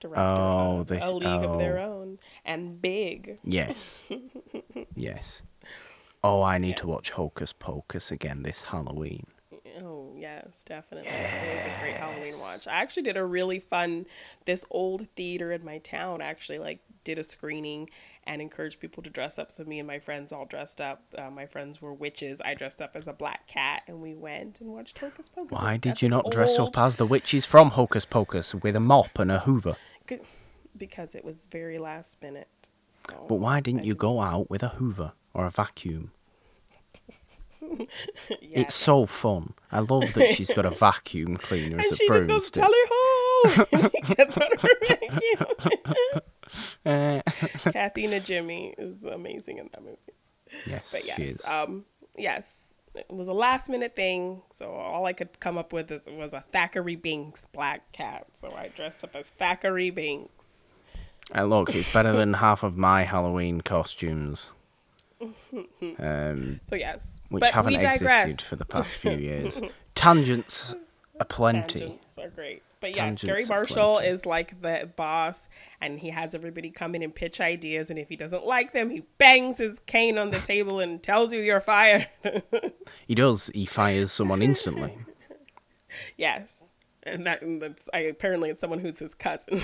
Director 0.00 0.20
Oh, 0.20 0.84
this- 0.84 1.04
A 1.04 1.14
League 1.14 1.26
of 1.26 1.58
Their 1.58 1.78
oh. 1.78 2.00
Own 2.00 2.18
and 2.44 2.80
Big. 2.80 3.38
Yes. 3.44 4.02
yes. 4.94 5.42
Oh, 6.24 6.42
I 6.42 6.58
need 6.58 6.76
to 6.78 6.86
watch 6.86 7.10
Hocus 7.10 7.52
Pocus 7.52 8.10
again 8.10 8.42
this 8.42 8.62
Halloween. 8.64 9.26
Oh 9.80 10.14
yes, 10.16 10.64
definitely. 10.66 11.08
It's 11.08 11.36
always 11.36 11.64
a 11.64 11.80
great 11.80 11.96
Halloween 11.96 12.34
watch. 12.40 12.66
I 12.66 12.80
actually 12.82 13.04
did 13.04 13.16
a 13.16 13.24
really 13.24 13.60
fun. 13.60 14.06
This 14.44 14.64
old 14.70 15.08
theater 15.14 15.52
in 15.52 15.64
my 15.64 15.78
town 15.78 16.20
actually 16.20 16.58
like 16.58 16.80
did 17.08 17.18
a 17.18 17.22
screening 17.24 17.88
and 18.24 18.42
encouraged 18.42 18.80
people 18.80 19.02
to 19.02 19.08
dress 19.08 19.38
up. 19.38 19.50
So 19.50 19.64
me 19.64 19.78
and 19.78 19.86
my 19.86 19.98
friends 19.98 20.30
all 20.30 20.44
dressed 20.44 20.78
up. 20.78 21.02
Uh, 21.16 21.30
my 21.30 21.46
friends 21.46 21.80
were 21.80 21.94
witches. 21.94 22.42
I 22.44 22.52
dressed 22.52 22.82
up 22.82 22.94
as 22.94 23.08
a 23.08 23.14
black 23.14 23.46
cat, 23.46 23.82
and 23.86 24.02
we 24.02 24.14
went 24.14 24.60
and 24.60 24.68
watched 24.70 24.98
Hocus 24.98 25.30
Pocus. 25.30 25.58
Why 25.58 25.78
did 25.78 26.02
you 26.02 26.10
not 26.10 26.30
dress 26.30 26.58
up 26.58 26.76
as 26.78 26.96
the 26.96 27.06
witches 27.06 27.46
from 27.46 27.70
Hocus 27.70 28.04
Pocus 28.04 28.54
with 28.54 28.76
a 28.76 28.80
mop 28.80 29.18
and 29.18 29.32
a 29.32 29.38
hoover? 29.40 29.76
Because 30.76 31.14
it 31.14 31.24
was 31.24 31.46
very 31.50 31.78
last 31.78 32.20
minute. 32.20 32.48
So 32.88 33.24
But 33.26 33.36
why 33.36 33.60
didn't 33.60 33.80
I 33.80 33.84
you 33.84 33.94
go 33.94 34.20
out 34.20 34.50
with 34.50 34.62
a 34.62 34.68
hoover 34.68 35.12
or 35.32 35.46
a 35.46 35.50
vacuum? 35.50 36.12
Yeah, 38.40 38.60
It's 38.60 38.74
so 38.74 39.04
fun. 39.06 39.54
I 39.72 39.80
love 39.80 40.12
that 40.14 40.34
she's 40.34 40.52
got 40.52 40.64
a 40.64 40.70
vacuum 40.86 41.36
cleaner 41.36 41.76
and 41.78 41.86
as 41.86 41.92
a 41.92 41.96
she 41.96 42.06
just 42.06 42.28
goes 42.28 42.50
broomstick. 42.50 42.62
tally 42.62 42.84
ho, 42.90 43.66
and 43.72 43.82
she 43.90 44.14
gets 44.14 44.36
on 44.38 44.48
her 44.60 44.68
vacuum. 44.86 46.20
Eh, 46.86 47.20
Kathy 47.72 48.06
Najimy 48.06 48.74
is 48.78 49.04
amazing 49.04 49.58
in 49.58 49.68
that 49.72 49.82
movie. 49.82 49.96
yes, 50.66 50.92
But 50.92 51.02
she 51.02 51.08
yes, 51.08 51.18
is. 51.18 51.44
um, 51.44 51.84
yes, 52.16 52.80
it 52.94 53.06
was 53.10 53.28
a 53.28 53.32
last 53.32 53.68
minute 53.68 53.94
thing. 53.94 54.42
So 54.50 54.70
all 54.70 55.06
I 55.06 55.12
could 55.12 55.38
come 55.40 55.58
up 55.58 55.72
with 55.72 55.90
is, 55.90 56.08
was 56.10 56.32
a 56.32 56.42
Thackery 56.52 57.00
Binx 57.00 57.46
black 57.52 57.92
cat. 57.92 58.26
So 58.32 58.52
I 58.56 58.68
dressed 58.68 59.04
up 59.04 59.14
as 59.14 59.32
Thackery 59.38 59.92
Binx. 59.92 60.70
Uh, 61.34 61.44
look, 61.44 61.74
it's 61.74 61.92
better 61.92 62.12
than 62.12 62.32
half 62.34 62.62
of 62.62 62.76
my 62.76 63.02
Halloween 63.04 63.60
costumes, 63.60 64.52
um, 65.98 66.60
So 66.64 66.74
yes, 66.76 67.20
which 67.28 67.40
but 67.42 67.50
haven't 67.50 67.74
existed 67.74 68.40
for 68.40 68.56
the 68.56 68.64
past 68.64 68.94
few 68.94 69.12
years. 69.12 69.60
Tangents 69.94 70.74
aplenty. 71.20 71.80
Tangents 71.80 72.18
are 72.18 72.28
great. 72.30 72.62
But 72.80 72.90
yes, 72.90 72.98
Tangents 72.98 73.24
Garry 73.24 73.44
Marshall 73.46 73.98
is 73.98 74.24
like 74.24 74.60
the 74.62 74.90
boss, 74.96 75.48
and 75.80 75.98
he 75.98 76.10
has 76.10 76.34
everybody 76.34 76.70
come 76.70 76.94
in 76.94 77.02
and 77.02 77.14
pitch 77.14 77.40
ideas. 77.40 77.90
And 77.90 77.98
if 77.98 78.08
he 78.08 78.16
doesn't 78.16 78.46
like 78.46 78.72
them, 78.72 78.90
he 78.90 79.02
bangs 79.18 79.58
his 79.58 79.78
cane 79.80 80.16
on 80.18 80.30
the 80.30 80.38
table 80.38 80.80
and 80.80 81.02
tells 81.02 81.32
you 81.32 81.40
you're 81.40 81.60
fired. 81.60 82.08
He 83.06 83.14
does. 83.14 83.50
He 83.54 83.64
fires 83.64 84.12
someone 84.12 84.42
instantly. 84.42 84.96
Yes. 86.16 86.72
And 87.04 87.24
that 87.26 87.40
and 87.40 87.62
that's 87.62 87.88
I 87.94 88.00
apparently 88.00 88.50
it's 88.50 88.60
someone 88.60 88.80
who's 88.80 88.98
his 88.98 89.14
cousin 89.14 89.62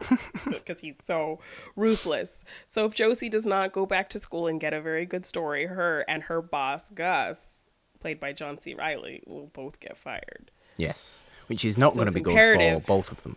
because 0.50 0.80
he's 0.80 1.04
so 1.04 1.40
ruthless. 1.74 2.42
So 2.66 2.86
if 2.86 2.94
Josie 2.94 3.28
does 3.28 3.44
not 3.44 3.72
go 3.72 3.84
back 3.84 4.08
to 4.10 4.18
school 4.18 4.46
and 4.46 4.58
get 4.58 4.72
a 4.72 4.80
very 4.80 5.04
good 5.04 5.26
story, 5.26 5.66
her 5.66 6.04
and 6.08 6.22
her 6.24 6.40
boss 6.40 6.88
Gus, 6.88 7.68
played 8.00 8.18
by 8.18 8.32
John 8.32 8.58
C. 8.58 8.72
Reilly, 8.72 9.22
will 9.26 9.50
both 9.52 9.78
get 9.80 9.98
fired. 9.98 10.50
Yes, 10.78 11.20
which 11.46 11.64
is 11.64 11.76
not 11.78 11.92
So 11.92 11.96
going 11.96 12.08
to 12.08 12.14
be 12.14 12.20
good 12.20 12.80
for 12.80 12.86
both 12.86 13.10
of 13.12 13.22
them. 13.22 13.36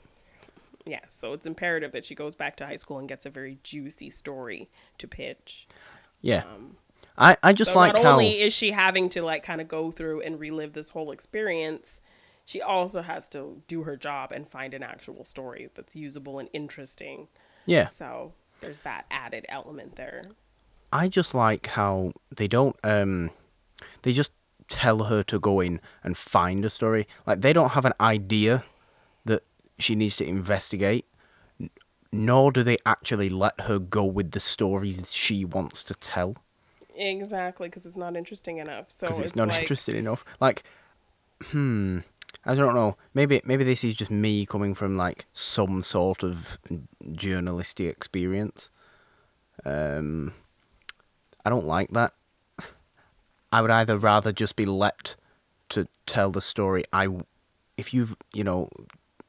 Yeah, 0.86 1.02
so 1.08 1.34
it's 1.34 1.46
imperative 1.46 1.92
that 1.92 2.06
she 2.06 2.16
goes 2.16 2.36
back 2.36 2.56
to 2.58 2.66
high 2.66 2.78
school 2.78 2.98
and 2.98 3.08
gets 3.08 3.26
a 3.26 3.30
very 3.30 3.60
juicy 3.64 4.10
story 4.10 4.70
to 4.98 5.08
pitch. 5.08 5.68
Yeah, 6.22 6.44
I 7.18 7.38
I 7.44 7.54
just 7.54 7.72
Um, 7.72 7.74
so 7.74 7.80
like 7.80 7.94
not 7.94 8.04
how 8.04 8.12
only 8.14 8.42
is 8.42 8.54
she 8.54 8.72
having 8.72 9.10
to 9.10 9.22
like 9.22 9.44
kind 9.44 9.62
of 9.62 9.68
go 9.68 9.92
through 9.92 10.22
and 10.22 10.40
relive 10.40 10.74
this 10.74 10.90
whole 10.90 11.12
experience, 11.12 12.02
she 12.46 12.62
also 12.62 13.02
has 13.04 13.28
to 13.30 13.62
do 13.68 13.84
her 13.84 13.96
job 13.96 14.32
and 14.32 14.48
find 14.48 14.74
an 14.74 14.84
actual 14.84 15.26
story 15.26 15.70
that's 15.76 15.96
usable 15.96 16.40
and 16.40 16.50
interesting. 16.54 17.28
yeah 17.66 17.88
So 17.88 18.34
there's 18.62 18.82
that 18.82 19.06
added 19.12 19.46
element 19.50 19.96
there. 19.96 20.24
I 20.92 21.08
just 21.08 21.34
like 21.34 21.68
how 21.68 22.14
they 22.36 22.48
don't 22.48 22.76
um 22.84 23.32
they 24.02 24.14
just 24.14 24.32
tell 24.70 25.06
her 25.06 25.24
to 25.24 25.40
go 25.40 25.60
in 25.60 25.82
and 26.04 26.18
find 26.18 26.64
a 26.64 26.70
story. 26.70 27.08
Like 27.26 27.42
they 27.42 27.54
don't 27.54 27.72
have 27.72 27.86
an 27.86 27.94
idea 28.00 28.64
that 29.26 29.44
she 29.78 29.96
needs 29.96 30.16
to 30.18 30.28
investigate, 30.28 31.06
nor 32.12 32.52
do 32.52 32.64
they 32.64 32.78
actually 32.86 33.30
let 33.30 33.62
her 33.62 33.80
go 33.80 34.06
with 34.06 34.32
the 34.32 34.40
stories 34.40 35.14
she 35.14 35.44
wants 35.44 35.84
to 35.84 35.94
tell 35.94 36.36
Exactly, 37.00 37.70
because 37.70 37.86
it's 37.86 37.98
not 37.98 38.18
interesting 38.18 38.58
enough. 38.58 38.92
So 38.92 39.08
it's, 39.08 39.20
it's, 39.20 39.36
not 39.36 39.48
like, 39.48 39.62
interesting 39.62 39.96
enough. 39.96 40.26
Like, 40.42 40.64
hmm, 41.46 42.00
I 42.46 42.56
don't 42.56 42.76
know. 42.76 42.98
Maybe 43.14 43.42
maybe 43.46 43.64
this 43.64 43.86
is 43.86 43.96
just 43.96 44.12
me 44.12 44.46
coming 44.46 44.74
from 44.74 44.98
like 44.98 45.26
some 45.32 45.82
sort 45.82 46.24
of 46.24 46.60
journalistic 47.14 47.88
experience. 47.88 48.70
Um, 49.64 50.34
I 51.46 51.50
don't 51.50 51.66
like 51.66 51.92
that. 51.92 52.14
I 53.52 53.62
would 53.62 53.72
either 53.72 53.98
rather 53.98 54.32
just 54.32 54.56
be 54.56 54.66
let 54.66 55.16
to 55.70 55.88
tell 56.06 56.32
the 56.32 56.42
story. 56.42 56.84
I, 56.94 57.08
if 57.78 57.94
you've 57.94 58.16
you 58.34 58.44
know 58.44 58.70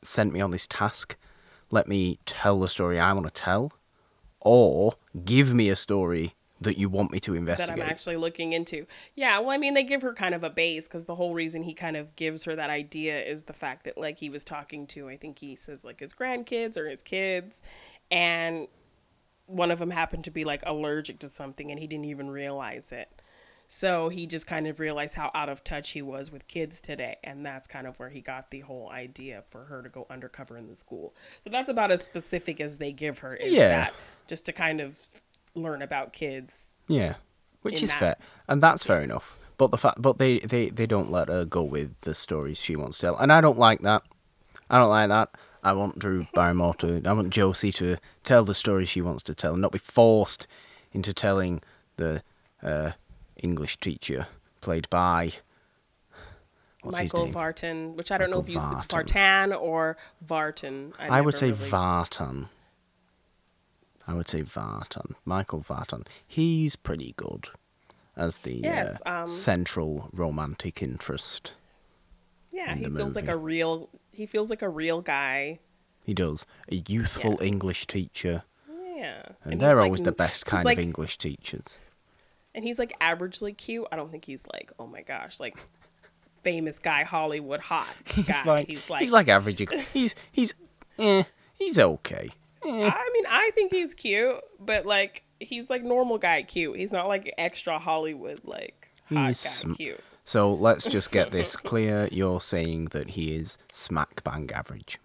sent 0.03 0.33
me 0.33 0.41
on 0.41 0.51
this 0.51 0.67
task, 0.67 1.17
let 1.71 1.89
me 1.89 2.19
tell 2.27 2.61
the 2.61 2.69
story 2.69 2.99
I 2.99 3.13
want 3.13 3.27
to 3.27 3.33
tell, 3.33 3.73
or 4.41 4.95
give 5.25 5.53
me 5.55 5.69
a 5.69 5.77
story 5.77 6.35
that 6.61 6.77
you 6.77 6.89
want 6.89 7.11
me 7.11 7.19
to 7.21 7.35
investigate. 7.35 7.77
that. 7.77 7.83
I'm 7.83 7.91
actually 7.91 8.17
looking 8.17 8.53
into. 8.53 8.87
Yeah, 9.15 9.39
well, 9.39 9.51
I 9.51 9.57
mean, 9.57 9.75
they 9.75 9.83
give 9.83 10.03
her 10.03 10.13
kind 10.13 10.35
of 10.35 10.45
a 10.45 10.51
base 10.51 10.87
because 10.87 11.07
the 11.07 11.15
whole 11.15 11.33
reason 11.33 11.63
he 11.63 11.73
kind 11.73 11.97
of 11.97 12.15
gives 12.17 12.45
her 12.45 12.55
that 12.55 12.69
idea 12.69 13.23
is 13.23 13.45
the 13.45 13.55
fact 13.55 13.85
that, 13.85 13.97
like, 13.97 14.19
he 14.19 14.29
was 14.29 14.45
talking 14.45 14.87
to, 14.89 15.09
I 15.09 15.17
think 15.17 15.39
he 15.39 15.57
says, 15.57 15.85
like, 15.85 16.01
his 16.01 16.13
grandkids 16.13 16.77
or 16.77 16.89
his 16.89 17.03
kids, 17.03 17.63
and 18.11 18.69
one 19.47 19.71
of 19.71 19.79
them 19.79 19.91
happened 19.91 20.25
to 20.25 20.31
be, 20.31 20.45
like, 20.45 20.63
allergic 20.67 21.19
to 21.21 21.29
something 21.31 21.71
and 21.71 21.81
he 21.81 21.87
didn't 21.87 22.05
even 22.05 22.31
realize 22.31 22.93
it. 22.93 23.09
So 23.73 24.09
he 24.09 24.27
just 24.27 24.49
kind 24.49 24.67
of 24.67 24.81
realized 24.81 25.15
how 25.15 25.31
out 25.33 25.49
of 25.49 25.63
touch 25.63 25.91
he 25.91 26.03
was 26.03 26.29
with 26.33 26.49
kids 26.49 26.81
today, 26.81 27.19
and 27.23 27.47
that's 27.47 27.69
kind 27.69 27.87
of 27.87 28.01
where 28.01 28.09
he 28.11 28.21
got 28.21 28.51
the 28.51 28.61
whole 28.61 28.91
idea 28.91 29.45
for 29.49 29.67
her 29.67 29.81
to 29.81 29.89
go 29.89 30.09
undercover 30.11 30.57
in 30.59 30.67
the 30.67 30.75
school. 30.75 31.15
So 31.45 31.51
that's 31.51 31.69
about 31.69 31.93
as 31.93 32.03
specific 32.03 32.61
as 32.61 32.79
they 32.79 32.91
give 32.91 33.19
her, 33.21 33.37
is 33.37 33.53
Yeah. 33.55 33.69
that 33.69 33.95
just 34.27 34.45
to 34.47 34.53
kind 34.53 34.81
of 34.81 34.99
learn 35.55 35.83
about 35.83 36.13
kids 36.13 36.73
Yeah, 36.89 37.15
which 37.63 37.81
is 37.81 37.91
that. 37.91 37.99
fair, 38.01 38.17
and 38.49 38.61
that's 38.61 38.83
fair 38.83 39.03
enough. 39.03 39.39
But 39.57 39.71
the 39.71 39.79
fact, 39.79 40.03
but 40.03 40.19
they, 40.19 40.41
they, 40.41 40.71
they 40.71 40.87
don't 40.87 41.13
let 41.13 41.29
her 41.29 41.45
go 41.45 41.63
with 41.63 41.95
the 42.01 42.13
stories 42.15 42.59
she 42.59 42.75
wants 42.75 42.99
to 42.99 43.03
tell, 43.07 43.17
and 43.19 43.33
I 43.33 43.41
don't 43.41 43.59
like 43.59 43.83
that. 43.83 44.03
I 44.69 44.79
don't 44.81 44.91
like 44.91 45.11
that. 45.11 45.31
I 45.63 45.75
want 45.75 45.97
Drew 45.97 46.27
Barrymore 46.35 46.75
to, 46.79 47.01
I 47.07 47.13
want 47.13 47.31
Josie 47.31 47.71
to 47.75 47.99
tell 48.25 48.43
the 48.45 48.55
story 48.55 48.85
she 48.85 49.01
wants 49.01 49.23
to 49.23 49.35
tell, 49.35 49.53
and 49.53 49.63
not 49.63 49.71
be 49.71 49.79
forced 49.79 50.49
into 50.93 51.15
telling 51.15 51.63
the 51.99 52.25
uh, 52.65 52.93
English 53.43 53.79
teacher 53.79 54.27
played 54.61 54.89
by 54.91 55.33
what's 56.83 56.99
Michael? 56.99 57.29
Vartan, 57.29 57.95
which 57.95 58.11
I 58.11 58.19
don't 58.19 58.31
know 58.31 58.41
if 58.41 58.49
Michael 58.49 58.69
you, 58.71 58.77
it's 58.77 58.85
Vartan. 58.87 59.61
Or 59.61 59.97
Vartan. 60.27 60.93
I, 60.99 61.21
would 61.21 61.35
say 61.35 61.51
really- 61.51 61.71
Vartan. 61.71 62.49
I 64.09 64.15
would 64.15 64.29
say 64.29 64.43
Vartan. 64.43 65.15
Michael 65.25 65.61
Vartan. 65.61 66.07
He's 66.27 66.77
pretty 66.77 67.15
good 67.17 67.49
as 68.17 68.39
the 68.39 68.55
Yes, 68.57 69.01
uh, 69.07 69.23
um, 69.23 69.29
central 69.29 70.09
romantic 70.13 70.83
interest. 70.83 71.55
Yeah, 72.51 72.73
in 72.73 72.79
he 72.79 72.85
feels 72.97 73.15
like 73.15 73.29
a 73.29 73.37
real. 73.37 73.89
He 74.13 74.27
feels 74.27 74.51
like 74.51 74.63
a 74.63 74.69
real 74.69 75.01
guy. 75.03 75.61
He 76.05 76.15
does. 76.15 76.47
A 76.71 76.83
youthful 76.89 77.37
Yeah. 77.41 77.47
English 77.47 77.87
teacher. 77.87 78.43
Yeah, 78.97 79.23
And, 79.45 79.55
he's 79.55 79.61
they're 79.61 79.77
like 79.77 79.85
always 79.85 80.03
the 80.03 80.13
best 80.13 80.45
kind 80.47 80.65
like- 80.65 80.79
of 80.79 80.85
English 80.85 81.17
teachers. 81.19 81.79
And 82.55 82.65
he's 82.65 82.79
like 82.79 82.99
averagely 83.01 83.57
cute. 83.57 83.87
I 83.93 83.97
don't 83.97 84.11
think 84.11 84.25
he's 84.25 84.45
like, 84.53 84.73
oh 84.79 84.87
my 84.87 85.03
gosh, 85.03 85.39
like 85.41 85.57
famous 86.43 86.79
guy 86.79 87.05
Hollywood 87.05 87.61
hot 87.61 87.95
He's 88.07 88.27
guy. 88.27 88.43
like, 88.45 88.67
he's 88.69 88.89
like, 88.91 89.01
he's 89.01 89.13
like 89.13 89.29
average. 89.29 89.59
He's 89.93 90.15
he's 90.33 90.55
eh, 90.99 91.25
he's 91.55 91.79
okay. 91.79 92.31
I 92.63 93.11
mean, 93.13 93.25
I 93.29 93.51
think 93.55 93.73
he's 93.73 93.95
cute, 93.95 94.39
but 94.59 94.85
like 94.85 95.23
he's 95.39 95.71
like 95.71 95.83
normal 95.83 96.19
guy 96.19 96.43
cute. 96.43 96.77
He's 96.77 96.93
not 96.93 97.09
like 97.09 97.33
extra 97.39 97.79
Hollywood 97.79 98.41
like 98.45 98.93
hot 99.09 99.29
He's 99.29 99.43
guy 99.45 99.51
sm- 99.51 99.73
cute. 99.75 100.01
So 100.25 100.53
let's 100.53 100.85
just 100.85 101.11
get 101.11 101.31
this 101.31 101.57
clear. 101.69 102.09
You're 102.13 102.41
saying 102.41 102.87
that 102.87 103.11
he 103.11 103.35
is 103.35 103.57
smack 103.73 104.23
bang 104.25 104.51
average. 104.53 104.99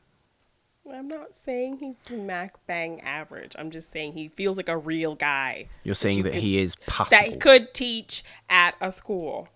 I'm 0.95 1.07
not 1.07 1.35
saying 1.35 1.77
he's 1.77 1.97
smack 1.97 2.55
bang 2.67 3.01
average. 3.01 3.53
I'm 3.57 3.69
just 3.71 3.91
saying 3.91 4.13
he 4.13 4.27
feels 4.29 4.57
like 4.57 4.69
a 4.69 4.77
real 4.77 5.15
guy. 5.15 5.67
You're 5.83 5.95
saying 5.95 6.17
you 6.17 6.23
that 6.23 6.33
could- 6.33 6.41
he 6.41 6.57
is 6.57 6.75
that 7.09 7.25
he 7.27 7.37
could 7.37 7.73
teach 7.73 8.23
at 8.49 8.75
a 8.81 8.91
school 8.91 9.49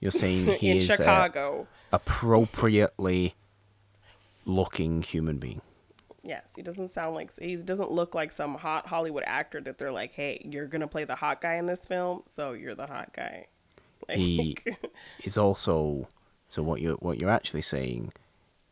You're 0.00 0.10
saying 0.10 0.46
he 0.58 0.70
in 0.70 0.76
is 0.78 0.86
Chicago. 0.86 1.66
appropriately 1.92 3.34
looking 4.44 5.02
human 5.02 5.38
being. 5.38 5.60
Yes, 6.26 6.44
he 6.56 6.62
doesn't 6.62 6.90
sound 6.90 7.14
like 7.14 7.30
he 7.38 7.54
doesn't 7.56 7.90
look 7.90 8.14
like 8.14 8.32
some 8.32 8.54
hot 8.54 8.86
Hollywood 8.86 9.24
actor 9.26 9.60
that 9.60 9.76
they're 9.76 9.92
like, 9.92 10.12
"Hey, 10.12 10.40
you're 10.50 10.66
gonna 10.66 10.86
play 10.88 11.04
the 11.04 11.16
hot 11.16 11.40
guy 11.42 11.54
in 11.56 11.66
this 11.66 11.84
film, 11.84 12.22
so 12.24 12.52
you're 12.52 12.74
the 12.74 12.86
hot 12.86 13.12
guy." 13.14 13.46
Like, 14.08 14.16
He 14.18 14.56
is 15.22 15.36
also 15.36 16.08
so 16.48 16.62
what 16.62 16.80
you 16.80 16.92
are 16.92 16.96
what 16.96 17.18
you're 17.20 17.28
actually 17.30 17.60
saying 17.62 18.12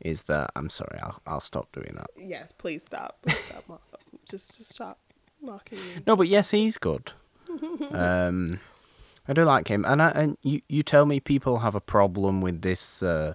is 0.05 0.23
that 0.25 0.51
I'm 0.57 0.69
sorry, 0.69 0.99
I'll 1.03 1.21
I'll 1.27 1.41
stop 1.41 1.73
doing 1.73 1.93
that. 1.95 2.11
yes, 2.17 2.53
please 2.53 2.85
stop, 2.85 3.19
please 3.23 3.39
stop, 3.39 3.83
just 4.29 4.57
just 4.57 4.71
stop 4.71 4.99
mocking 5.41 5.79
me. 5.79 6.03
No, 6.07 6.17
but 6.17 6.29
yes, 6.29 6.51
he's 6.51 6.79
good. 6.79 7.13
um, 7.93 8.61
I 9.29 9.33
do 9.33 9.45
like 9.45 9.69
him, 9.69 9.85
and 9.85 10.03
I, 10.03 10.11
and 10.11 10.37
you 10.43 10.63
you 10.69 10.83
tell 10.83 11.07
me 11.07 11.21
people 11.21 11.59
have 11.61 11.75
a 11.75 11.81
problem 11.81 12.41
with 12.41 12.63
this 12.63 13.03
uh, 13.03 13.35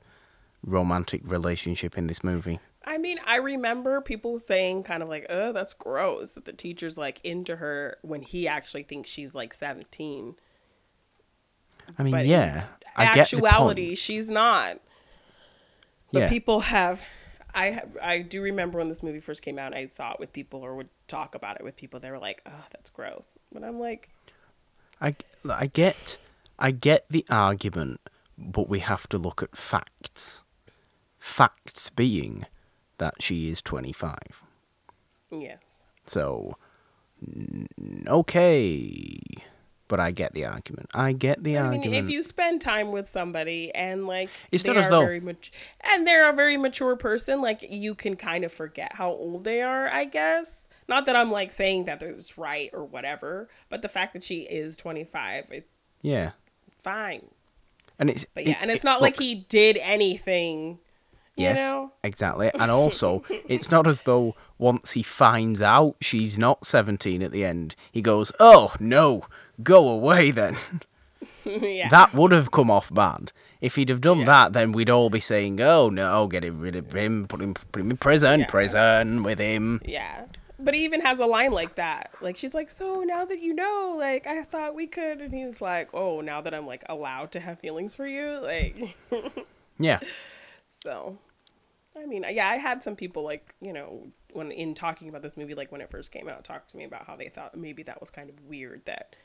romantic 0.64 1.22
relationship 1.26 1.98
in 1.98 2.08
this 2.08 2.24
movie. 2.24 2.60
I 2.84 2.98
mean, 2.98 3.20
I 3.26 3.36
remember 3.36 4.00
people 4.00 4.40
saying 4.40 4.84
kind 4.84 5.04
of 5.04 5.10
like, 5.10 5.26
"Oh, 5.30 5.52
that's 5.52 5.74
gross," 5.74 6.34
that 6.34 6.46
the 6.46 6.54
teacher's 6.54 6.98
like 6.98 7.20
into 7.24 7.58
her 7.58 7.98
when 8.02 8.22
he 8.22 8.48
actually 8.48 8.84
thinks 8.84 9.10
she's 9.10 9.36
like 9.36 9.54
seventeen. 9.54 10.36
I 11.98 12.04
mean, 12.04 12.12
But 12.12 12.26
in 12.26 12.32
yeah, 12.32 12.66
I 12.96 13.06
Actuality, 13.06 13.96
she's 13.96 14.30
not. 14.30 14.80
But 16.12 16.20
Yeah. 16.24 16.30
people 16.30 16.62
have. 16.62 17.06
I 17.54 17.82
I 18.02 18.20
do 18.20 18.42
remember 18.42 18.78
when 18.78 18.88
this 18.88 19.02
movie 19.02 19.20
first 19.20 19.42
came 19.42 19.58
out. 19.58 19.74
I 19.74 19.86
saw 19.88 20.12
it 20.14 20.20
with 20.20 20.32
people 20.34 20.62
or 20.62 20.76
would 20.76 20.90
talk 21.08 21.34
about 21.36 21.58
it 21.60 21.64
with 21.64 21.76
people. 21.76 22.00
They 22.00 22.12
were 22.12 22.20
like, 22.20 22.42
"Oh, 22.46 22.66
that's 22.72 22.90
gross," 22.90 23.38
but 23.52 23.64
I'm 23.64 23.80
like, 23.80 24.10
I, 25.02 25.16
I 25.50 25.68
get 25.68 26.18
I 26.60 26.72
get 26.72 27.06
the 27.10 27.26
argument, 27.30 28.02
but 28.38 28.70
we 28.70 28.80
have 28.80 29.08
to 29.10 29.18
look 29.18 29.42
at 29.42 29.56
facts. 29.58 30.44
Facts 31.20 31.90
being 31.90 32.46
that 33.00 33.22
she 33.22 33.50
is 33.50 33.62
25. 33.62 34.44
yes. 35.32 35.86
So, 36.06 36.58
okay. 38.08 39.20
But 39.90 40.02
I 40.02 40.12
get 40.12 40.34
the 40.34 40.46
argument. 40.46 40.90
I 40.94 41.14
get 41.14 41.44
the 41.44 41.56
argument. 41.58 41.86
I 41.86 41.88
argument. 41.88 41.92
mean, 41.94 42.04
if 42.04 42.10
you 42.10 42.22
spend 42.22 42.60
time 42.60 42.92
with 42.92 43.08
somebody 43.08 43.74
and 43.74 44.06
like 44.06 44.30
It's 44.52 44.64
they 44.64 44.74
not 44.74 44.78
as 44.84 44.90
though- 44.90 45.00
very 45.00 45.22
mat- 45.22 45.50
and 45.94 46.06
they're 46.06 46.30
a 46.30 46.34
very 46.34 46.58
mature 46.58 46.96
person, 46.98 47.42
like 47.42 47.60
you 47.70 47.96
can 47.96 48.16
kind 48.18 48.44
of 48.44 48.52
forget 48.52 48.94
how 48.96 49.10
old 49.12 49.46
they 49.46 49.62
are. 49.62 49.88
I 49.88 50.04
guess 50.06 50.68
not 50.90 51.06
that 51.06 51.16
I'm 51.16 51.32
like 51.32 51.54
saying 51.54 51.86
that 51.86 52.02
it's 52.02 52.38
right 52.38 52.70
or 52.74 52.84
whatever, 52.84 53.48
but 53.70 53.82
the 53.82 53.90
fact 53.90 54.12
that 54.14 54.24
she 54.26 54.40
is 54.42 54.76
25, 54.76 55.46
it's 55.52 55.68
yeah. 56.02 56.32
fine. 56.80 57.28
And 57.98 58.10
it's 58.10 58.26
But 58.34 58.46
yeah, 58.46 58.52
it- 58.52 58.58
and 58.62 58.72
it's 58.72 58.84
it- 58.84 58.88
not 58.88 59.02
like 59.02 59.18
he 59.18 59.36
did 59.48 59.78
anything. 59.82 60.80
You 61.36 61.44
Yes, 61.44 61.58
know? 61.60 61.92
exactly. 62.04 62.50
And 62.60 62.72
also, 62.82 63.24
it's 63.48 63.70
not 63.70 63.86
as 63.86 64.02
though 64.02 64.36
once 64.58 64.94
he 64.94 65.04
finds 65.04 65.62
out 65.62 65.96
she's 66.02 66.38
not 66.40 66.66
17 66.66 67.22
at 67.22 67.32
the 67.32 67.46
end, 67.46 67.76
he 67.92 68.02
goes, 68.02 68.32
"Oh 68.40 68.74
no, 68.80 69.22
go 69.64 69.88
away 69.90 70.32
then." 70.32 70.56
yeah. 71.46 71.90
That 71.90 72.14
would 72.14 72.32
have 72.32 72.52
come 72.52 72.70
off 72.72 72.94
bad. 72.94 73.32
If 73.60 73.76
he'd 73.76 73.90
have 73.90 74.02
done 74.02 74.20
Yeah. 74.20 74.26
that, 74.26 74.54
then 74.54 74.72
we'd 74.72 74.90
all 74.90 75.10
be 75.10 75.20
saying, 75.20 75.60
"Oh 75.62 75.90
no, 75.90 76.28
get 76.28 76.44
rid 76.52 76.76
of 76.76 76.94
him, 76.94 77.28
put 77.28 77.42
him, 77.42 77.54
put 77.54 77.82
him 77.82 77.92
in 77.92 77.98
prison, 77.98 78.42
Yeah. 78.42 78.48
prison 78.48 79.24
with 79.24 79.40
him." 79.40 79.82
Yeah. 79.86 80.26
But 80.60 80.74
he 80.74 80.84
even 80.86 81.02
has 81.02 81.20
a 81.20 81.26
line 81.28 81.52
like 81.52 81.76
that. 81.76 82.12
Like 82.22 82.36
she's 82.38 82.54
like, 82.56 82.70
"So 82.70 83.04
now 83.06 83.26
that 83.26 83.40
you 83.42 83.54
know, 83.54 83.96
like 83.98 84.26
I 84.28 84.44
thought 84.44 84.76
we 84.76 84.88
could." 84.88 85.22
And 85.22 85.34
he's 85.34 85.62
like, 85.62 85.90
"Oh, 85.94 86.22
now 86.22 86.42
that 86.42 86.54
I'm 86.54 86.66
like 86.68 86.84
allowed 86.90 87.32
to 87.34 87.40
have 87.40 87.60
feelings 87.60 87.96
for 87.96 88.08
you, 88.08 88.40
like 88.42 88.96
Yeah, 89.80 90.00
so." 90.70 91.18
I 92.00 92.06
mean, 92.06 92.24
uh, 92.24 92.28
yeah, 92.30 92.48
I 92.48 92.58
had 92.58 92.84
some 92.84 92.96
people 92.96 93.24
like, 93.24 93.56
you 93.60 93.74
know, 93.74 94.08
when 94.32 94.52
in 94.52 94.76
talking 94.76 95.10
about 95.10 95.24
this 95.24 95.36
movie 95.36 95.56
like 95.56 95.72
when 95.72 95.82
it 95.82 95.90
first 95.90 96.12
came 96.12 96.30
out, 96.30 96.44
talk 96.44 96.68
to 96.68 96.78
me 96.78 96.84
about 96.84 97.08
how 97.08 97.16
they 97.16 97.28
thought 97.28 97.58
maybe 97.58 97.82
that 97.84 98.00
was 98.00 98.12
kind 98.12 98.30
of 98.30 98.40
weird 98.46 98.82
that 98.86 99.16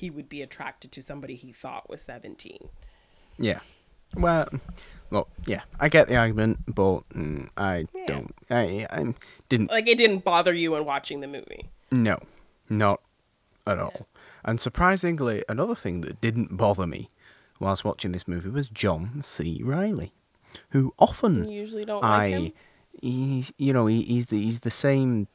he 0.00 0.10
would 0.10 0.28
be 0.28 0.42
attracted 0.42 0.90
to 0.92 1.02
somebody 1.02 1.34
he 1.34 1.52
thought 1.52 1.88
was 1.90 2.02
17. 2.02 2.68
yeah. 3.38 3.60
Well, 4.16 4.48
look, 5.12 5.28
yeah, 5.46 5.60
I 5.78 5.88
get 5.88 6.08
the 6.08 6.16
argument, 6.16 6.74
but 6.74 7.08
mm, 7.10 7.48
I 7.56 7.86
Yeah. 7.94 8.06
don't. 8.06 8.34
I, 8.50 8.86
I 8.90 9.14
didn't. 9.48 9.70
Like 9.70 9.86
it 9.86 9.98
didn't 9.98 10.24
bother 10.24 10.52
you 10.52 10.74
in 10.74 10.84
watching 10.84 11.18
the 11.18 11.28
movie. 11.28 11.70
No, 11.92 12.18
not 12.68 13.00
at 13.68 13.78
all. 13.78 14.08
And 14.44 14.58
surprisingly, 14.58 15.44
another 15.48 15.76
thing 15.76 16.00
that 16.00 16.20
didn't 16.20 16.56
bother 16.56 16.88
me 16.88 17.08
whilst 17.60 17.84
watching 17.84 18.10
this 18.10 18.26
movie 18.26 18.50
was 18.50 18.68
John 18.68 19.22
C. 19.22 19.60
Reilly, 19.62 20.12
who 20.70 20.92
often 20.98 21.44
You 21.48 21.60
usually 21.60 21.84
don't 21.84 22.02
I, 22.02 22.28
like 22.28 22.30
him. 22.32 22.52
he's 23.00 23.52
you 23.58 23.72
know 23.72 23.86
he, 23.86 24.02
he's 24.02 24.26
the 24.26 24.42
he's 24.42 24.60
the 24.60 24.70
same 24.72 25.28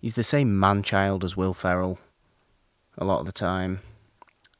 he's 0.00 0.14
the 0.14 0.24
same 0.24 0.58
man 0.58 0.82
child 0.82 1.22
as 1.22 1.36
Will 1.36 1.54
Ferrell 1.54 2.00
a 2.98 3.04
lot 3.04 3.20
of 3.20 3.26
the 3.26 3.32
time, 3.32 3.80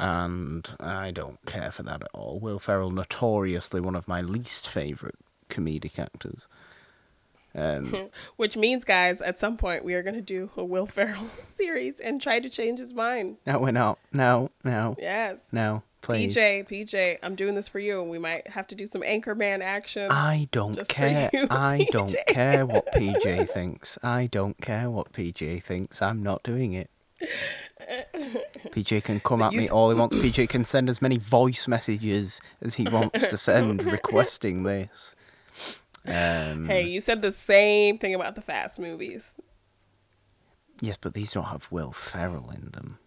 and 0.01 0.69
I 0.81 1.11
don't 1.11 1.39
care 1.47 1.71
for 1.71 1.83
that 1.85 2.03
at 2.03 2.09
all. 2.13 2.39
Will 2.41 2.59
Ferrell 2.59 2.91
notoriously 2.91 3.81
one 3.81 3.95
of 3.97 4.09
my 4.09 4.21
least 4.21 4.69
favorite 4.69 5.17
comedic 5.49 5.99
actors. 5.99 6.47
Um, 7.55 8.09
Which 8.37 8.57
means, 8.57 8.85
guys, 8.85 9.21
at 9.21 9.39
some 9.39 9.57
point 9.59 9.85
we 9.85 9.93
are 9.95 10.03
going 10.03 10.15
to 10.15 10.21
do 10.23 10.51
a 10.57 10.65
Will 10.65 10.87
Ferrell 10.87 11.29
series 11.49 12.01
and 12.01 12.21
try 12.21 12.41
to 12.41 12.49
change 12.49 12.79
his 12.79 12.95
mind. 12.95 13.37
no, 13.47 13.59
we're 13.59 13.71
not. 13.73 13.99
No, 14.13 14.51
no, 14.65 14.97
Yes. 14.99 15.53
no. 15.53 15.83
Please. 16.01 16.35
PJ, 16.35 16.69
PJ, 16.69 17.19
I'm 17.23 17.37
doing 17.37 17.55
this 17.55 17.69
for 17.69 17.79
you. 17.79 18.03
We 18.03 18.19
might 18.19 18.49
have 18.49 18.67
to 18.69 18.75
do 18.75 18.89
some 18.89 19.03
Anchorman 19.03 19.61
action. 19.61 20.11
I 20.11 20.49
don't 20.51 20.77
care. 20.89 21.31
you, 21.33 21.47
I 21.51 21.87
don't 21.93 22.13
care 22.27 22.67
what 22.67 22.91
PJ 22.93 23.49
thinks. 23.51 23.99
I 24.03 24.27
don't 24.27 24.61
care 24.61 24.91
what 24.91 25.13
PJ 25.13 25.63
thinks. 25.63 26.03
I'm 26.03 26.21
not 26.21 26.43
doing 26.43 26.73
it. 26.73 26.91
PJ 28.71 29.05
can 29.05 29.21
come 29.21 29.43
at 29.43 29.53
me 29.53 29.69
all 29.69 29.91
he 29.91 29.99
wants. 29.99 30.17
PJ 30.17 30.49
can 30.49 30.65
send 30.65 30.89
as 30.89 31.03
many 31.03 31.19
voice 31.19 31.69
messages 31.69 32.41
as 32.61 32.75
he 32.75 32.85
wants 32.89 33.27
to 33.27 33.39
send 33.39 33.83
requesting 33.93 34.63
this. 34.63 35.15
Um, 36.05 36.67
hey, 36.67 36.89
you 36.89 37.01
said 37.01 37.23
the 37.23 37.31
same 37.31 37.99
thing 37.99 38.15
about 38.15 38.35
the 38.35 38.43
Fast 38.43 38.81
movies. 38.81 39.39
Yes, 40.81 40.97
but 41.01 41.15
these 41.15 41.33
don't 41.33 41.45
have 41.45 41.69
Will 41.71 41.93
Ferrell 41.93 42.51
in 42.51 42.71
them. 42.73 42.99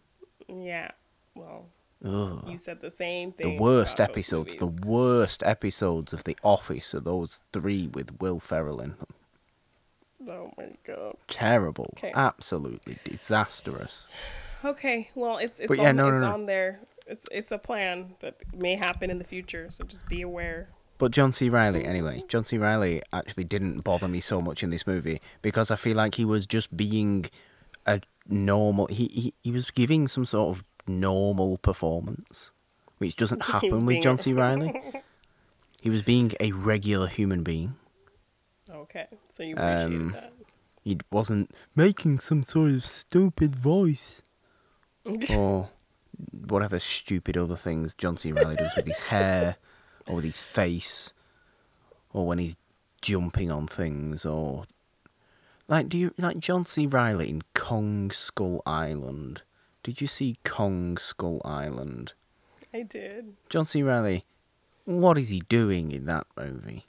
Yeah. 0.47 0.91
Well, 1.35 1.67
Ugh. 2.05 2.45
you 2.47 2.57
said 2.57 2.79
the 2.81 2.91
same 2.91 3.33
thing. 3.33 3.57
The 3.57 3.61
worst 3.61 3.99
episodes, 3.99 4.55
the 4.55 4.73
worst 4.85 5.43
episodes 5.43 6.13
of 6.13 6.23
The 6.23 6.37
Office 6.41 6.95
are 6.95 7.01
those 7.01 7.41
three 7.51 7.87
with 7.87 8.21
Will 8.21 8.39
Ferrell 8.39 8.79
in 8.79 8.91
them. 8.91 9.07
Oh 10.27 10.51
my 10.57 10.71
god. 10.85 11.15
Terrible. 11.27 11.93
Okay. 11.97 12.11
Absolutely 12.15 12.97
disastrous. 13.03 14.07
Okay, 14.63 15.09
well, 15.15 15.37
it's 15.37 15.59
it's, 15.59 15.67
But 15.67 15.77
yeah, 15.77 15.89
on, 15.89 15.95
no, 15.95 16.09
no, 16.09 16.15
it's 16.15 16.21
no. 16.21 16.33
on 16.33 16.45
there. 16.45 16.79
It's 17.07 17.27
it's 17.31 17.51
a 17.51 17.59
plan 17.59 18.15
that 18.19 18.35
may 18.53 18.75
happen 18.75 19.11
in 19.11 19.19
the 19.19 19.23
future, 19.25 19.67
so 19.69 19.83
just 19.83 20.07
be 20.07 20.21
aware. 20.21 20.69
But 20.97 21.11
John 21.11 21.31
C. 21.31 21.49
Reilly, 21.49 21.85
anyway, 21.85 22.23
John 22.27 22.45
C. 22.45 22.57
Reilly 22.57 23.01
actually 23.11 23.43
didn't 23.43 23.81
bother 23.81 24.07
me 24.07 24.21
so 24.21 24.41
much 24.41 24.63
in 24.63 24.69
this 24.69 24.87
movie 24.87 25.19
because 25.41 25.69
I 25.69 25.75
feel 25.75 25.97
like 25.97 26.15
he 26.15 26.25
was 26.25 26.45
just 26.45 26.75
being 26.75 27.25
a 27.85 28.01
normal. 28.27 28.87
He 28.87 29.07
he, 29.07 29.33
he 29.43 29.51
was 29.51 29.69
giving 29.71 30.07
some 30.07 30.25
sort 30.25 30.57
of 30.57 30.63
normal 30.87 31.57
performance, 31.57 32.51
which 32.97 33.15
doesn't 33.15 33.43
happen 33.53 33.85
with 33.85 34.01
John 34.01 34.17
C. 34.17 34.33
Reilly. 34.33 34.73
he 35.81 35.89
was 35.89 36.01
being 36.01 36.31
a 36.39 36.51
regular 36.53 37.07
human 37.07 37.43
being. 37.43 37.75
Okay, 38.75 39.07
so 39.29 39.43
you 39.43 39.55
appreciated 39.55 39.85
Um, 39.95 40.11
that. 40.11 40.33
He 40.83 40.97
wasn't 41.11 41.51
making 41.75 42.19
some 42.19 42.43
sort 42.43 42.71
of 42.71 42.85
stupid 42.85 43.55
voice 43.55 44.21
or 45.33 45.69
whatever 46.31 46.79
stupid 46.79 47.37
other 47.37 47.55
things 47.55 47.93
John 47.93 48.17
C. 48.17 48.31
Reilly 48.31 48.55
does 48.55 48.75
with 48.75 48.85
his 48.85 48.99
hair 48.99 49.57
or 50.07 50.15
with 50.17 50.25
his 50.25 50.39
face 50.41 51.13
or 52.13 52.27
when 52.27 52.37
he's 52.37 52.55
jumping 53.01 53.49
on 53.51 53.67
things 53.67 54.25
or 54.25 54.65
like 55.67 55.89
do 55.89 55.97
you 55.97 56.13
like 56.17 56.39
John 56.39 56.65
C. 56.65 56.85
Reilly 56.85 57.29
in 57.29 57.41
Kong 57.55 58.11
Skull 58.11 58.61
Island? 58.65 59.41
Did 59.83 60.01
you 60.01 60.07
see 60.07 60.37
Kong 60.43 60.97
Skull 60.97 61.41
Island? 61.43 62.13
I 62.73 62.83
did. 62.83 63.33
John 63.49 63.65
C. 63.65 63.81
Reilly, 63.83 64.23
what 64.85 65.17
is 65.17 65.29
he 65.29 65.41
doing 65.49 65.91
in 65.91 66.05
that 66.05 66.27
movie? 66.37 66.85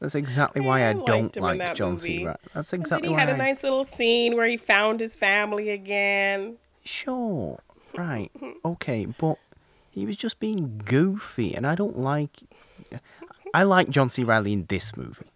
That's 0.00 0.14
exactly 0.14 0.62
why 0.62 0.84
I, 0.84 0.90
I 0.90 0.92
don't 0.94 1.36
like 1.36 1.74
John 1.74 1.92
movie. 1.92 2.18
C. 2.18 2.24
Riley. 2.24 2.38
That's 2.54 2.72
exactly 2.72 3.08
And 3.08 3.18
then 3.18 3.26
he 3.26 3.26
had 3.26 3.34
a 3.34 3.36
nice 3.36 3.62
little 3.62 3.84
scene 3.84 4.34
where 4.34 4.46
he 4.46 4.56
found 4.56 5.00
his 5.00 5.14
family 5.14 5.68
again. 5.70 6.56
Sure, 6.84 7.60
right, 7.96 8.30
okay, 8.64 9.04
but 9.06 9.36
he 9.90 10.06
was 10.06 10.16
just 10.16 10.40
being 10.40 10.80
goofy, 10.84 11.54
and 11.54 11.66
I 11.66 11.74
don't 11.74 11.98
like. 11.98 12.30
I 13.52 13.64
like 13.64 13.90
John 13.90 14.08
C. 14.08 14.24
Reilly 14.24 14.52
in 14.52 14.66
this 14.68 14.96
movie. 14.96 15.26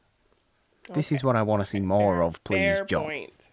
This 0.93 1.11
is 1.13 1.25
what 1.25 1.35
I 1.37 1.43
want 1.43 1.61
to 1.63 1.67
see 1.67 1.81
more 1.81 2.17
Fair- 2.17 2.23
of, 2.23 2.45
please, 2.45 2.59
fair 2.59 2.85
John. 2.85 3.07
Point. 3.07 3.51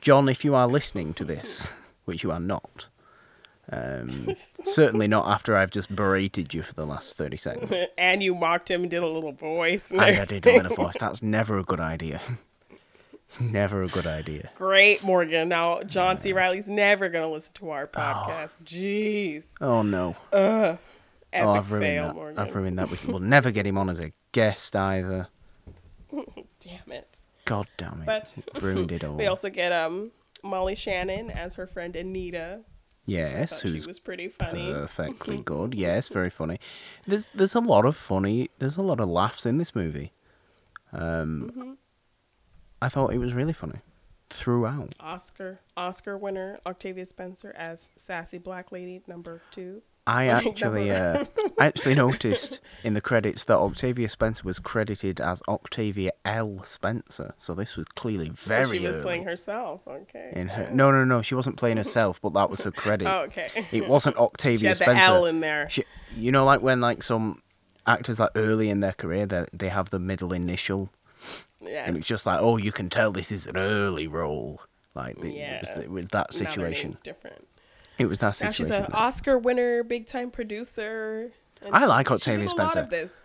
John, 0.00 0.28
if 0.28 0.44
you 0.44 0.54
are 0.54 0.66
listening 0.68 1.12
to 1.14 1.24
this, 1.24 1.68
which 2.04 2.22
you 2.22 2.30
are 2.30 2.40
not, 2.40 2.88
um, 3.72 4.34
certainly 4.64 5.08
not 5.08 5.26
after 5.26 5.56
I've 5.56 5.70
just 5.70 5.94
berated 5.94 6.54
you 6.54 6.62
for 6.62 6.74
the 6.74 6.86
last 6.86 7.14
30 7.16 7.36
seconds. 7.36 7.72
and 7.98 8.22
you 8.22 8.34
mocked 8.34 8.70
him 8.70 8.82
and 8.82 8.90
did 8.90 9.02
a 9.02 9.06
little 9.06 9.32
voice. 9.32 9.90
and 9.90 10.00
And 10.00 10.20
I 10.20 10.24
did 10.24 10.46
a 10.46 10.56
little 10.56 10.76
voice. 10.76 10.94
That's 11.00 11.22
never 11.22 11.58
a 11.58 11.62
good 11.64 11.80
idea. 11.80 12.20
It's 13.28 13.40
never 13.40 13.82
a 13.82 13.88
good 13.88 14.06
idea. 14.06 14.50
Great, 14.54 15.02
Morgan. 15.02 15.48
Now, 15.48 15.82
John 15.82 16.16
C. 16.18 16.32
Reilly's 16.32 16.70
never 16.70 17.08
going 17.08 17.24
to 17.24 17.28
listen 17.28 17.54
to 17.54 17.70
our 17.70 17.88
podcast. 17.88 18.62
Jeez. 18.64 19.54
Oh 19.60 19.82
no. 19.82 20.14
Epic 20.32 20.78
oh, 21.34 21.50
I've 21.50 21.72
ruined 21.72 21.84
fail, 21.84 22.06
that. 22.06 22.14
Morgan. 22.14 22.38
I've 22.38 22.54
ruined 22.54 22.78
that. 22.78 22.88
We- 22.88 22.98
We'll 23.08 23.18
never 23.18 23.50
get 23.50 23.66
him 23.66 23.78
on 23.78 23.90
as 23.90 23.98
a 23.98 24.12
guest 24.30 24.76
either. 24.76 25.26
Damn 26.12 26.92
it. 26.92 27.20
God 27.44 27.66
damn 27.76 28.02
it. 28.02 28.06
But 28.06 28.62
ruined 28.62 28.92
it 28.92 29.02
all. 29.02 29.16
we 29.16 29.26
also 29.26 29.50
get 29.50 29.72
um 29.72 30.12
Molly 30.44 30.76
Shannon 30.76 31.28
as 31.30 31.56
her 31.56 31.66
friend 31.66 31.96
Anita. 31.96 32.60
Yes, 33.06 33.62
she 33.62 33.68
who's 33.68 33.86
was 33.86 33.98
pretty 33.98 34.28
funny. 34.28 34.72
perfectly 34.72 35.38
good. 35.44 35.74
Yes, 35.74 36.08
very 36.08 36.30
funny. 36.30 36.58
There's 37.06 37.26
there's 37.26 37.54
a 37.54 37.60
lot 37.60 37.86
of 37.86 37.96
funny. 37.96 38.50
There's 38.58 38.76
a 38.76 38.82
lot 38.82 39.00
of 39.00 39.08
laughs 39.08 39.46
in 39.46 39.58
this 39.58 39.74
movie. 39.74 40.12
Um, 40.92 41.50
Mm-hmm. 41.50 41.72
I 42.82 42.88
thought 42.90 43.12
it 43.14 43.18
was 43.18 43.32
really 43.32 43.54
funny 43.54 43.80
throughout. 44.28 44.94
Oscar 45.00 45.60
Oscar 45.76 46.18
winner 46.18 46.58
Octavia 46.66 47.06
Spencer 47.06 47.54
as 47.56 47.90
sassy 47.96 48.36
black 48.38 48.70
lady 48.70 49.00
number 49.06 49.40
two. 49.50 49.82
I 50.06 50.26
actually, 50.28 50.90
uh, 50.92 51.24
I 51.58 51.66
actually 51.66 51.94
noticed 51.96 52.60
in 52.84 52.94
the 52.94 53.00
credits 53.00 53.44
that 53.44 53.56
Octavia 53.58 54.08
Spencer 54.08 54.42
was 54.44 54.58
credited 54.58 55.20
as 55.20 55.42
Octavia 55.48 56.12
L. 56.24 56.62
Spencer. 56.64 57.34
So 57.38 57.54
this 57.54 57.76
was 57.76 57.86
clearly 57.94 58.28
very 58.28 58.66
so 58.66 58.72
she 58.74 58.86
was 58.86 58.98
playing 58.98 59.24
herself. 59.24 59.80
Okay. 59.86 60.32
in 60.34 60.48
her. 60.48 60.70
No, 60.72 60.90
no, 60.92 61.04
no. 61.04 61.22
She 61.22 61.34
wasn't 61.34 61.56
playing 61.56 61.76
herself, 61.76 62.20
but 62.20 62.34
that 62.34 62.50
was 62.50 62.62
her 62.62 62.70
credit. 62.70 63.08
Oh, 63.08 63.22
okay. 63.22 63.48
It 63.72 63.88
wasn't 63.88 64.16
Octavia 64.18 64.58
she 64.58 64.66
had 64.66 64.78
the 64.78 64.84
Spencer. 64.84 65.02
L 65.12 65.26
in 65.26 65.40
there. 65.40 65.68
She, 65.68 65.84
you 66.16 66.30
know, 66.30 66.44
like 66.44 66.62
when 66.62 66.80
like 66.80 67.02
some 67.02 67.42
actors 67.86 68.20
like 68.20 68.30
early 68.36 68.70
in 68.70 68.80
their 68.80 68.92
career, 68.92 69.26
they 69.26 69.44
they 69.52 69.68
have 69.68 69.90
the 69.90 69.98
middle 69.98 70.32
initial, 70.32 70.90
yeah. 71.60 71.84
and 71.86 71.96
it's 71.96 72.06
just 72.06 72.26
like, 72.26 72.40
oh, 72.40 72.56
you 72.56 72.72
can 72.72 72.90
tell 72.90 73.10
this 73.12 73.32
is 73.32 73.46
an 73.46 73.56
early 73.56 74.06
role. 74.06 74.60
Like 74.94 75.20
the, 75.20 75.28
it 75.36 75.60
was 75.60 75.68
Yeah. 75.70 75.78
the, 75.80 75.88
with 75.90 76.10
that 76.10 76.32
situation, 76.32 76.94
different. 77.02 77.46
It 77.98 78.06
was 78.06 78.18
that 78.20 78.36
situation. 78.36 78.68
Now 78.68 78.76
she's 78.78 78.86
an 78.88 78.92
Oscar 78.92 79.38
winner, 79.38 79.82
big 79.82 80.06
time 80.06 80.30
producer. 80.30 81.30
I 81.72 81.86
like 81.86 82.08
she 82.08 82.14
Octavia 82.14 82.48
did 82.48 82.58
a 82.58 82.62
lot 82.62 82.76
of 82.76 82.90
this. 82.90 83.20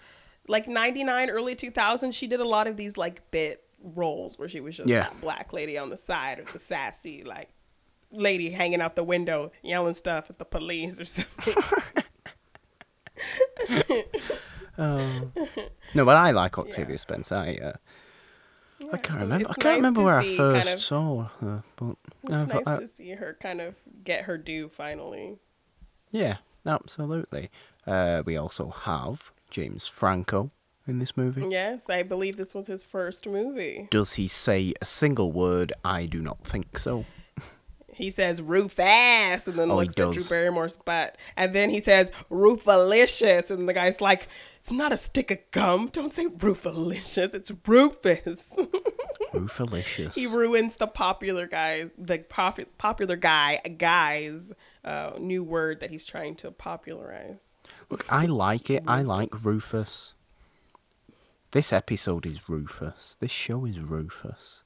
Like 0.48 0.68
99, 0.68 1.30
early 1.30 1.56
2000, 1.56 2.12
she 2.14 2.28
did 2.28 2.40
a 2.40 2.48
lot 2.48 2.68
of 2.68 2.78
these 2.78 2.98
like 2.98 3.30
bit 3.32 3.64
roles 3.84 4.38
where 4.40 4.48
she 4.48 4.60
was 4.60 4.78
just 4.78 4.90
Yeah. 4.90 5.10
black 5.22 5.54
lady 5.54 5.78
on 5.78 5.90
the 5.90 5.98
side 5.98 6.40
or 6.40 6.44
the 6.52 6.60
sassy 6.60 7.24
like 7.24 7.50
lady 8.12 8.50
hanging 8.52 8.82
out 8.82 8.96
the 8.96 9.04
window 9.04 9.52
yelling 9.64 9.94
stuff 9.94 10.30
at 10.30 10.38
the 10.40 10.46
police 10.46 11.00
or 11.00 11.06
something. 11.06 11.56
No, 15.94 16.06
but 16.06 16.18
I 16.18 16.32
like 16.32 16.58
Octavia 16.58 16.98
Spencer. 16.98 17.36
I, 17.36 17.56
uh, 17.58 17.74
I 18.94 18.98
can't 18.98 19.20
so 19.20 19.26
remember. 19.26 19.50
I 19.50 19.54
can't 19.54 19.64
nice 19.64 19.76
remember 19.78 20.04
where 20.04 20.18
I 20.20 20.36
first 20.38 20.66
kind 20.66 20.76
of- 20.76 20.82
saw 20.82 21.24
her, 21.40 21.64
but 21.76 21.96
It's 22.24 22.48
nice 22.54 22.68
I- 22.68 22.76
to 22.78 22.88
see 22.88 23.10
her 23.12 23.38
kind 23.40 23.62
of 23.62 23.76
get 24.04 24.24
her 24.26 24.38
due 24.38 24.70
finally. 24.70 25.38
yeah, 26.12 26.38
absolutely. 26.66 27.50
Uh, 27.88 28.22
we 28.26 28.38
also 28.38 28.70
have 28.70 29.32
James 29.50 29.88
Franco 29.88 30.50
in 30.88 31.00
this 31.00 31.16
movie. 31.18 31.46
Yes, 31.50 31.90
I 31.90 32.04
believe 32.04 32.38
this 32.38 32.54
was 32.54 32.68
his 32.68 32.84
first 32.84 33.28
movie. 33.28 33.88
Does 33.92 34.14
he 34.14 34.28
say 34.28 34.74
a 34.82 34.86
single 34.86 35.32
word? 35.32 35.74
I 35.84 36.06
do 36.06 36.22
not 36.22 36.44
think 36.44 36.78
so. 36.78 37.06
He 38.02 38.10
says 38.12 38.42
roof 38.42 38.80
ass 38.80 39.48
and 39.48 39.58
then 39.60 39.70
Oh, 39.72 39.76
looks 39.78 39.98
at 40.00 40.12
Drew. 40.14 40.24
Barrymore's 40.30 40.76
butt. 40.78 41.18
And 41.38 41.54
then 41.54 41.70
he 41.70 41.80
says 41.80 42.12
Rufalicious. 42.32 43.52
And 43.52 43.70
the 43.70 43.74
guy's 43.74 44.02
like, 44.02 44.28
it's 44.58 44.72
not 44.72 44.92
a 44.92 44.98
stick 44.98 45.30
of 45.32 45.38
gum. 45.52 45.88
Don't 45.92 46.12
say 46.12 46.26
Rufalicious. 46.26 47.36
It's 47.36 47.52
Rufus. 47.68 48.58
Rufalicious. 49.34 50.14
he 50.16 50.26
ruins 50.28 50.76
the 50.76 50.88
popular 50.88 51.48
guys, 51.48 51.92
the 51.98 52.20
prof- 52.20 52.66
popular 52.78 53.16
guy, 53.16 53.60
guy's 53.78 54.52
uh, 54.84 55.12
new 55.20 55.44
word 55.44 55.80
that 55.80 55.90
he's 55.90 56.06
trying 56.06 56.36
to 56.36 56.52
popularize. 56.52 57.58
Look, 57.90 58.06
I 58.12 58.26
like 58.26 58.70
it. 58.70 58.84
I 58.88 59.04
like 59.04 59.46
Rufus. 59.46 60.16
This 61.52 61.72
episode 61.72 62.26
is 62.26 62.50
Rufus. 62.50 63.16
This 63.20 63.32
show 63.32 63.66
is 63.66 63.80
Rufus. 63.80 64.64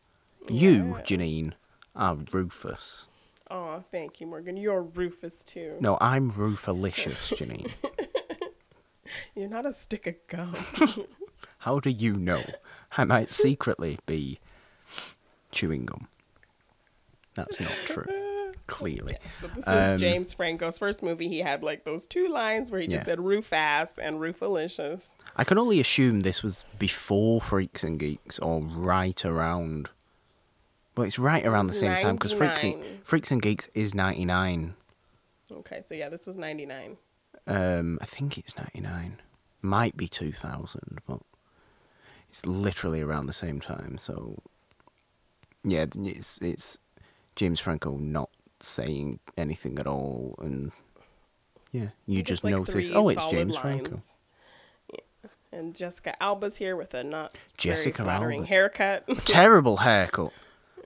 You, 0.50 0.96
Yeah. 0.98 1.02
Janine, 1.04 1.54
are 1.96 2.18
Rufus. 2.32 3.08
Oh, 3.52 3.80
thank 3.92 4.20
you, 4.20 4.28
Morgan. 4.28 4.58
You're 4.58 4.82
Rufus 4.82 5.44
too. 5.44 5.76
No, 5.80 5.98
I'm 6.02 6.32
Rufalicious, 6.32 7.34
Janine. 7.36 7.72
You're 9.36 9.50
not 9.50 9.66
a 9.66 9.74
stick 9.74 10.08
of 10.08 10.16
gum. 10.28 10.56
How 11.60 11.80
do 11.80 11.90
you 11.90 12.14
know? 12.14 12.42
I 12.98 13.04
might 13.04 13.30
secretly 13.32 14.00
be 14.06 14.40
chewing 15.52 15.86
gum. 15.86 16.08
That's 17.36 17.60
not 17.60 17.72
true. 17.86 18.06
Clearly. 18.68 19.18
So 19.32 19.46
this 19.48 19.68
was 19.68 19.94
Um, 19.94 20.00
James 20.00 20.34
Franco's 20.34 20.80
first 20.80 21.04
movie. 21.04 21.28
He 21.28 21.40
had 21.40 21.62
like 21.62 21.84
those 21.84 22.08
two 22.08 22.28
lines 22.28 22.72
where 22.72 22.82
he 22.82 22.88
just 22.88 23.06
Yeah. 23.08 23.16
said 23.16 23.54
ass 23.54 24.00
and 24.00 24.20
Rufalicious. 24.20 25.16
I 25.36 25.44
can 25.44 25.60
only 25.60 25.80
assume 25.80 26.22
this 26.22 26.42
was 26.42 26.66
before 26.80 27.42
Freaks 27.42 27.84
and 27.84 28.00
Geeks 28.00 28.40
or 28.40 28.62
right 28.62 29.24
around. 29.24 29.90
Well, 30.96 31.06
it's 31.06 31.20
right 31.20 31.46
around 31.46 31.66
the 31.66 31.72
was 31.72 31.80
same 31.80 31.98
time 31.98 32.16
because 32.16 32.34
Freaks 32.34 32.64
and, 32.64 32.84
Freaks 33.04 33.32
and 33.32 33.42
Geeks 33.42 33.70
is 33.74 33.94
99. 33.94 34.76
Okay, 35.52 35.82
so 35.86 35.94
yeah, 35.94 36.10
this 36.10 36.26
was 36.26 36.38
99. 36.38 36.98
Um, 37.48 38.00
I 38.02 38.06
think 38.06 38.38
it's 38.38 38.58
99. 38.58 39.22
Might 39.62 39.98
be 39.98 40.08
2000, 40.08 41.00
but 41.08 41.20
it's 42.30 42.46
literally 42.46 43.02
around 43.02 43.28
the 43.28 43.34
same 43.34 43.60
time. 43.60 43.98
So, 43.98 44.40
yeah, 45.64 45.86
it's 45.96 46.38
it's 46.42 46.78
James 47.36 47.60
Franco 47.60 47.98
not 47.98 48.30
saying 48.60 49.20
anything 49.38 49.80
at 49.80 49.88
all, 49.88 50.36
and 50.40 50.72
yeah, 51.72 51.90
you 52.06 52.24
just 52.24 52.44
like 52.44 52.52
notice. 52.52 52.92
Oh, 52.94 53.10
it's 53.10 53.26
James 53.28 53.58
Franco. 53.58 53.92
lines. 53.92 54.16
Yeah. 54.92 55.30
And 55.52 55.76
Jessica 55.76 56.22
Alba's 56.22 56.58
here 56.58 56.76
with 56.76 56.94
a 56.94 57.04
not 57.04 57.38
Jessica 57.58 58.04
very 58.04 58.08
flattering 58.08 58.40
Alba. 58.42 58.50
haircut. 58.50 59.04
Terrible 59.26 59.78
haircut. 59.78 60.32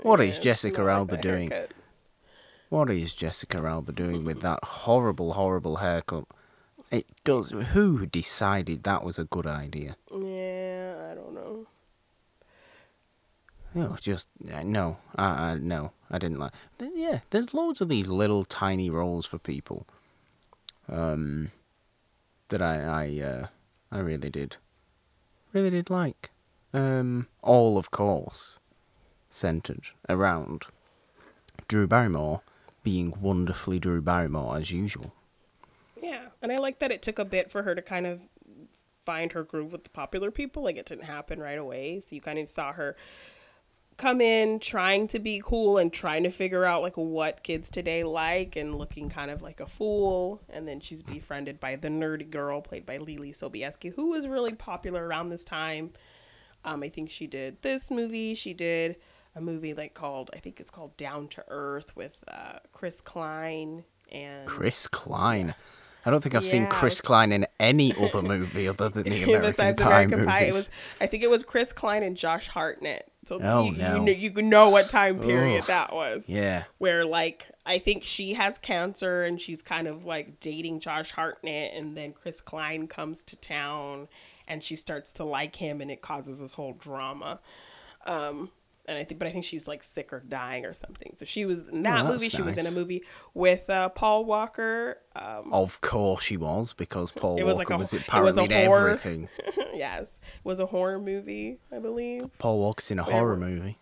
What 0.02 0.22
is 0.22 0.40
Jessica 0.40 0.82
Alba 0.82 1.18
doing? 1.18 1.52
haircut. 1.52 1.72
What 2.70 2.90
is 2.92 3.14
Jessica 3.14 3.58
Alba 3.58 3.92
doing 3.92 4.24
with 4.24 4.42
that 4.42 4.64
horrible, 4.64 5.34
horrible 5.34 5.78
haircut? 5.78 6.26
It 6.92 7.08
does. 7.24 7.50
Who 7.50 8.06
decided 8.06 8.84
that 8.84 9.04
was 9.04 9.20
a 9.20 9.24
good 9.26 9.46
idea? 9.48 9.96
Yeah, 10.12 11.10
I 11.12 11.16
don't 11.16 11.34
know. 11.34 11.68
No, 13.74 13.98
just 14.00 14.28
no. 14.40 14.98
I, 15.16 15.26
I 15.26 15.56
no, 15.56 15.92
I 16.10 16.18
didn't 16.18 16.40
like. 16.40 16.52
Yeah, 16.80 17.20
there's 17.30 17.54
loads 17.54 17.82
of 17.82 17.90
these 17.90 18.08
little 18.08 18.44
tiny 18.44 18.90
roles 18.90 19.26
for 19.26 19.38
people. 19.38 19.86
Um, 20.88 21.52
that 22.50 22.62
I 22.62 22.82
I 22.82 23.22
uh, 23.24 23.48
I 23.92 24.00
really 24.00 24.30
did, 24.30 24.58
really 25.54 25.70
did 25.70 25.90
like. 25.90 26.32
Um, 26.74 27.28
all 27.42 27.78
of 27.78 27.92
course, 27.92 28.59
centered 29.30 29.88
around 30.08 30.66
Drew 31.68 31.88
Barrymore 31.88 32.42
being 32.84 33.14
wonderfully 33.22 33.80
Drew 33.80 34.02
Barrymore 34.02 34.58
as 34.58 34.72
usual. 34.72 35.14
Yeah, 36.02 36.28
and 36.42 36.52
I 36.52 36.58
like 36.58 36.80
that 36.80 36.92
it 36.92 37.02
took 37.02 37.20
a 37.20 37.26
bit 37.26 37.52
for 37.52 37.64
her 37.64 37.76
to 37.76 37.82
kind 37.82 38.08
of 38.08 38.22
find 39.06 39.32
her 39.34 39.44
groove 39.44 39.72
with 39.72 39.84
the 39.84 39.90
popular 39.90 40.32
people. 40.32 40.64
Like 40.64 40.78
it 40.78 40.86
didn't 40.86 41.06
happen 41.06 41.40
right 41.40 41.58
away, 41.58 42.00
so 42.00 42.16
you 42.16 42.22
kind 42.22 42.40
of 42.40 42.50
saw 42.50 42.74
her 42.74 42.96
come 44.00 44.22
in 44.22 44.60
trying 44.60 45.10
to 45.10 45.20
be 45.20 45.42
cool 45.44 45.78
and 45.78 45.92
trying 45.92 46.24
to 46.24 46.32
figure 46.32 46.64
out 46.64 46.82
like 46.82 46.96
what 46.96 47.44
kids 47.44 47.70
today 47.70 48.02
like 48.02 48.56
and 48.56 48.76
looking 48.76 49.10
kind 49.10 49.30
of 49.30 49.42
like 49.42 49.60
a 49.60 49.66
fool 49.66 50.42
and 50.48 50.66
then 50.66 50.80
she's 50.80 51.04
befriended 51.04 51.60
by 51.60 51.76
the 51.76 51.90
nerdy 51.90 52.28
girl 52.28 52.62
played 52.62 52.86
by 52.86 52.98
Leelee 52.98 53.36
Sobieski 53.36 53.94
who 53.94 54.12
was 54.12 54.26
really 54.26 54.54
popular 54.54 55.06
around 55.06 55.28
this 55.28 55.44
time 55.44 55.92
um, 56.64 56.82
I 56.82 56.88
think 56.88 57.10
she 57.10 57.28
did 57.28 57.62
this 57.62 57.92
movie 57.92 58.34
she 58.36 58.54
did 58.54 58.96
a 59.36 59.42
movie 59.42 59.74
like 59.74 59.94
called 59.94 60.30
I 60.34 60.40
think 60.40 60.60
it's 60.60 60.70
called 60.70 60.98
Down 60.98 61.28
to 61.30 61.44
Earth 61.48 61.96
with 61.96 62.24
uh, 62.28 62.60
Chris 62.72 63.02
Klein 63.02 63.84
and 64.12 64.48
Chris 64.48 64.88
Klein. 64.88 65.54
I 66.06 66.12
don't 66.12 66.22
think 66.22 66.34
I've 66.34 66.46
seen 66.46 66.66
Chris 66.68 67.02
Klein 67.02 67.32
in 67.32 67.46
any 67.60 67.94
other 67.96 68.22
movie 68.22 68.68
other 68.68 68.90
than 68.90 69.04
the 69.04 69.24
American 69.24 69.42
Besides 69.42 69.82
Pie 69.82 69.88
American 69.88 70.20
movies. 70.20 70.32
Pie, 70.32 70.44
it 70.46 70.54
was 70.54 70.70
I 71.02 71.08
think 71.08 71.24
it 71.24 71.30
was 71.30 71.44
Chris 71.44 71.74
Klein 71.74 72.04
and 72.04 72.16
Josh 72.18 72.48
Hartnett. 72.48 73.12
So 73.26 73.40
Oh, 73.44 73.66
you, 73.66 73.74
no. 73.74 73.96
you, 73.96 74.02
know, 74.02 74.12
you 74.12 74.42
know 74.42 74.70
what 74.70 74.90
time 74.90 75.20
period 75.20 75.62
Ugh. 75.62 75.68
that 75.68 75.94
was. 75.94 76.30
Yeah. 76.30 76.64
Where 76.78 77.06
like 77.06 77.46
I 77.66 77.78
think 77.78 78.04
she 78.04 78.34
has 78.34 78.58
cancer 78.58 79.24
and 79.24 79.40
she's 79.40 79.62
kind 79.62 79.88
of 79.88 80.06
like 80.06 80.40
dating 80.40 80.80
Josh 80.80 81.12
Hartnett 81.12 81.74
and 81.76 81.96
then 81.96 82.14
Chris 82.14 82.42
Klein 82.42 82.88
comes 82.88 83.22
to 83.26 83.36
town 83.36 84.08
and 84.48 84.64
she 84.64 84.76
starts 84.76 85.12
to 85.14 85.24
like 85.26 85.58
him 85.58 85.80
and 85.82 85.92
it 85.92 86.02
causes 86.02 86.40
this 86.40 86.54
whole 86.54 86.74
drama. 86.74 87.40
Um 88.06 88.50
and 88.90 88.98
I 88.98 89.04
think 89.04 89.20
but 89.20 89.28
I 89.28 89.32
think 89.32 89.46
she's 89.46 89.68
like 89.68 89.84
sick 89.84 90.12
or 90.12 90.20
dying 90.28 90.66
or 90.66 90.74
something. 90.74 91.14
So 91.16 91.24
she 91.26 91.46
was 91.46 91.68
in 91.68 91.84
that 91.84 92.06
Oh, 92.06 92.10
movie. 92.10 92.28
She 92.30 92.42
was 92.42 92.58
in 92.58 92.66
a 92.66 92.72
movie 92.72 93.04
with 93.34 93.70
uh, 93.70 93.90
Paul 93.90 94.26
Walker. 94.26 94.98
Um, 95.16 95.54
Of 95.54 95.80
course 95.82 96.24
she 96.24 96.36
was, 96.38 96.74
because 96.74 97.12
Paul 97.12 97.36
was 97.44 97.58
like 97.58 97.70
Walker 97.70 97.74
a- 97.74 97.78
was 97.78 97.94
it 97.94 98.12
was 98.12 98.38
horror- 98.66 98.90
everything. 98.90 99.30
yes, 99.74 100.20
it 100.24 100.46
was 100.46 100.60
a 100.60 100.66
horror 100.66 101.00
movie, 101.00 101.60
I 101.72 101.80
believe. 101.80 102.30
Paul 102.40 102.60
Walker's 102.60 102.92
in 102.92 103.00
a 103.00 103.04
Where- 103.04 103.16
horror 103.16 103.38
movie. 103.38 103.78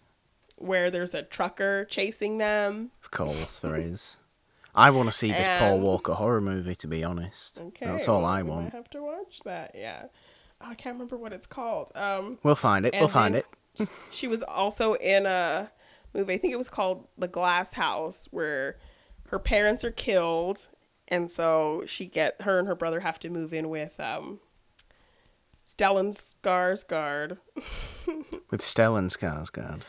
where 0.57 0.89
there's 0.91 1.13
a 1.15 1.23
trucker 1.23 1.85
chasing 1.85 2.37
them. 2.39 2.91
Of 3.03 3.11
course 3.11 3.59
there 3.59 3.75
is. 3.75 4.17
I 4.75 4.91
want 4.91 5.09
to 5.09 5.11
see 5.15 5.31
this 5.31 5.47
Paul 5.47 5.79
Walker 5.79 6.13
horror 6.13 6.41
movie, 6.41 6.75
to 6.75 6.87
be 6.87 7.03
honest. 7.03 7.57
Okay, 7.59 7.85
That's 7.87 8.07
all 8.07 8.21
well, 8.21 8.29
I 8.29 8.43
want. 8.43 8.73
have 8.73 8.89
to 8.91 9.01
watch 9.01 9.39
that. 9.43 9.71
Yeah, 9.73 10.03
oh, 10.61 10.65
I 10.69 10.75
can't 10.75 10.93
remember 10.95 11.17
what 11.17 11.33
it's 11.33 11.47
called. 11.47 11.91
Um, 11.95 12.37
We'll 12.43 12.53
find 12.55 12.85
it. 12.85 12.93
We'll 12.99 13.07
find 13.07 13.33
then 13.33 13.39
it. 13.41 13.45
She 14.11 14.27
was 14.27 14.43
also 14.43 14.93
in 14.95 15.25
a 15.25 15.71
movie. 16.13 16.33
I 16.33 16.37
think 16.37 16.53
it 16.53 16.57
was 16.57 16.69
called 16.69 17.07
The 17.17 17.27
Glass 17.27 17.73
House, 17.73 18.27
where 18.31 18.77
her 19.29 19.39
parents 19.39 19.83
are 19.83 19.91
killed, 19.91 20.67
and 21.07 21.29
so 21.29 21.83
she 21.85 22.05
get 22.05 22.41
her 22.41 22.59
and 22.59 22.67
her 22.67 22.75
brother 22.75 23.01
have 23.01 23.19
to 23.19 23.29
move 23.29 23.53
in 23.53 23.69
with 23.69 23.99
um, 23.99 24.39
Stellan 25.65 26.13
Skarsgård, 26.15 27.37
With 28.49 28.61
Stellan 28.61 29.09
Skarsgård. 29.09 29.81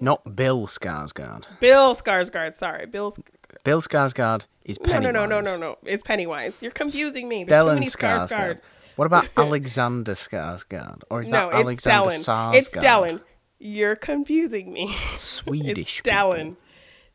Not 0.00 0.34
Bill 0.34 0.66
Skarsgård. 0.66 1.46
Bill 1.60 1.94
Skarsgård. 1.94 2.54
Sorry, 2.54 2.86
Bill. 2.86 3.12
Sk- 3.12 3.30
Bill 3.62 3.80
Skarsgård 3.80 4.46
is 4.64 4.80
no, 4.80 4.84
Pennywise. 4.92 5.14
no, 5.14 5.26
no, 5.26 5.40
no, 5.40 5.52
no, 5.52 5.56
no. 5.56 5.78
It's 5.84 6.02
Pennywise. 6.02 6.60
You're 6.60 6.72
confusing 6.72 7.28
me. 7.28 7.44
There's 7.44 7.62
too 7.62 7.68
Stellan 7.68 7.74
many 7.74 7.86
Skarsgård. 7.86 8.28
Skarsgård. 8.28 8.60
What 8.96 9.06
about 9.06 9.28
Alexander 9.36 10.14
Skarsgård? 10.14 11.02
Or 11.10 11.22
is 11.22 11.28
No, 11.28 11.50
that 11.50 11.60
it's 11.60 11.86
Alexander 11.86 12.10
Stellan. 12.10 12.52
Sarsgaard? 12.52 12.54
It's 12.54 12.68
Stellan. 12.70 13.20
You're 13.58 13.96
confusing 13.96 14.72
me. 14.72 14.92
Swedish 15.16 15.78
it's 15.78 16.00
people. 16.00 16.12
Stellan. 16.12 16.56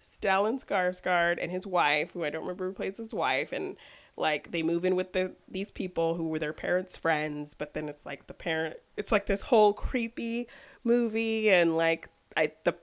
Stellan 0.01 0.63
Skarsgård 0.63 1.37
and 1.41 1.51
his 1.51 1.67
wife, 1.67 2.13
who 2.13 2.23
I 2.23 2.29
don't 2.29 2.41
remember 2.41 2.67
who 2.67 2.73
plays 2.73 2.97
his 2.97 3.13
wife, 3.13 3.51
and 3.51 3.75
like 4.17 4.51
they 4.51 4.63
move 4.63 4.83
in 4.83 4.95
with 4.95 5.13
the 5.13 5.35
these 5.47 5.69
people 5.71 6.15
who 6.15 6.27
were 6.27 6.39
their 6.39 6.53
parents' 6.53 6.97
friends, 6.97 7.53
but 7.53 7.73
then 7.73 7.87
it's 7.87 8.05
like 8.05 8.27
the 8.27 8.33
parent. 8.33 8.77
It's 8.97 9.11
like 9.11 9.27
this 9.27 9.41
whole 9.43 9.73
creepy 9.73 10.47
movie, 10.83 11.51
and 11.51 11.77
like 11.77 12.09
I 12.35 12.51
the 12.63 12.75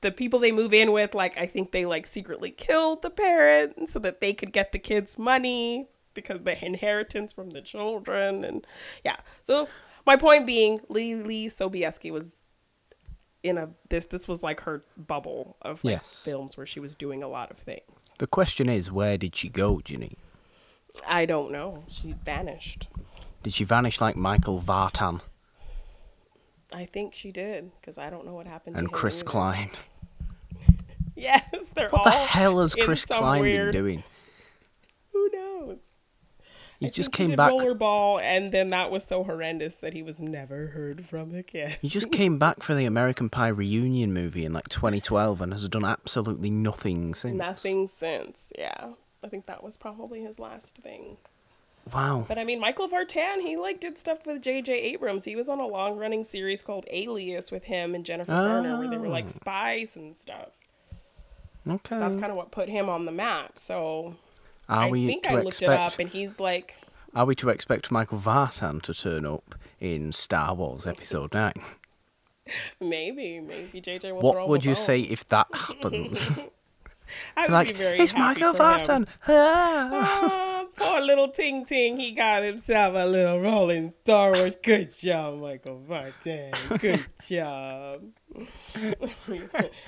the 0.00 0.10
people 0.10 0.40
they 0.40 0.52
move 0.52 0.74
in 0.74 0.90
with, 0.92 1.14
like 1.14 1.38
I 1.38 1.46
think 1.46 1.70
they 1.70 1.86
like 1.86 2.06
secretly 2.06 2.50
killed 2.50 3.02
the 3.02 3.10
parent 3.10 3.88
so 3.88 3.98
that 4.00 4.20
they 4.20 4.32
could 4.32 4.52
get 4.52 4.72
the 4.72 4.78
kids 4.78 5.16
money 5.16 5.88
because 6.14 6.40
the 6.42 6.64
inheritance 6.64 7.32
from 7.32 7.50
the 7.50 7.60
children, 7.60 8.44
and 8.44 8.66
yeah. 9.04 9.16
So 9.42 9.68
my 10.06 10.16
point 10.16 10.46
being, 10.46 10.80
Leelee 10.90 11.46
Sobieski 11.46 12.10
was 12.12 12.46
in 13.42 13.58
a 13.58 13.70
this 13.90 14.06
this 14.06 14.26
was 14.26 14.42
like 14.42 14.60
her 14.62 14.84
bubble 14.96 15.56
of 15.60 15.84
like 15.84 15.92
Yes. 15.96 16.22
films 16.24 16.56
where 16.56 16.64
she 16.66 16.80
was 16.80 16.94
doing 16.94 17.22
a 17.22 17.28
lot 17.28 17.50
of 17.50 17.58
things. 17.58 18.14
The 18.18 18.26
question 18.26 18.68
is, 18.68 18.90
where 18.90 19.18
did 19.18 19.34
she 19.36 19.48
go, 19.48 19.80
Ginny? 19.80 20.16
I 21.06 21.26
don't 21.26 21.50
know. 21.52 21.84
She 21.88 22.12
vanished. 22.24 22.88
Did 23.42 23.52
she 23.52 23.64
vanish 23.64 24.00
like 24.00 24.16
Michael 24.16 24.60
Vartan 24.62 25.20
I 26.72 26.86
think 26.86 27.14
she 27.14 27.30
did 27.30 27.70
because 27.80 27.98
I 27.98 28.10
don't 28.10 28.24
know 28.26 28.34
what 28.34 28.46
happened. 28.46 28.76
and 28.76 28.90
Chris 28.90 29.20
either. 29.20 29.30
Klein? 29.30 29.70
Yes, 31.16 31.70
they're 31.76 31.88
What 31.90 31.98
all. 32.00 32.04
the 32.04 32.26
hell 32.26 32.60
has 32.60 32.74
Chris 32.74 33.04
Klein 33.04 33.40
weird- 33.40 33.72
been 33.72 33.82
doing? 33.84 34.04
He 36.80 36.86
I 36.86 36.90
just 36.90 37.12
came 37.12 37.28
did 37.28 37.36
back. 37.36 37.50
Rollerball, 37.52 38.20
and 38.20 38.50
then 38.52 38.70
that 38.70 38.90
was 38.90 39.04
so 39.04 39.24
horrendous 39.24 39.76
that 39.76 39.92
he 39.92 40.02
was 40.02 40.20
never 40.20 40.68
heard 40.68 41.04
from 41.06 41.34
again. 41.34 41.76
He 41.80 41.88
just 41.88 42.10
came 42.10 42.38
back 42.38 42.62
for 42.62 42.74
the 42.74 42.84
American 42.84 43.28
Pie 43.28 43.48
reunion 43.48 44.12
movie 44.12 44.44
in 44.44 44.52
like 44.52 44.68
2012 44.68 45.40
and 45.40 45.52
has 45.52 45.68
done 45.68 45.84
absolutely 45.84 46.50
nothing 46.50 47.14
since. 47.14 47.36
Nothing 47.38 47.86
since. 47.86 48.52
Yeah, 48.58 48.92
I 49.22 49.28
think 49.28 49.46
that 49.46 49.62
was 49.62 49.76
probably 49.76 50.22
his 50.22 50.38
last 50.38 50.76
thing. 50.76 51.16
Wow. 51.92 52.24
But 52.26 52.38
I 52.38 52.44
mean, 52.44 52.60
Michael 52.60 52.88
Vartan, 52.88 53.42
he 53.42 53.56
like 53.56 53.78
did 53.78 53.98
stuff 53.98 54.26
with 54.26 54.40
J.J. 54.42 54.72
Abrams. 54.72 55.26
He 55.26 55.36
was 55.36 55.48
on 55.50 55.60
a 55.60 55.66
long 55.66 55.98
running 55.98 56.24
series 56.24 56.62
called 56.62 56.86
Alias 56.90 57.52
with 57.52 57.64
him 57.64 57.94
and 57.94 58.04
Jennifer 58.06 58.32
Garner, 58.32 58.78
where 58.78 58.88
they 58.88 58.96
were 58.96 59.08
like 59.08 59.26
Oh. 59.26 59.28
spies 59.28 59.94
and 59.94 60.16
stuff. 60.16 60.48
Okay. 61.68 61.98
That's 61.98 62.16
kind 62.16 62.30
of 62.30 62.36
what 62.36 62.50
put 62.50 62.68
him 62.68 62.88
on 62.88 63.04
the 63.04 63.12
map. 63.12 63.58
So 63.58 64.16
are 64.68 64.84
I 64.84 64.90
we 64.90 65.06
think 65.06 65.24
to 65.24 65.30
I 65.30 65.42
looked 65.42 65.62
it 65.62 65.68
up, 65.68 65.98
and 65.98 66.08
he's 66.08 66.40
like, 66.40 66.76
Are 67.14 67.24
we 67.26 67.34
to 67.36 67.48
expect 67.48 67.90
Michael 67.90 68.18
Vartan 68.18 68.80
to 68.82 68.94
turn 68.94 69.24
up 69.26 69.54
in 69.80 70.12
Star 70.12 70.54
Wars 70.54 70.86
Episode 70.86 71.32
Nine? 71.34 71.54
maybe, 72.80 73.40
maybe 73.40 73.80
J.J. 73.80 74.12
will 74.12 74.20
What 74.22 74.48
would 74.48 74.64
you 74.64 74.74
bone. 74.74 74.84
say 74.84 75.00
if 75.00 75.26
that 75.28 75.46
happens? 75.54 76.30
I 77.36 77.42
would 77.42 77.50
like, 77.52 77.68
be 77.68 77.74
very 77.74 77.98
it's 77.98 78.14
Michael. 78.14 78.54
Vartan. 78.54 79.06
Ah. 79.28 79.90
Ah, 79.92 80.53
poor 80.76 81.00
little 81.00 81.28
Ting 81.28 81.64
Ting, 81.64 81.98
he 81.98 82.12
got 82.12 82.42
himself 82.42 82.94
a 82.96 83.06
little 83.06 83.40
role 83.40 83.70
in 83.70 83.88
Star 83.88 84.32
Wars. 84.32 84.56
Good 84.56 84.92
job, 84.94 85.40
Michael 85.40 85.82
Vartan. 85.88 86.80
Good 86.80 87.04
job. 87.26 88.02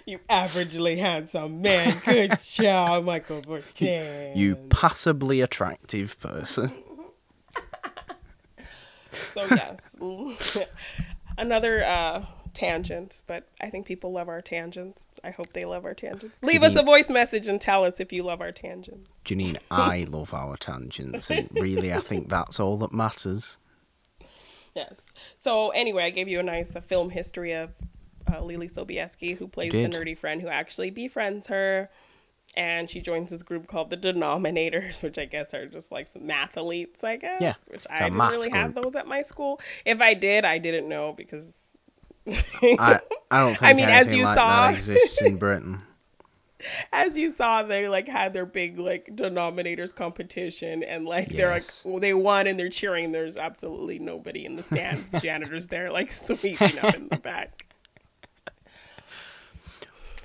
you 0.07 0.21
averagely 0.31 0.99
handsome 0.99 1.61
man. 1.61 1.95
Good 2.05 2.39
job, 2.41 3.05
Michael 3.05 3.43
Vartan. 3.43 4.37
You 4.37 4.57
passably 4.71 5.41
attractive 5.41 6.19
person. 6.21 6.73
So 9.33 9.47
yes, 9.51 9.97
another 11.39 11.83
uh, 11.85 12.25
tangent, 12.57 13.21
but 13.27 13.49
I 13.61 13.71
think 13.71 13.87
people 13.87 14.13
love 14.13 14.29
our 14.29 14.41
tangents. 14.41 15.21
I 15.23 15.31
hope 15.31 15.53
they 15.53 15.65
love 15.65 15.85
our 15.85 15.95
tangents. 15.95 16.43
Leave 16.43 16.63
us 16.63 16.75
a 16.75 16.83
voice 16.83 17.11
message 17.11 17.47
and 17.47 17.61
tell 17.61 17.85
us 17.85 18.01
if 18.01 18.13
you 18.13 18.23
love 18.23 18.41
our 18.41 18.51
tangents. 18.51 19.11
Janine, 19.25 19.59
I 19.71 20.05
love 20.09 20.33
our 20.33 20.57
tangents, 20.57 21.31
and 21.31 21.49
really, 21.53 21.93
I 21.93 22.01
think 22.01 22.29
that's 22.29 22.59
all 22.59 22.77
that 22.79 22.93
matters. 22.93 23.59
Yes. 24.75 25.15
So 25.37 25.71
anyway, 25.71 26.05
I 26.05 26.11
gave 26.11 26.29
you 26.29 26.41
a 26.41 26.43
nice 26.43 26.75
uh, 26.75 26.81
film 26.81 27.11
history 27.11 27.53
of 27.53 27.71
uh, 28.27 28.41
Leelee 28.41 28.73
Sobieski, 28.73 29.37
who 29.37 29.49
plays 29.49 29.73
the 29.73 29.87
nerdy 29.87 30.17
friend 30.17 30.43
who 30.43 30.49
actually 30.49 30.91
befriends 30.91 31.47
her, 31.47 31.89
and 32.57 32.91
she 32.91 33.01
joins 33.01 33.31
this 33.31 33.43
group 33.43 33.67
called 33.67 33.91
the 33.91 33.97
Denominators, 33.97 35.03
which 35.03 35.19
I 35.19 35.27
guess 35.27 35.53
are 35.55 35.67
just 35.67 35.93
like 35.93 36.09
some 36.09 36.27
math 36.27 36.55
elites, 36.55 37.05
I 37.05 37.17
guess. 37.17 37.41
Yeah, 37.41 37.55
Which 37.71 37.87
I 37.91 38.05
didn't 38.05 38.19
really 38.19 38.51
have 38.51 38.75
those 38.75 38.97
at 38.97 39.07
my 39.07 39.23
school. 39.23 39.61
If 39.85 40.01
I 40.01 40.15
did, 40.15 40.45
I 40.45 40.59
didn't 40.59 40.89
know 40.89 41.13
because. 41.13 41.79
I, 42.29 43.01
I 43.31 43.39
don't 43.41 43.55
think 43.57 43.63
I 43.63 43.73
mean, 43.73 43.89
as 43.89 44.13
you 44.13 44.25
like 44.25 44.35
saw- 44.35 44.67
that 44.69 44.75
exists 44.75 45.21
in 45.23 45.37
Britain. 45.39 45.83
as 46.93 47.17
you 47.17 47.31
saw, 47.31 47.63
they 47.63 47.89
like 47.89 48.09
had 48.09 48.33
their 48.33 48.47
big 48.47 48.79
like 48.79 49.07
denominators 49.15 49.95
competition, 49.95 50.83
and 50.83 51.05
like 51.07 51.29
they're 51.29 51.51
like 51.51 51.65
well, 51.85 52.01
they 52.01 52.15
won 52.15 52.47
and 52.47 52.59
they're 52.59 52.69
cheering. 52.69 53.13
There's 53.13 53.37
absolutely 53.37 53.99
nobody 53.99 54.45
in 54.45 54.57
the 54.57 54.63
stands. 54.63 55.09
the 55.11 55.21
janitors 55.21 55.69
there 55.69 55.91
like 55.93 56.11
sweeping 56.27 56.79
up 56.81 56.95
in 56.95 57.09
the 57.09 57.19
back. 57.19 57.63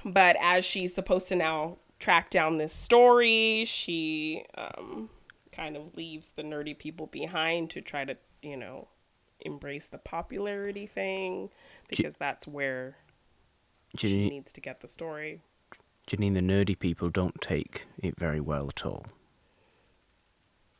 But 0.04 0.36
as 0.42 0.66
she's 0.66 0.96
supposed 0.96 1.28
to 1.30 1.36
now 1.36 1.78
track 2.00 2.32
down 2.32 2.58
this 2.58 2.74
story, 2.74 3.66
she 3.66 4.44
um, 4.58 5.10
kind 5.56 5.78
of 5.78 5.96
leaves 5.96 6.32
the 6.32 6.42
nerdy 6.44 6.76
people 6.78 7.06
behind 7.08 7.70
to 7.72 7.82
try 7.82 8.06
to 8.06 8.18
you 8.42 8.58
know 8.58 8.88
embrace 9.46 9.88
the 9.88 9.98
popularity 9.98 10.86
thing 10.88 11.50
because 11.90 12.18
that's 12.18 12.48
where 12.48 12.98
she 13.98 14.30
needs 14.30 14.52
to 14.54 14.62
get 14.62 14.82
the 14.82 14.88
story. 14.88 15.42
Janine, 16.08 16.34
the 16.34 16.42
nerdy 16.42 16.78
people 16.78 17.10
don't 17.10 17.40
take 17.42 17.86
it 18.00 18.18
very 18.18 18.40
well 18.40 18.68
at 18.70 18.86
all. 18.86 19.06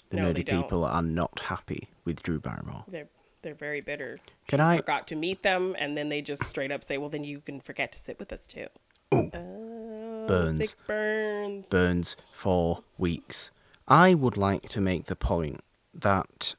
The 0.10 0.18
No, 0.18 0.34
nerdy 0.34 0.46
people 0.48 0.84
are 0.84 1.02
not 1.02 1.42
happy 1.46 1.90
with 2.06 2.22
Drew 2.22 2.40
Barrymore. 2.40 2.84
They're 2.88 3.08
they're 3.44 3.54
very 3.56 3.82
bitter. 3.82 4.18
Can 4.48 4.60
She 4.60 4.64
I- 4.64 4.78
forgot 4.78 5.08
to 5.08 5.16
meet 5.16 5.42
them, 5.42 5.76
and 5.80 5.98
then 5.98 6.10
they 6.10 6.22
just 6.22 6.44
straight 6.44 6.72
up 6.72 6.84
say, 6.84 6.98
"Well, 6.98 7.10
then 7.10 7.24
you 7.24 7.40
can 7.40 7.60
forget 7.60 7.92
to 7.94 8.00
sit 8.00 8.20
with 8.20 8.32
us 8.32 8.46
too." 8.46 8.68
Oh, 9.12 10.26
Burns. 10.28 10.76
Burns. 10.88 11.70
Burns 11.70 12.18
for 12.32 12.84
weeks. 12.98 13.52
I 13.88 14.14
would 14.14 14.38
like 14.38 14.70
to 14.70 14.80
make 14.82 15.06
the 15.06 15.16
point 15.16 15.62
that 15.94 16.56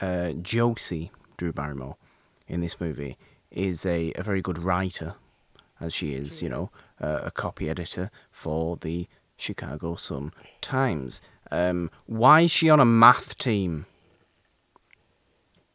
uh, 0.00 0.32
Josie, 0.32 1.10
Drew 1.38 1.52
Barrymore, 1.52 1.96
in 2.46 2.60
this 2.60 2.78
movie, 2.80 3.16
is 3.50 3.86
a, 3.86 4.12
a 4.16 4.22
very 4.22 4.42
good 4.42 4.58
writer, 4.58 5.14
as 5.80 5.94
she 5.94 6.12
is, 6.12 6.38
She 6.38 6.44
you 6.44 6.50
know, 6.50 6.64
is. 6.64 6.82
uh, 7.00 7.20
a 7.24 7.30
copy 7.30 7.70
editor 7.70 8.10
for 8.30 8.76
the 8.76 9.08
Chicago 9.36 9.94
Sun 9.94 10.32
Times. 10.60 11.22
Um, 11.50 11.90
why 12.04 12.42
is 12.42 12.50
she 12.50 12.68
on 12.68 12.80
a 12.80 12.84
math 12.84 13.38
team? 13.38 13.86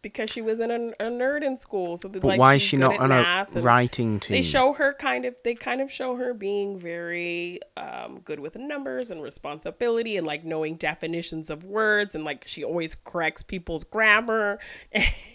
because 0.04 0.30
she 0.30 0.42
was 0.42 0.60
in 0.60 0.70
a, 0.70 0.76
a 1.00 1.10
nerd 1.10 1.44
in 1.44 1.56
school. 1.58 1.96
So 1.98 2.10
But 2.10 2.24
like 2.26 2.38
why 2.40 2.56
is 2.56 2.62
she 2.62 2.78
not 2.78 3.00
on 3.00 3.12
a 3.12 3.48
writing 3.56 4.20
team? 4.20 4.36
They 4.36 4.42
show 4.42 4.74
her 4.74 4.94
kind 4.94 5.26
of. 5.26 5.42
They 5.44 5.56
kind 5.56 5.82
of 5.82 5.90
show 5.90 6.18
her 6.18 6.34
being 6.34 6.78
very 6.78 7.60
um, 7.78 8.20
good 8.20 8.40
with 8.42 8.56
numbers 8.58 9.10
and 9.10 9.24
responsibility 9.24 10.18
and 10.18 10.28
like 10.28 10.44
knowing 10.44 10.76
definitions 10.76 11.50
of 11.50 11.64
words 11.64 12.14
and 12.14 12.24
like 12.24 12.44
she 12.46 12.64
always 12.64 12.96
corrects 12.96 13.42
people's 13.42 13.84
grammar. 13.84 14.60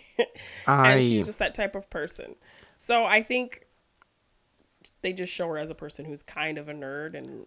I 0.66 0.92
and 0.92 1.02
she's 1.02 1.26
just 1.26 1.38
that 1.38 1.54
type 1.54 1.74
of 1.74 1.88
person. 1.90 2.34
So 2.76 3.04
I 3.04 3.22
think 3.22 3.66
they 5.02 5.12
just 5.12 5.32
show 5.32 5.48
her 5.48 5.58
as 5.58 5.70
a 5.70 5.74
person 5.74 6.04
who's 6.04 6.22
kind 6.22 6.58
of 6.58 6.68
a 6.68 6.74
nerd 6.74 7.16
and 7.16 7.46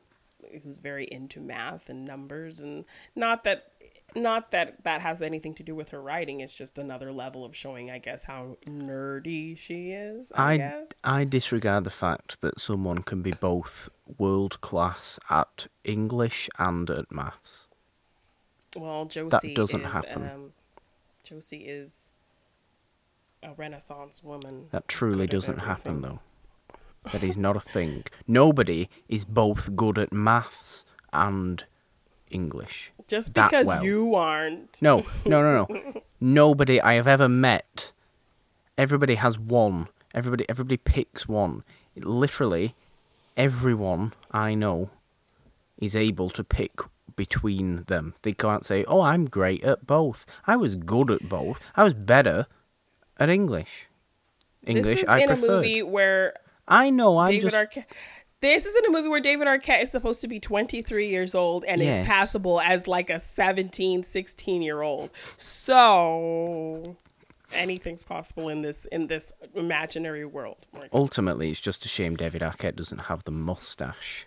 who's 0.64 0.80
very 0.80 1.06
into 1.06 1.40
math 1.40 1.90
and 1.90 2.06
numbers 2.06 2.60
and 2.60 2.86
not 3.16 3.44
that 3.44 3.72
not 4.16 4.52
that 4.52 4.84
that 4.84 5.02
has 5.02 5.22
anything 5.22 5.54
to 5.54 5.64
do 5.64 5.76
with 5.76 5.90
her 5.90 6.02
writing 6.02 6.40
it's 6.42 6.56
just 6.56 6.78
another 6.78 7.12
level 7.12 7.46
of 7.46 7.56
showing 7.56 7.90
i 7.90 7.98
guess 7.98 8.26
how 8.26 8.58
nerdy 8.66 9.58
she 9.58 9.92
is 9.92 10.32
i, 10.36 10.54
I, 10.54 10.58
guess 10.58 10.88
I 11.04 11.24
disregard 11.24 11.84
the 11.84 11.92
fact 11.92 12.42
that 12.42 12.60
someone 12.60 13.04
can 13.04 13.22
be 13.22 13.32
both 13.32 13.90
world 14.18 14.60
class 14.62 15.20
at 15.30 15.68
English 15.84 16.50
and 16.60 16.90
at 16.90 17.12
maths. 17.12 17.68
well 18.76 19.06
josie 19.06 19.30
that 19.30 19.56
doesn't 19.56 19.86
is, 19.86 19.92
happen. 19.94 20.24
um, 20.24 20.54
josie 21.24 21.66
is 21.66 22.14
a 23.44 23.54
renaissance 23.54 24.24
woman 24.24 24.68
That 24.72 24.88
truly 24.88 25.28
doesn't 25.28 25.60
happen, 25.60 26.02
though. 26.02 26.20
That 27.12 27.24
is 27.24 27.38
not 27.38 27.56
a 27.56 27.60
thing. 27.60 28.06
Nobody 28.28 28.89
is 29.10 29.26
both 29.26 29.76
good 29.76 29.98
at 29.98 30.14
maths 30.14 30.86
and 31.12 31.64
English. 32.30 32.92
just 33.08 33.34
because 33.34 33.68
well. 33.68 33.84
you 33.84 34.16
aren't 34.16 34.82
No, 34.82 35.06
no, 35.26 35.42
no, 35.42 35.68
no. 35.70 36.02
Nobody 36.22 36.80
I 36.80 36.94
have 36.94 37.08
ever 37.08 37.28
met. 37.28 37.92
Everybody 38.78 39.16
has 39.16 39.38
one. 39.38 39.88
Everybody, 40.14 40.46
everybody 40.48 40.78
picks 40.78 41.28
one. 41.28 41.64
Literally, 41.96 42.76
everyone 43.36 44.14
I 44.32 44.54
know 44.56 44.92
is 45.78 45.96
able 45.96 46.30
to 46.30 46.44
pick 46.44 46.80
between 47.16 47.84
them. 47.84 48.14
They 48.22 48.34
can't 48.34 48.64
say, 48.64 48.86
"Oh, 48.86 49.02
I'm 49.02 49.26
great 49.26 49.64
at 49.64 49.86
both. 49.86 50.26
I 50.48 50.56
was 50.56 50.76
good 50.76 51.12
at 51.12 51.28
both. 51.28 51.60
I 51.76 51.84
was 51.84 51.94
better 51.94 52.48
at 53.20 53.30
English." 53.30 53.88
English, 54.66 54.86
this 54.86 55.03
is 55.03 55.09
I 55.09 55.20
in 55.22 55.28
prefer. 55.28 55.45
a 55.45 55.55
movie 55.57 55.84
where 55.84 56.34
I 56.68 56.89
know. 56.91 57.18
I'm 57.18 57.28
David 57.30 57.51
just. 57.51 57.55
Arquette. 57.55 57.86
This 58.41 58.66
is 58.66 58.76
in 58.76 58.86
a 58.86 58.89
movie 58.89 59.07
where 59.07 59.20
David 59.20 59.47
Arquette 59.47 59.84
is 59.84 59.91
supposed 59.91 60.20
to 60.22 60.28
be 60.28 60.39
23 60.39 61.07
years 61.07 61.36
old 61.36 61.64
and 61.66 61.80
Yes. 61.80 61.99
is 61.99 62.07
passable 62.07 62.59
as 62.59 62.88
like 62.88 63.12
a 63.12 63.20
17, 63.20 64.01
16 64.01 64.62
year 64.64 64.82
old. 64.82 65.12
So 65.38 66.95
anything's 67.53 68.01
possible 68.03 68.49
in 68.49 68.62
this 68.64 68.86
in 68.86 69.07
this 69.07 69.32
imaginary 69.53 70.26
world. 70.26 70.66
Morgan. 70.74 70.89
Ultimately, 70.93 71.49
it's 71.51 71.59
just 71.59 71.86
a 71.86 71.88
shame 71.88 72.16
David 72.16 72.41
Arquette 72.41 72.76
doesn't 72.76 72.99
have 73.09 73.24
the 73.26 73.32
mustache, 73.32 74.26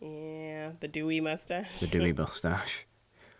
Yeah, 0.00 0.72
the 0.80 0.88
Dewey 0.88 1.20
mustache. 1.20 1.80
the 1.80 1.86
Dewey 1.88 2.12
mustache, 2.16 2.86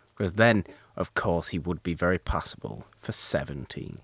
because 0.09 0.33
then, 0.33 0.65
of 0.95 1.13
course, 1.13 1.49
he 1.49 1.59
would 1.59 1.81
be 1.83 1.93
very 1.93 2.19
passable 2.19 2.85
for 2.97 3.11
seventeen 3.13 3.99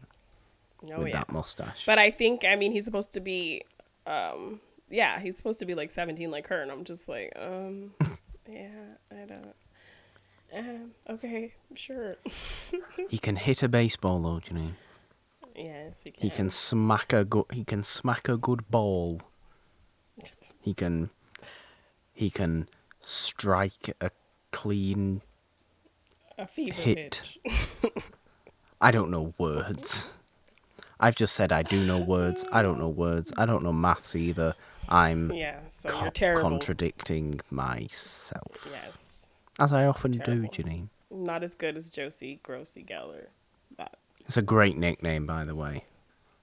Oh 0.94 1.00
with 1.00 1.10
yeah. 1.10 1.20
that 1.20 1.32
mustache. 1.32 1.86
But 1.86 2.00
I 2.00 2.12
think 2.12 2.44
I 2.46 2.56
mean 2.56 2.72
he's 2.72 2.86
supposed 2.86 3.14
to 3.14 3.20
be 3.20 3.64
um 4.06 4.60
yeah, 4.90 5.20
he's 5.20 5.38
supposed 5.38 5.60
to 5.60 5.66
be 5.66 5.76
like 5.76 5.92
17 5.92 6.30
like 6.30 6.48
her 6.48 6.62
and 6.62 6.72
I'm 6.72 6.84
just 6.84 7.10
like 7.10 7.34
um 7.36 7.94
yeah, 8.50 8.96
I 9.12 9.26
don't 9.26 9.56
um 10.56 10.92
okay, 11.10 11.54
sure. 11.76 12.16
he 13.10 13.18
can 13.18 13.36
hit 13.36 13.62
a 13.64 13.68
baseball, 13.68 14.22
though, 14.22 14.40
Janine. 14.40 14.74
yes, 15.56 16.02
he 16.04 16.12
can. 16.12 16.22
He 16.24 16.30
can 16.30 16.50
smack 16.50 17.12
a 17.12 17.26
good. 17.26 17.46
He 17.52 17.64
can 17.64 17.84
smack 17.84 18.30
a 18.30 18.38
good 18.38 18.70
ball. 18.70 19.22
He 20.62 20.74
can. 20.74 21.10
He 22.14 22.30
can 22.30 22.70
strike 23.02 23.94
a 24.00 24.12
clean. 24.52 25.22
a 26.38 26.48
fever 26.48 26.82
hit. 26.82 27.38
I 28.82 28.92
don't 28.92 29.12
know 29.12 29.34
words. 29.38 30.14
I've 31.00 31.16
just 31.16 31.36
said 31.36 31.52
I 31.52 31.64
do 31.64 31.86
know 31.86 32.00
words. 32.00 32.46
I 32.52 32.62
don't 32.62 32.80
know 32.80 32.88
words. 32.90 33.34
I 33.38 33.46
don't 33.46 33.64
know 33.64 33.74
maths 33.74 34.16
either. 34.16 34.56
I'm 34.88 35.32
Yeah, 35.34 35.60
so 35.68 35.90
co- 35.90 36.12
contradicting 36.42 37.42
myself, 37.50 38.68
yes. 38.72 39.30
as 39.60 39.74
I 39.74 39.86
often 39.86 40.14
Terrible. 40.20 40.48
do, 40.50 40.64
Janine. 40.64 40.90
Not 41.10 41.44
as 41.44 41.56
good 41.56 41.76
as 41.76 41.90
Josie 41.90 42.40
Grossie 42.44 42.86
Geller. 42.86 43.28
That 43.78 43.96
It's 44.26 44.38
a 44.38 44.42
great 44.44 44.78
nickname, 44.78 45.26
by 45.26 45.44
the 45.44 45.56
way. 45.56 45.86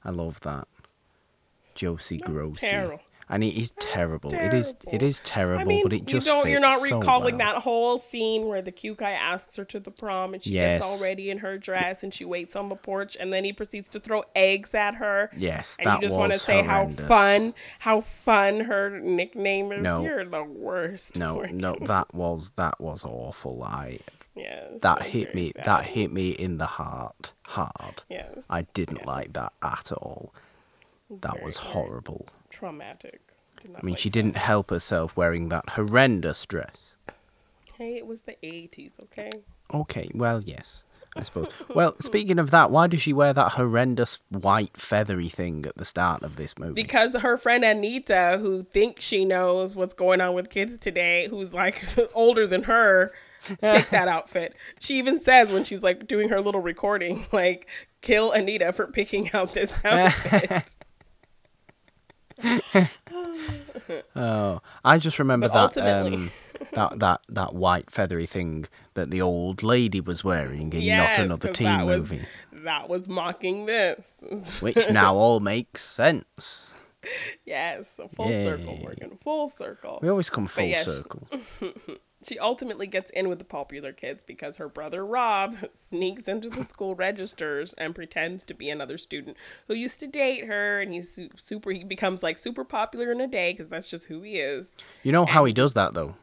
I 0.05 0.11
love 0.11 0.41
that. 0.41 0.67
Josie 1.75 2.19
That's 2.19 2.31
Grossie. 2.31 2.59
terrible. 2.61 3.01
And 3.33 3.43
it 3.43 3.57
is 3.59 3.71
That's 3.71 3.87
terrible. 3.87 4.35
It 4.35 4.53
is. 4.53 4.75
It 4.93 5.21
terrible. 5.25 5.63
I 5.63 5.65
mean, 5.65 5.83
but 5.85 5.95
it 5.95 6.05
just 6.05 6.27
you 6.27 6.33
don't. 6.35 6.51
You're 6.51 6.61
not 6.61 6.81
fits 6.81 6.91
so 6.91 6.99
recalling 6.99 7.39
well. 7.39 7.55
that 7.55 7.63
whole 7.63 7.99
scene 7.99 8.47
where 8.47 8.61
the 8.61 8.71
cute 8.71 8.99
guy 8.99 9.13
asks 9.13 9.57
her 9.57 9.65
to 9.65 9.81
the 9.81 9.91
prom 9.91 10.35
and 10.35 10.45
she 10.45 10.51
gets 10.51 10.85
all 10.85 11.01
ready 11.01 11.31
in 11.31 11.39
her 11.39 11.57
dress 11.57 12.03
and 12.03 12.13
she 12.13 12.27
waits 12.27 12.55
on 12.55 12.69
the 12.69 12.77
porch 12.77 13.17
and 13.19 13.33
then 13.33 13.43
he 13.45 13.53
proceeds 13.55 13.89
to 13.89 14.01
throw 14.01 14.23
eggs 14.37 14.75
at 14.75 14.97
her. 14.97 15.31
Yes, 15.35 15.77
And 15.79 15.87
that 15.87 16.03
you 16.03 16.09
just 16.09 16.19
want 16.19 16.35
to 16.35 16.39
say 16.39 16.63
horrendous. 16.63 17.01
how 17.01 17.07
fun, 17.07 17.55
how 17.79 18.01
fun 18.03 18.61
her 18.61 19.01
nickname 19.01 19.73
is. 19.73 19.81
No. 19.81 20.03
You're 20.03 20.27
the 20.27 20.45
worst. 20.45 21.17
No, 21.17 21.37
Morgan. 21.37 21.57
no, 21.57 21.77
that 21.81 22.13
was 22.15 22.51
that 22.57 22.79
was 22.79 23.03
awful. 23.03 23.63
I 23.65 24.01
Yes. 24.35 24.83
that 24.83 25.03
hit 25.03 25.35
me. 25.35 25.53
sad. 25.53 25.65
That 25.65 25.87
hit 25.87 26.13
me 26.13 26.31
in 26.31 26.59
the 26.59 26.67
heart. 26.67 27.33
Hard. 27.45 28.03
Yes. 28.11 28.47
I 28.51 28.63
didn't 28.75 29.07
like 29.07 29.33
that 29.33 29.55
at 29.63 29.91
all. 29.93 30.35
That 31.11 31.43
was 31.43 31.57
horrible. 31.59 32.27
Traumatic. 32.53 33.21
I 33.65 33.83
mean, 33.83 33.95
like 33.95 33.99
she 33.99 34.09
that. 34.09 34.13
didn't 34.15 34.37
help 34.37 34.71
herself 34.71 35.17
wearing 35.17 35.49
that 35.49 35.71
horrendous 35.71 36.45
dress. 36.47 36.97
Hey, 37.75 37.95
it 37.97 38.07
was 38.07 38.23
the 38.23 38.37
80s, 38.43 39.01
okay? 39.01 39.31
Okay, 39.73 40.11
well, 40.15 40.43
yes, 40.45 40.85
I 41.17 41.23
suppose. 41.23 41.49
well, 41.75 41.95
speaking 42.01 42.39
of 42.39 42.51
that, 42.51 42.71
why 42.71 42.87
does 42.87 43.01
she 43.01 43.13
wear 43.13 43.33
that 43.33 43.53
horrendous 43.53 44.19
white 44.29 44.77
feathery 44.77 45.29
thing 45.29 45.65
at 45.67 45.77
the 45.77 45.85
start 45.85 46.23
of 46.23 46.37
this 46.37 46.59
movie? 46.59 46.75
Because 46.75 47.15
her 47.15 47.37
friend 47.37 47.65
Anita, 47.65 48.39
who 48.41 48.63
thinks 48.63 49.05
she 49.05 49.25
knows 49.25 49.75
what's 49.75 49.95
going 49.95 50.21
on 50.21 50.35
with 50.35 50.51
kids 50.51 50.77
today, 50.77 51.29
who's 51.29 51.55
like 51.55 51.83
older 52.15 52.47
than 52.47 52.65
her, 52.65 53.13
picked 53.61 53.91
that 53.91 54.09
outfit. 54.09 54.55
She 54.81 54.99
even 54.99 55.19
says 55.19 55.51
when 55.51 55.65
she's 55.65 55.83
like 55.83 56.07
doing 56.07 56.29
her 56.29 56.41
little 56.41 56.61
recording, 56.61 57.27
like, 57.33 57.69
kill 58.01 58.33
Anita 58.33 58.73
for 58.73 58.87
picking 58.87 59.31
out 59.33 59.55
this 59.55 59.79
outfit. 59.85 60.77
Oh, 64.15 64.61
I 64.85 64.99
just 64.99 65.19
remember 65.19 65.49
But 65.49 65.75
that 65.75 66.07
um, 66.07 66.31
that 66.73 66.99
that 66.99 67.21
that 67.29 67.55
white 67.55 67.91
feathery 67.91 68.27
thing 68.27 68.67
that 68.95 69.11
the 69.11 69.21
old 69.21 69.63
lady 69.63 70.01
was 70.01 70.23
wearing 70.25 70.73
in 70.73 70.83
yes, 70.83 71.19
Not 71.19 71.27
another 71.27 71.53
Teen 71.53 71.67
that 71.67 71.87
was, 71.87 72.11
Movie, 72.11 72.25
that 72.65 72.89
was 72.89 73.09
mocking 73.09 73.67
this. 73.67 74.23
which 74.61 74.89
now 74.91 75.15
all 75.17 75.41
makes 75.41 75.83
sense. 75.83 76.75
yes, 77.45 77.99
a 78.03 78.09
full 78.09 78.29
circle, 78.29 78.77
Morgan, 78.77 79.17
full 79.17 79.49
circle. 79.49 79.99
We 80.03 80.09
always 80.09 80.31
come 80.31 80.47
full 80.47 80.65
yes. 80.65 80.87
circle. 80.87 81.27
She 82.27 82.39
ultimately 82.39 82.87
gets 82.87 83.11
in 83.11 83.29
with 83.29 83.39
the 83.39 83.45
popular 83.45 83.93
kids 83.93 84.23
because 84.23 84.57
her 84.59 84.69
brother 84.69 85.05
Rob 85.05 85.57
sneaks 85.75 86.29
into 86.29 86.49
the 86.49 86.63
school 86.63 86.95
registers 86.95 87.73
and 87.75 87.95
pretends 87.95 88.45
to 88.47 88.55
be 88.55 88.71
another 88.71 88.97
student 88.99 89.37
who 89.67 89.75
used 89.75 89.99
to 90.01 90.07
date 90.07 90.47
her, 90.47 90.81
and 90.81 90.93
he's 90.93 91.29
super. 91.37 91.71
He 91.73 91.85
becomes 91.85 92.23
like 92.23 92.39
super 92.39 92.65
popular 92.65 93.11
in 93.11 93.21
a 93.21 93.27
day 93.27 93.53
because 93.53 93.69
that's 93.69 93.91
just 93.91 94.07
who 94.07 94.23
he 94.23 94.39
is. 94.39 94.75
You 95.03 95.13
know 95.13 95.27
how 95.27 95.45
he 95.45 95.53
does 95.53 95.75
that 95.75 95.95
though. 95.95 96.15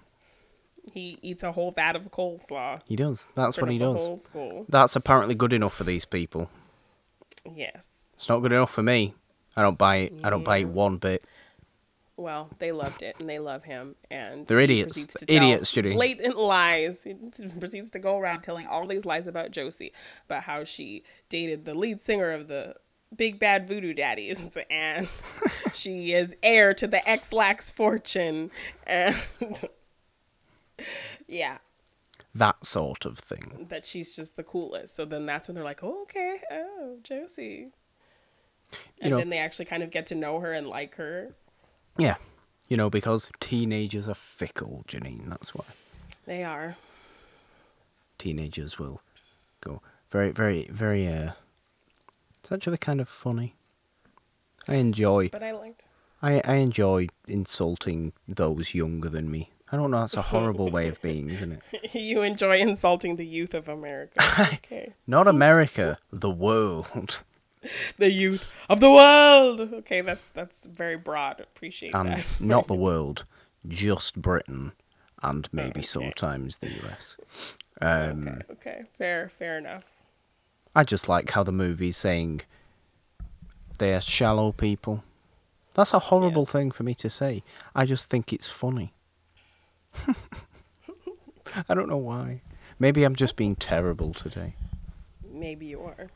He 0.93 1.19
eats 1.21 1.43
a 1.43 1.51
whole 1.51 1.71
vat 1.71 1.95
of 1.95 2.09
coleslaw. 2.11 2.81
He 2.87 2.95
does. 2.95 3.27
That's 3.35 3.57
what 3.57 3.69
he 3.69 3.77
does. 3.77 4.29
That's 4.67 4.95
apparently 4.95 5.35
good 5.35 5.53
enough 5.53 5.73
for 5.73 5.83
these 5.83 6.05
people. 6.05 6.49
Yes. 7.55 8.05
It's 8.15 8.27
not 8.27 8.39
good 8.39 8.53
enough 8.53 8.71
for 8.71 8.83
me. 8.83 9.13
I 9.55 9.61
don't 9.61 9.77
buy 9.77 9.97
it. 9.97 10.13
I 10.23 10.29
don't 10.29 10.43
buy 10.43 10.57
it 10.57 10.69
one 10.69 10.97
bit. 10.97 11.25
Well, 12.19 12.49
they 12.59 12.73
loved 12.73 13.01
it 13.01 13.15
and 13.19 13.29
they 13.29 13.39
love 13.39 13.63
him, 13.63 13.95
and 14.11 14.45
They're 14.45 14.59
idiots. 14.59 14.95
proceeds 14.95 15.13
to 15.15 15.25
tell 15.25 15.35
Idiots, 15.37 15.71
Judy. 15.71 15.93
Blatant 15.93 16.37
lies. 16.37 17.03
He 17.03 17.15
proceeds 17.59 17.89
to 17.91 17.99
go 17.99 18.17
around 18.17 18.41
telling 18.41 18.67
all 18.67 18.85
these 18.85 19.05
lies 19.05 19.25
about 19.25 19.51
Josie, 19.51 19.93
about 20.25 20.43
how 20.43 20.65
she 20.65 21.03
dated 21.29 21.63
the 21.63 21.73
lead 21.73 22.01
singer 22.01 22.31
of 22.31 22.49
the 22.49 22.75
Big 23.15 23.39
Bad 23.39 23.67
Voodoo 23.69 23.93
Daddies, 23.93 24.57
and 24.69 25.07
she 25.73 26.11
is 26.13 26.35
heir 26.43 26.73
to 26.73 26.87
the 26.87 27.07
Ex-Lax 27.09 27.71
fortune, 27.71 28.51
and 28.85 29.15
yeah, 31.27 31.59
That 32.35 32.65
sort 32.65 33.05
of 33.05 33.17
thing. 33.17 33.67
that 33.69 33.85
she's 33.85 34.13
just 34.15 34.35
the 34.35 34.43
coolest. 34.43 34.95
So 34.95 35.05
then 35.05 35.25
that's 35.25 35.47
when 35.47 35.55
they're 35.55 35.63
like, 35.63 35.83
oh, 35.83 36.01
okay, 36.03 36.39
oh, 36.51 36.97
Josie. 37.01 37.69
And 39.01 39.11
know- 39.11 39.17
then 39.17 39.29
they 39.29 39.37
actually 39.39 39.65
kind 39.65 39.83
of 39.83 39.89
get 39.91 40.05
to 40.07 40.15
know 40.15 40.39
her 40.41 40.51
and 40.51 40.67
like 40.67 40.95
her. 40.95 41.33
Yeah. 41.97 42.15
You 42.67 42.77
know, 42.77 42.89
because 42.89 43.31
teenagers 43.39 44.07
are 44.07 44.13
fickle, 44.15 44.83
Janine. 44.87 45.29
That's 45.29 45.53
why. 45.55 45.65
They 46.25 46.43
are. 46.43 46.75
teenagers 48.17 48.77
will 48.77 49.01
go. 49.61 49.81
Very, 50.09 50.31
very, 50.31 50.67
very. 50.71 51.07
Uh, 51.07 51.31
it's 52.41 52.51
actually 52.51 52.77
kind 52.77 53.01
of 53.01 53.09
funny. 53.09 53.55
I 54.67 54.75
enjoy. 54.75 55.29
But 55.29 55.43
I 55.43 55.51
liked. 55.51 55.85
I 56.21 56.41
I 56.43 56.55
enjoy 56.55 57.07
insulting 57.27 58.13
those 58.27 58.73
younger 58.75 59.09
than 59.09 59.31
me. 59.31 59.51
I 59.71 59.77
don't 59.77 59.91
know. 59.91 59.99
That's 59.99 60.15
a 60.15 60.21
horrible 60.23 60.69
way 60.69 60.87
of 60.87 60.99
being, 61.01 61.29
isn't 61.29 61.51
it? 61.53 61.93
you 61.95 62.23
enjoy 62.23 62.57
insulting 62.59 63.15
the 63.17 63.25
youth 63.25 63.53
of 63.53 63.67
America. 63.69 64.19
Okay. 64.53 64.93
Not 65.07 65.27
America, 65.27 65.97
the 66.11 66.29
world, 66.29 67.21
the 67.97 68.09
youth 68.09 68.65
of 68.69 68.79
the 68.79 68.89
world. 68.91 69.59
Okay, 69.61 70.01
that's 70.01 70.29
that's 70.29 70.65
very 70.67 70.97
broad. 70.97 71.39
Appreciate 71.39 71.91
that. 71.93 72.05
and 72.05 72.17
that. 72.17 72.25
not 72.41 72.67
the 72.67 72.75
world, 72.75 73.25
just 73.67 74.21
Britain, 74.21 74.73
and 75.21 75.47
maybe 75.51 75.79
Okay. 75.79 75.81
sometimes 75.81 76.57
the 76.59 76.69
US. 76.85 77.17
Um, 77.81 78.27
okay, 78.27 78.41
okay, 78.51 78.81
fair, 78.97 79.29
fair 79.29 79.57
enough. 79.57 79.95
I 80.75 80.83
just 80.83 81.09
like 81.09 81.31
how 81.31 81.43
the 81.43 81.51
movie's 81.51 81.97
saying 81.97 82.41
they're 83.79 84.01
shallow 84.01 84.51
people. 84.51 85.03
That's 85.73 85.93
a 85.93 85.99
horrible 85.99 86.43
Yes. 86.43 86.51
thing 86.51 86.71
for 86.71 86.83
me 86.83 86.93
to 86.95 87.09
say. 87.09 87.43
I 87.75 87.85
just 87.85 88.05
think 88.09 88.31
it's 88.33 88.49
funny. 88.49 88.93
I 91.67 91.73
don't 91.73 91.89
know 91.89 91.97
why. 91.97 92.41
Maybe 92.77 93.03
I'm 93.03 93.15
just 93.15 93.35
being 93.35 93.55
terrible 93.55 94.13
today. 94.13 94.55
Maybe 95.31 95.67
you 95.67 95.81
are. 95.81 96.09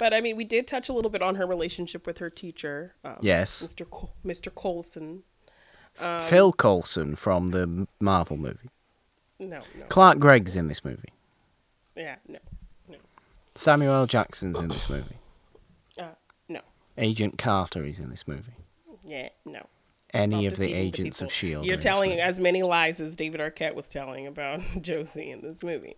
But 0.00 0.14
I 0.14 0.20
mean, 0.22 0.34
we 0.36 0.44
did 0.44 0.66
touch 0.66 0.88
a 0.88 0.92
little 0.94 1.10
bit 1.10 1.20
on 1.22 1.34
her 1.34 1.46
relationship 1.46 2.06
with 2.06 2.18
her 2.18 2.30
teacher, 2.30 2.94
um, 3.04 3.18
Yes. 3.20 3.62
Mr. 3.62 3.88
Col- 3.88 4.14
Mr. 4.24 4.52
Coulson. 4.52 5.22
Um, 6.00 6.22
Phil 6.26 6.52
Coulson 6.54 7.16
from 7.16 7.48
the 7.48 7.86
Marvel 8.00 8.38
movie. 8.38 8.70
No, 9.38 9.60
no, 9.78 9.84
Clark 9.90 10.18
Gregg's 10.18 10.56
in 10.56 10.68
this 10.68 10.82
movie. 10.84 11.10
yeah, 11.94 12.16
no, 12.26 12.38
no, 12.88 12.96
Samuel 13.54 14.06
Jackson's 14.06 14.58
in 14.58 14.68
this 14.68 14.88
movie. 14.88 15.16
uh, 15.98 16.08
no, 16.48 16.60
Agent 16.96 17.36
Carter 17.38 17.84
is 17.84 17.98
in 17.98 18.08
this 18.10 18.26
movie. 18.26 18.52
yeah, 19.04 19.28
no. 19.44 19.66
Any 20.14 20.42
Stop 20.46 20.52
of 20.54 20.58
the 20.58 20.72
agents 20.74 21.22
of. 21.22 21.30
Shield. 21.32 21.64
You're 21.66 21.72
are 21.72 21.74
in 21.74 21.78
this 21.78 21.84
telling 21.84 22.20
as 22.20 22.40
many 22.40 22.62
lies 22.62 23.00
as 23.00 23.14
David 23.16 23.40
Arquette 23.40 23.74
was 23.74 23.86
telling 23.88 24.26
about 24.26 24.60
Josie 24.80 25.30
in 25.30 25.40
this 25.42 25.62
movie. 25.62 25.96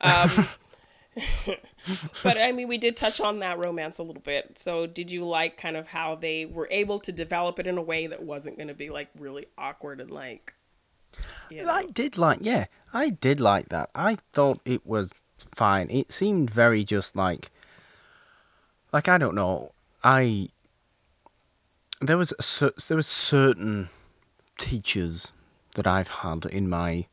Um, 0.00 0.48
but 2.22 2.38
I 2.38 2.52
mean, 2.52 2.68
we 2.68 2.78
did 2.78 2.96
touch 2.96 3.20
on 3.20 3.38
that 3.40 3.58
romance 3.58 3.98
a 3.98 4.02
little 4.02 4.22
bit. 4.22 4.58
So, 4.58 4.86
did 4.86 5.10
you 5.10 5.24
like 5.24 5.56
kind 5.56 5.76
of 5.76 5.88
how 5.88 6.14
they 6.14 6.44
were 6.44 6.68
able 6.70 6.98
to 7.00 7.12
develop 7.12 7.58
it 7.58 7.66
in 7.66 7.78
a 7.78 7.82
way 7.82 8.06
that 8.06 8.22
wasn't 8.22 8.56
going 8.56 8.68
to 8.68 8.74
be 8.74 8.90
like 8.90 9.08
really 9.18 9.46
awkward 9.56 10.00
and 10.00 10.10
like, 10.10 10.54
you 11.50 11.62
know, 11.62 11.70
I 11.70 11.86
did 11.86 12.18
like, 12.18 12.38
yeah, 12.42 12.66
I 12.92 13.10
did 13.10 13.40
like 13.40 13.68
that. 13.68 13.90
I 13.94 14.18
thought 14.32 14.60
it 14.64 14.86
was 14.86 15.12
fine. 15.54 15.90
It 15.90 16.12
seemed 16.12 16.50
very 16.50 16.84
just 16.84 17.14
like, 17.14 17.50
like 18.92 19.08
I 19.08 19.18
don't 19.18 19.34
know. 19.34 19.72
I 20.02 20.48
there 22.00 22.18
was 22.18 22.32
a 22.38 22.42
cer- 22.42 22.74
there 22.88 22.96
was 22.96 23.06
certain 23.06 23.90
teachers 24.58 25.32
that 25.74 25.86
I've 25.86 26.08
had 26.08 26.44
in 26.46 26.68
my 26.68 27.06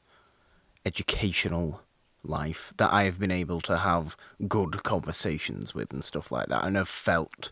educational 0.85 1.81
life 2.23 2.73
that 2.77 2.91
I 2.93 3.03
have 3.03 3.19
been 3.19 3.31
able 3.31 3.61
to 3.61 3.77
have 3.79 4.15
good 4.47 4.83
conversations 4.83 5.73
with 5.73 5.91
and 5.93 6.03
stuff 6.03 6.31
like 6.31 6.47
that, 6.47 6.65
and 6.65 6.75
have 6.75 6.89
felt 6.89 7.51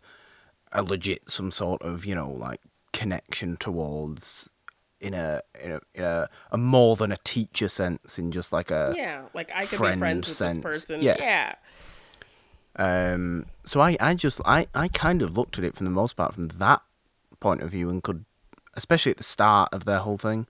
a 0.72 0.84
legit 0.84 1.30
some 1.30 1.52
sort 1.52 1.82
of 1.82 2.06
you 2.06 2.16
know 2.16 2.30
like 2.30 2.62
connection 2.94 3.58
towards 3.58 4.50
in 5.00 5.14
a 5.14 5.42
in 5.62 5.72
a, 5.72 5.80
in 5.94 6.04
a, 6.04 6.30
a 6.52 6.58
more 6.58 6.96
than 6.96 7.12
a 7.12 7.18
teacher 7.18 7.70
sense 7.70 8.20
in 8.20 8.32
just 8.32 8.52
like 8.52 8.72
a 8.72 8.94
yeah, 8.96 9.24
like 9.34 9.52
I 9.54 9.62
could 9.62 9.72
be 9.72 9.78
friend 9.78 10.00
friends 10.00 10.28
with 10.28 10.38
sense. 10.38 10.56
this 10.56 10.64
person. 10.64 11.02
Yeah. 11.02 11.18
yeah. 11.20 11.56
Um, 12.76 13.46
so 13.66 13.82
I, 13.82 13.98
I 14.00 14.14
just 14.14 14.40
I, 14.46 14.68
I 14.74 14.88
kind 14.88 15.22
of 15.22 15.38
looked 15.38 15.58
at 15.58 15.66
it 15.66 15.76
from 15.76 15.86
the 15.86 15.92
most 15.92 16.16
part 16.16 16.34
from 16.34 16.48
that 16.48 16.82
point 17.40 17.62
of 17.62 17.72
view 17.72 17.90
and 17.90 18.02
could, 18.02 18.26
especially 18.76 19.12
at 19.12 19.18
the 19.18 19.24
start 19.24 19.70
of 19.74 19.86
their 19.86 20.00
whole 20.00 20.18
thing, 20.18 20.48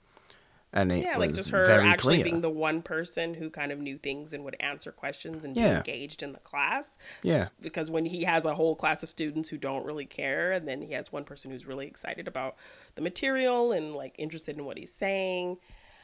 and 0.72 0.92
it 0.92 1.04
Yeah, 1.04 1.18
was 1.18 1.28
like 1.28 1.36
just 1.36 1.50
her 1.50 1.66
very 1.66 1.88
actually 1.88 2.16
clear. 2.18 2.24
being 2.26 2.42
the 2.42 2.50
one 2.50 2.82
person 2.82 3.34
who 3.36 3.50
kind 3.50 3.72
of 3.72 3.80
knew 3.80 3.98
things 3.98 4.34
and 4.34 4.44
would 4.44 4.56
answer 4.60 4.92
questions 4.92 5.44
and 5.46 5.56
be 5.56 5.62
engaged 5.62 6.22
in 6.22 6.34
the 6.34 6.40
class. 6.40 6.98
yeah, 7.24 7.48
Because 7.62 7.90
when 7.90 8.06
he 8.06 8.24
has 8.26 8.46
a 8.46 8.56
whole 8.56 8.76
class 8.76 9.02
of 9.04 9.10
students 9.10 9.50
who 9.50 9.58
don't 9.58 9.86
really 9.86 10.06
care, 10.06 10.52
and 10.52 10.68
then 10.68 10.82
he 10.82 10.94
has 10.94 11.12
one 11.12 11.24
person 11.24 11.52
who's 11.52 11.66
really 11.66 11.88
excited 11.88 12.28
about 12.28 12.56
the 12.96 13.02
material 13.02 13.72
and 13.72 13.96
like 13.96 14.16
interested 14.18 14.58
in 14.58 14.66
what 14.66 14.78
he's 14.78 14.94
saying. 14.94 15.58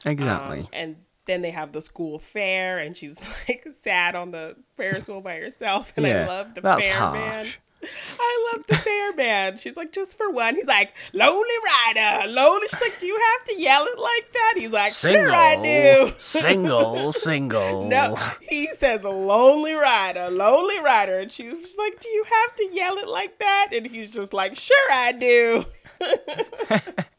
exactly. 0.04 0.60
Um, 0.60 0.68
and 0.72 0.96
then 1.26 1.42
they 1.42 1.50
have 1.50 1.72
the 1.72 1.80
school 1.82 2.18
fair, 2.18 2.78
and 2.78 2.96
she's 2.96 3.18
like 3.48 3.64
sad 3.70 4.14
on 4.14 4.30
the 4.30 4.56
Ferris 4.76 5.08
wheel 5.08 5.20
by 5.20 5.36
herself. 5.38 5.92
And 5.96 6.06
yeah, 6.06 6.22
I 6.22 6.26
love 6.26 6.54
the 6.54 6.62
fair 6.62 6.94
harsh. 6.98 7.12
man. 7.18 7.46
I 7.82 8.52
love 8.52 8.66
the 8.66 8.76
fair 8.76 9.12
man. 9.14 9.58
She's 9.58 9.76
like, 9.76 9.92
just 9.92 10.16
for 10.16 10.30
one. 10.30 10.54
He's 10.54 10.66
like, 10.66 10.94
lonely 11.12 11.44
rider, 11.64 12.26
lonely. 12.28 12.66
She's 12.68 12.80
like, 12.80 12.98
do 12.98 13.06
you 13.06 13.16
have 13.16 13.46
to 13.48 13.60
yell 13.60 13.84
it 13.84 13.98
like 13.98 14.32
that? 14.32 14.54
He's 14.56 14.72
like, 14.72 14.92
sure 14.92 15.30
I 15.32 15.56
do. 15.62 16.12
single, 16.18 17.12
single. 17.12 17.86
No, 17.88 18.16
he 18.40 18.68
says 18.74 19.04
lonely 19.04 19.74
rider, 19.74 20.30
lonely 20.30 20.80
rider, 20.80 21.18
and 21.18 21.30
she's 21.30 21.76
like, 21.78 22.00
"Do 22.00 22.08
you 22.08 22.24
have 22.24 22.54
to 22.56 22.68
yell 22.72 22.96
it 22.98 23.08
like 23.08 23.38
that?" 23.38 23.68
And 23.72 23.86
he's 23.86 24.10
just 24.10 24.32
like, 24.32 24.56
"Sure, 24.56 24.90
I 24.90 25.12
do." 25.12 25.64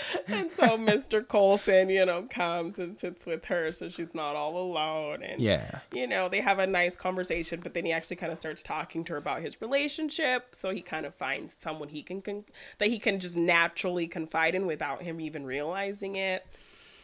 and 0.28 0.50
so 0.50 0.78
Mr. 0.78 1.26
Coulson, 1.26 1.88
you 1.88 2.04
know, 2.04 2.26
comes 2.28 2.78
and 2.78 2.96
sits 2.96 3.26
with 3.26 3.44
her, 3.46 3.72
so 3.72 3.88
she's 3.88 4.14
not 4.14 4.36
all 4.36 4.56
alone. 4.56 5.22
And 5.22 5.40
Yeah, 5.40 5.80
you 5.92 6.06
know, 6.06 6.28
they 6.28 6.40
have 6.40 6.58
a 6.58 6.66
nice 6.66 6.96
conversation, 6.96 7.60
but 7.62 7.74
then 7.74 7.84
he 7.84 7.92
actually 7.92 8.16
kind 8.16 8.32
of 8.32 8.38
starts 8.38 8.62
talking 8.62 9.04
to 9.04 9.14
her 9.14 9.18
about 9.18 9.42
his 9.42 9.60
relationship. 9.60 10.54
So 10.54 10.70
he 10.70 10.80
kind 10.80 11.06
of 11.06 11.14
finds 11.14 11.56
someone 11.58 11.88
he 11.88 12.02
can, 12.02 12.22
con- 12.22 12.44
that 12.78 12.88
he 12.88 12.98
can 12.98 13.20
just 13.20 13.36
naturally 13.36 14.06
confide 14.06 14.54
in 14.54 14.66
without 14.66 15.02
him 15.02 15.20
even 15.20 15.44
realizing 15.44 16.16
it. 16.16 16.46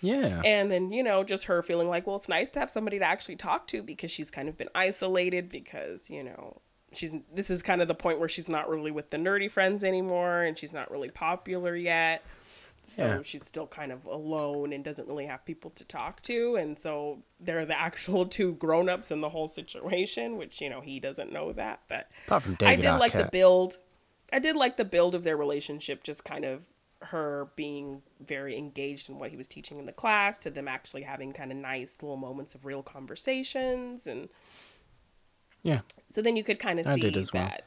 yeah, 0.01 0.43
And 0.45 0.71
then, 0.71 0.93
you 0.93 1.03
know, 1.03 1.25
just 1.25 1.45
her 1.45 1.63
feeling 1.63 1.89
like, 1.89 2.07
well, 2.07 2.17
it's 2.17 2.29
nice 2.29 2.51
to 2.53 2.61
have 2.61 2.71
somebody 2.71 2.99
to 2.99 3.05
actually 3.05 3.37
talk 3.37 3.67
to 3.69 3.83
because 3.83 4.11
she's 4.11 4.31
kind 4.31 4.49
of 4.49 4.57
been 4.57 4.69
isolated 4.75 5.51
because, 5.51 6.09
you 6.09 6.23
know, 6.23 6.61
she's 6.93 7.15
this 7.35 7.51
is 7.51 7.63
kind 7.63 7.83
of 7.83 7.89
the 7.89 7.95
point 7.95 8.19
where 8.19 8.29
she's 8.29 8.49
not 8.49 8.69
really 8.69 8.91
with 8.91 9.11
the 9.11 9.17
nerdy 9.17 9.51
friends 9.51 9.85
anymore 9.85 10.43
and 10.43 10.59
she's 10.59 10.73
not 10.73 10.91
really 10.91 11.11
popular 11.11 11.77
yet. 11.77 12.25
So 12.89 13.05
Yeah. 13.07 13.23
she's 13.23 13.45
still 13.45 13.67
kind 13.67 13.93
of 13.93 14.07
alone 14.07 14.73
and 14.73 14.83
doesn't 14.83 15.07
really 15.07 15.27
have 15.27 15.45
people 15.45 15.71
to 15.73 15.85
talk 15.85 16.23
to. 16.23 16.57
And 16.57 16.79
so 16.79 17.23
they're 17.39 17.67
the 17.67 17.79
actual 17.89 18.25
two 18.27 18.55
grown 18.55 18.89
ups 18.89 19.11
in 19.11 19.21
the 19.21 19.29
whole 19.29 19.47
situation, 19.47 20.39
which, 20.39 20.61
you 20.61 20.71
know, 20.71 20.81
he 20.81 20.99
doesn't 20.99 21.31
know 21.31 21.53
that. 21.53 21.81
But 21.89 22.11
Apart 22.27 22.45
from 22.45 22.53
I 22.55 22.77
David 22.77 22.83
did 22.83 22.93
like 22.99 23.13
the 23.13 23.29
build. 23.31 23.77
I 24.33 24.39
did 24.39 24.57
like 24.57 24.77
the 24.79 24.85
build 24.85 25.15
of 25.15 25.23
their 25.25 25.37
relationship, 25.37 26.03
just 26.03 26.25
kind 26.25 26.45
of 26.45 26.71
her 27.01 27.49
being 27.57 28.03
very 28.21 28.57
engaged 28.57 29.09
in 29.09 29.19
what 29.19 29.31
he 29.31 29.37
was 29.37 29.49
teaching 29.49 29.79
in 29.79 29.87
the 29.87 29.93
class, 29.93 30.39
to 30.39 30.51
them 30.51 30.67
actually 30.67 31.03
having 31.03 31.33
kind 31.33 31.53
of 31.53 31.59
nice 31.59 31.99
little 32.03 32.17
moments 32.17 32.55
of 32.55 32.65
real 32.65 32.83
conversations, 32.83 34.07
and 34.07 34.29
yeah. 35.63 35.81
so 36.09 36.21
then 36.23 36.37
you 36.37 36.43
could 36.45 36.59
kind 36.59 36.81
of 36.81 36.87
I 36.87 36.95
see 36.95 37.01
did 37.03 37.17
as 37.17 37.33
well. 37.33 37.45
that. 37.45 37.65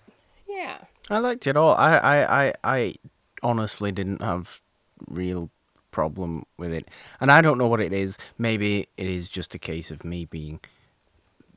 Yeah, 0.47 0.79
I 1.09 1.19
liked 1.19 1.47
it 1.47 1.55
all. 1.55 1.73
I, 1.75 1.97
I, 1.97 2.45
I, 2.47 2.53
I 2.63 2.95
honestly 3.41 3.91
didn't 3.91 4.21
have 4.21 4.59
real 5.07 5.49
problem 5.91 6.45
with 6.57 6.71
it, 6.73 6.87
and 7.19 7.31
I 7.31 7.41
don't 7.41 7.57
know 7.57 7.67
what 7.67 7.81
it 7.81 7.93
is. 7.93 8.17
Maybe 8.37 8.87
it 8.97 9.07
is 9.07 9.27
just 9.27 9.53
a 9.55 9.59
case 9.59 9.91
of 9.91 10.03
me 10.03 10.25
being 10.25 10.59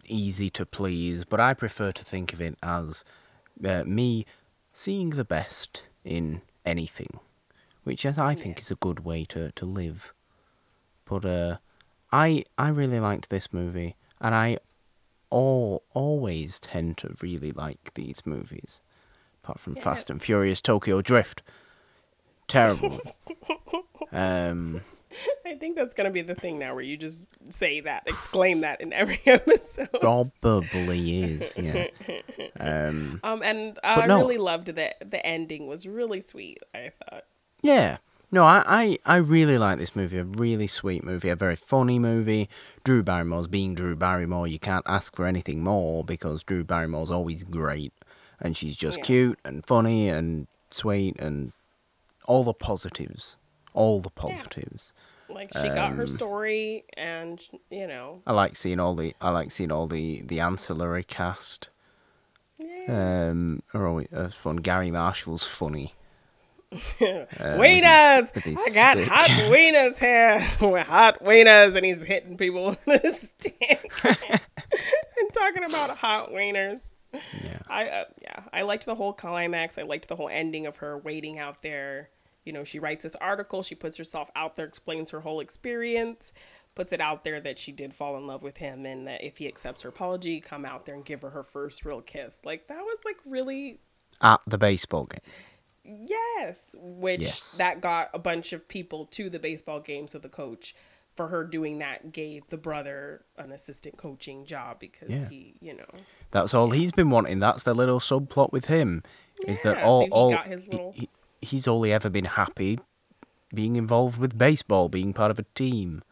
easy 0.07 0.51
to 0.51 0.67
please, 0.67 1.25
but 1.25 1.41
I 1.41 1.55
prefer 1.55 1.93
to 1.93 2.05
think 2.05 2.33
of 2.33 2.41
it 2.41 2.57
as 2.63 3.05
uh, 3.65 3.85
me 3.85 4.27
seeing 4.73 5.11
the 5.11 5.25
best 5.25 5.83
in 6.05 6.43
anything, 6.67 7.21
which 7.85 8.05
is, 8.05 8.19
I 8.19 8.35
think 8.35 8.59
is 8.59 8.71
a 8.71 8.77
good 8.77 9.05
way 9.05 9.25
to, 9.27 9.53
to 9.53 9.65
live. 9.65 10.13
But 11.05 11.25
uh, 11.25 11.57
I 12.13 12.45
I 12.57 12.69
really 12.69 13.01
liked 13.01 13.29
this 13.29 13.53
movie, 13.53 13.97
and 14.21 14.35
I 14.35 14.59
all 15.31 15.83
always 15.93 16.59
tend 16.59 16.97
to 16.99 17.15
really 17.21 17.53
like 17.53 17.93
these 17.95 18.23
movies, 18.25 18.81
apart 19.43 19.59
from 19.59 19.75
Fast 19.75 20.11
and 20.11 20.23
Furious 20.23 20.61
Tokyo 20.61 21.03
Drift. 21.03 21.43
Terrible. 22.55 22.99
um, 24.13 24.81
I 25.47 25.55
think 25.55 25.77
that's 25.77 25.95
gonna 25.95 26.11
be 26.11 26.23
the 26.23 26.35
thing 26.35 26.59
now, 26.59 26.75
where 26.75 26.83
you 26.83 26.97
just 26.97 27.27
say 27.53 27.81
that, 27.81 28.03
exclaim 28.07 28.61
that 28.61 28.81
in 28.81 28.93
every 28.93 29.21
episode. 29.27 29.89
probably 30.01 31.23
is. 31.25 31.57
Yeah. 31.59 31.87
Um, 32.61 33.21
Um, 33.25 33.43
and 33.43 33.79
I 33.83 34.07
no. 34.07 34.19
really 34.19 34.39
loved 34.39 34.67
the 34.69 34.95
the 35.05 35.25
ending 35.27 35.67
was 35.67 35.87
really 35.87 36.21
sweet. 36.21 36.59
I 36.75 36.91
thought. 36.91 37.25
Yeah. 37.63 37.99
No, 38.31 38.45
I, 38.45 38.65
I, 38.67 39.15
I 39.15 39.17
really 39.17 39.59
like 39.59 39.79
this 39.79 39.95
movie. 39.95 40.19
A 40.19 40.25
really 40.25 40.67
sweet 40.67 41.05
movie. 41.05 41.29
A 41.29 41.37
very 41.37 41.57
funny 41.57 41.99
movie. 41.99 42.49
Drew 42.83 43.03
Barrymore's 43.03 43.47
being 43.47 43.75
Drew 43.75 43.95
Barrymore. 43.97 44.49
You 44.49 44.59
can't 44.59 44.85
ask 44.89 45.15
for 45.15 45.27
anything 45.27 45.63
more 45.63 46.03
because 46.05 46.43
Drew 46.43 46.65
Barrymore's 46.65 47.11
always 47.13 47.43
great. 47.45 47.93
And 48.41 48.57
she's 48.57 48.77
just 48.77 48.99
Yes. 48.99 49.07
cute 49.07 49.39
and 49.45 49.65
funny 49.65 50.09
and 50.09 50.47
sweet 50.73 51.17
and 51.21 51.53
all 52.27 52.45
the 52.45 52.55
positives. 52.55 53.37
All 53.73 54.01
the 54.01 54.11
positives. 54.11 54.93
Like 55.29 55.51
she 55.53 55.69
got 55.69 55.93
her 55.95 56.03
Um, 56.03 56.07
story, 56.09 56.85
and 56.97 57.41
you 57.71 57.87
know, 57.87 58.23
I 58.27 58.33
like 58.33 58.57
seeing 58.57 58.79
all 58.79 58.95
the 58.95 59.15
I 59.21 59.31
like 59.31 59.51
seeing 59.51 59.73
all 59.73 59.87
the 59.87 60.21
the 60.23 60.39
ancillary 60.41 61.03
cast. 61.03 61.71
yes. 62.59 62.89
Um, 62.91 63.63
are 63.73 63.87
always 63.87 64.09
uh, 64.13 64.29
fun. 64.29 64.57
Garry 64.57 64.91
Marshall's 64.91 65.47
funny. 65.47 65.95
uh, 66.73 66.77
his- 66.77 67.27
wieners. 67.39 68.33
his 68.43 68.57
I 68.59 68.75
got 68.75 68.97
stick. 68.99 69.09
hot 69.09 69.31
wieners 69.51 69.99
here. 69.99 70.71
With 70.71 70.87
hot 70.87 71.25
wieners, 71.25 71.75
and 71.75 71.85
he's 71.87 72.03
hitting 72.03 72.37
people 72.37 72.77
with 72.87 73.03
the 73.03 73.11
stick 73.11 73.91
and 74.05 75.33
talking 75.33 75.65
about 75.65 75.97
hot 75.99 76.31
wieners. 76.33 76.93
Yeah. 77.43 77.59
I 77.69 77.89
uh, 77.89 78.05
yeah, 78.21 78.43
I 78.53 78.63
liked 78.63 78.87
the 78.87 78.95
whole 78.95 79.13
climax. 79.13 79.79
I 79.79 79.83
liked 79.83 80.09
the 80.09 80.17
whole 80.17 80.29
ending 80.29 80.67
of 80.67 80.77
her 80.79 80.99
waiting 80.99 81.39
out 81.39 81.63
there. 81.63 82.11
You 82.45 82.53
know, 82.53 82.65
she 82.65 82.79
writes 82.79 83.03
this 83.05 83.15
article. 83.17 83.63
She 83.63 83.75
puts 83.75 83.97
herself 83.97 84.31
out 84.37 84.57
there, 84.57 84.67
explains 84.67 85.11
her 85.11 85.21
whole 85.21 85.41
experience, 85.41 86.33
puts 86.75 86.93
it 86.93 87.01
out 87.01 87.25
there 87.25 87.41
that 87.41 87.59
she 87.59 87.73
did 87.73 87.95
fall 87.95 88.17
in 88.19 88.27
love 88.27 88.43
with 88.43 88.59
him, 88.59 88.85
and 88.85 89.07
that 89.07 89.25
if 89.25 89.39
he 89.39 89.49
accepts 89.49 89.83
her 89.83 89.89
apology, 89.89 90.41
come 90.41 90.65
out 90.67 90.85
there 90.87 90.95
and 90.95 91.05
give 91.05 91.23
her 91.23 91.31
her 91.31 91.43
first 91.43 91.85
real 91.87 92.03
kiss. 92.03 92.43
Like 92.45 92.69
that 92.69 92.81
was 92.83 92.99
like 93.05 93.17
really 93.25 93.81
At 94.21 94.41
the 94.47 94.59
baseball 94.59 95.05
game. 95.05 95.21
Yes, 95.85 96.75
which 96.79 97.21
Yes. 97.23 97.53
that 97.59 97.81
got 97.81 98.11
a 98.15 98.19
bunch 98.19 98.53
of 98.53 98.69
people 98.69 99.07
to 99.07 99.29
the 99.29 99.39
baseball 99.39 99.81
game. 99.81 100.07
So 100.09 100.19
the 100.19 100.29
coach, 100.31 100.75
for 101.15 101.29
her 101.29 101.45
doing 101.45 101.79
that, 101.79 102.13
gave 102.13 102.47
the 102.49 102.57
brother 102.57 103.25
an 103.37 103.53
assistant 103.53 103.97
coaching 103.97 104.47
job 104.47 104.79
because 104.81 105.11
Yeah. 105.11 105.29
he, 105.29 105.55
you 105.61 105.75
know, 105.75 105.87
That's 106.35 106.53
all 106.53 106.71
he's 106.71 106.91
been 106.91 107.11
wanting. 107.11 107.39
That's 107.39 107.63
the 107.63 107.73
little 107.75 108.01
subplot 108.01 108.51
with 108.53 108.65
him. 108.65 109.05
Is 109.47 109.63
that 109.63 109.81
all? 109.83 110.03
so 110.03 110.09
all 110.11 110.31
got 110.33 110.47
his 110.49 110.65
he- 110.65 110.71
little- 110.73 110.93
he, 110.93 111.09
he's 111.41 111.69
only 111.69 111.93
ever 111.93 112.11
been 112.11 112.25
happy 112.25 112.81
being 113.55 113.77
involved 113.77 114.19
with 114.19 114.37
baseball, 114.37 114.89
being 114.89 115.13
part 115.13 115.31
of 115.31 115.39
a 115.39 115.45
team. 115.55 116.03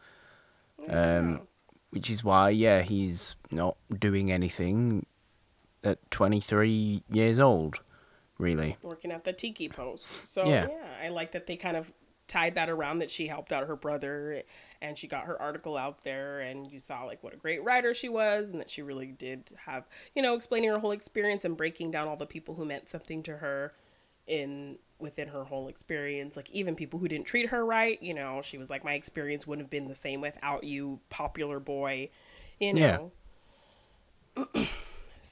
Um, 0.89 1.41
which 1.89 2.09
is 2.09 2.23
why, 2.23 2.49
yeah, 2.51 2.81
he's 2.83 3.35
not 3.51 3.75
doing 3.99 4.31
anything 4.31 5.05
at 5.83 5.99
23 6.09 7.03
years 7.11 7.37
old, 7.37 7.75
really. 8.37 8.77
working 8.81 9.11
at 9.11 9.25
the 9.25 9.33
tiki 9.33 9.67
post. 9.67 10.25
So 10.25 10.45
Yeah. 10.47 10.67
yeah. 10.69 11.05
I 11.05 11.09
like 11.09 11.33
that 11.33 11.47
they 11.47 11.57
kind 11.57 11.75
of 11.75 11.91
tied 12.27 12.55
that 12.55 12.69
around 12.69 12.99
that 12.99 13.11
she 13.11 13.27
helped 13.27 13.51
out 13.51 13.67
her 13.67 13.75
brother 13.75 14.43
and 14.81 14.97
she 14.97 15.07
got 15.07 15.25
her 15.25 15.39
article 15.41 15.77
out 15.77 16.03
there 16.03 16.39
and 16.39 16.71
you 16.71 16.79
saw 16.79 17.03
like 17.03 17.21
what 17.23 17.33
a 17.33 17.37
great 17.37 17.63
writer 17.63 17.93
she 17.93 18.09
was 18.09 18.51
and 18.51 18.59
that 18.59 18.69
she 18.69 18.81
really 18.81 19.07
did 19.07 19.51
have 19.65 19.85
you 20.15 20.21
know 20.21 20.33
explaining 20.33 20.69
her 20.69 20.79
whole 20.79 20.91
experience 20.91 21.43
and 21.43 21.57
breaking 21.57 21.91
down 21.91 22.07
all 22.07 22.15
the 22.15 22.25
people 22.25 22.55
who 22.55 22.65
meant 22.65 22.89
something 22.89 23.21
to 23.23 23.37
her 23.37 23.73
in 24.25 24.77
within 24.99 25.27
her 25.27 25.43
whole 25.43 25.67
experience 25.67 26.37
like 26.37 26.49
even 26.51 26.75
people 26.75 26.99
who 26.99 27.07
didn't 27.09 27.25
treat 27.25 27.49
her 27.49 27.65
right 27.65 28.01
you 28.01 28.13
know 28.13 28.41
she 28.41 28.57
was 28.57 28.69
like 28.69 28.85
my 28.85 28.93
experience 28.93 29.45
wouldn't 29.45 29.65
have 29.65 29.71
been 29.71 29.89
the 29.89 29.95
same 29.95 30.21
without 30.21 30.63
you 30.63 30.99
popular 31.09 31.59
boy 31.59 32.09
you 32.59 32.73
Yeah. 32.73 32.99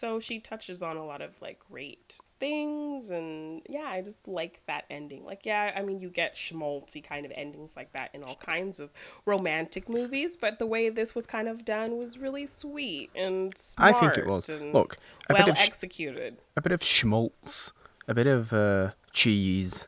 so 0.02 0.20
she 0.20 0.40
touches 0.40 0.82
on 0.82 0.98
a 0.98 1.06
lot 1.06 1.22
of 1.22 1.40
like 1.42 1.60
great 1.70 2.16
things 2.40 3.12
and 3.12 3.62
yeah 3.70 3.86
i 3.86 4.02
just 4.02 4.28
like 4.28 4.60
that 4.66 4.84
ending 4.90 5.24
like 5.24 5.46
yeah 5.46 5.72
i 5.76 5.84
mean 5.84 6.00
you 6.00 6.10
get 6.10 6.36
schmaltzy 6.36 7.04
kind 7.04 7.24
of 7.24 7.32
endings 7.36 7.76
like 7.76 7.94
that 7.94 8.10
in 8.16 8.24
all 8.24 8.36
kinds 8.38 8.80
of 8.80 8.90
romantic 9.28 9.88
movies 9.88 10.36
but 10.36 10.58
the 10.58 10.66
way 10.66 10.90
this 10.90 11.14
was 11.14 11.28
kind 11.28 11.48
of 11.48 11.64
done 11.64 12.00
was 12.00 12.18
really 12.18 12.48
sweet 12.48 13.12
and 13.16 13.54
I 13.78 13.94
think 13.94 14.18
it 14.18 14.26
was. 14.26 14.50
Look, 14.50 14.98
a 15.30 15.34
well 15.34 15.46
bit 15.46 15.52
of 15.52 15.58
sh- 15.58 15.68
executed 15.68 16.38
a 16.58 16.62
bit 16.62 16.72
of 16.72 16.84
schmaltz, 16.84 17.72
a 18.08 18.14
bit 18.14 18.28
of 18.28 18.52
uh, 18.54 18.92
cheese 19.12 19.88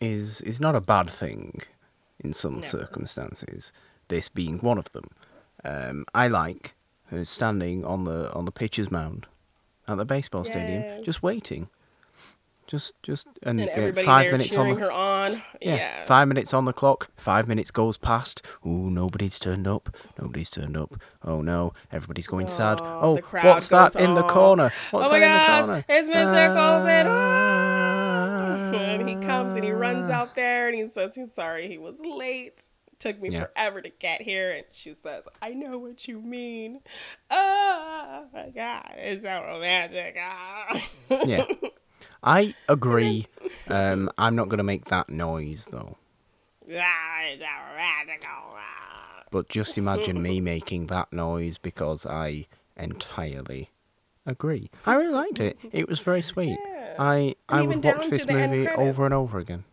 is 0.00 0.40
is 0.42 0.60
not 0.60 0.74
a 0.74 0.80
bad 0.80 1.08
thing 1.08 1.62
in 2.18 2.32
some 2.32 2.64
circumstances. 2.64 3.72
This 4.08 4.28
being 4.28 4.58
one 4.58 4.78
of 4.78 4.90
them. 4.92 5.08
Um, 5.64 6.04
I 6.14 6.28
like 6.28 6.74
her 7.10 7.24
standing 7.24 7.84
on 7.84 8.04
the 8.04 8.32
on 8.32 8.44
the 8.44 8.52
pitcher's 8.52 8.90
mound 8.90 9.26
at 9.88 9.96
the 9.98 10.04
baseball 10.04 10.44
stadium, 10.44 11.02
just 11.04 11.22
waiting. 11.22 11.68
Just 12.66 12.92
just 13.02 13.26
and, 13.42 13.60
and 13.60 13.98
uh, 13.98 14.02
five 14.02 14.30
minutes 14.30 14.54
on 14.56 14.76
the 14.76 14.92
on 14.92 15.42
yeah, 15.60 15.74
yeah, 15.74 16.04
five 16.04 16.28
minutes 16.28 16.54
on 16.54 16.66
the 16.66 16.72
clock. 16.72 17.10
Five 17.16 17.48
minutes 17.48 17.72
goes 17.72 17.96
past. 17.96 18.46
Ooh, 18.64 18.88
nobody's 18.88 19.40
turned 19.40 19.66
up. 19.66 19.92
Nobody's 20.20 20.48
turned 20.50 20.76
up. 20.76 20.94
Oh 21.24 21.42
no, 21.42 21.72
everybody's 21.90 22.28
going 22.28 22.46
sad. 22.46 22.78
Oh, 22.80 23.18
Oh, 23.18 23.20
what's 23.40 23.66
that 23.68 23.94
goes, 23.94 23.96
in 23.96 24.14
the 24.14 24.22
"Oh, 24.24 24.28
corner? 24.28 24.72
What's 24.92 25.08
oh 25.08 25.10
my 25.10 25.18
that 25.18 25.46
gosh, 25.46 25.68
in 25.68 25.74
the 25.74 25.82
corner? 25.82 25.84
it's 25.88 26.08
Mr. 26.08 26.54
Coulson. 26.54 27.06
Ah. 27.08 28.70
and 28.72 29.08
he 29.08 29.16
comes 29.16 29.56
and 29.56 29.64
he 29.64 29.72
runs 29.72 30.08
out 30.08 30.36
there 30.36 30.68
and 30.68 30.76
he 30.78 30.86
says 30.86 31.16
he's 31.16 31.34
sorry 31.34 31.66
he 31.66 31.76
was 31.76 31.98
late. 31.98 32.68
Took 33.00 33.20
me 33.20 33.30
Yeah. 33.30 33.46
forever 33.46 33.80
to 33.82 33.88
get 33.88 34.22
here. 34.22 34.52
And 34.52 34.64
she 34.72 34.94
says, 34.94 35.26
I 35.42 35.50
know 35.54 35.78
what 35.78 36.06
you 36.06 36.20
mean. 36.20 36.80
Oh 37.30 38.26
my 38.32 38.50
God, 38.50 38.92
it's 38.96 39.22
so 39.22 39.42
romantic. 39.42 40.16
Ah. 40.20 40.88
Yeah, 41.24 41.46
I 42.22 42.54
agree. 42.68 43.26
Um, 43.68 44.10
I'm 44.18 44.36
not 44.36 44.48
gonna 44.48 44.62
make 44.62 44.84
that 44.86 45.08
noise 45.08 45.66
though. 45.70 45.96
Ah, 46.72 47.22
it's 47.24 47.40
so 47.42 47.48
romantic. 47.70 48.24
Ah. 48.28 49.22
But 49.30 49.48
just 49.48 49.78
imagine 49.78 50.20
me 50.22 50.40
making 50.54 50.86
that 50.88 51.12
noise 51.12 51.56
because 51.56 52.04
I 52.04 52.46
entirely 52.76 53.70
agree. 54.26 54.70
I 54.86 54.94
really 54.96 55.12
liked 55.12 55.40
it. 55.40 55.58
It 55.72 55.88
was 55.88 56.00
very 56.00 56.22
sweet. 56.22 56.58
Yeah. 56.62 56.96
I 56.98 57.34
I 57.48 57.62
would 57.62 57.82
watch 57.82 58.08
this 58.08 58.26
movie 58.26 58.68
over 58.68 59.04
and 59.06 59.14
over 59.14 59.38
again. 59.38 59.64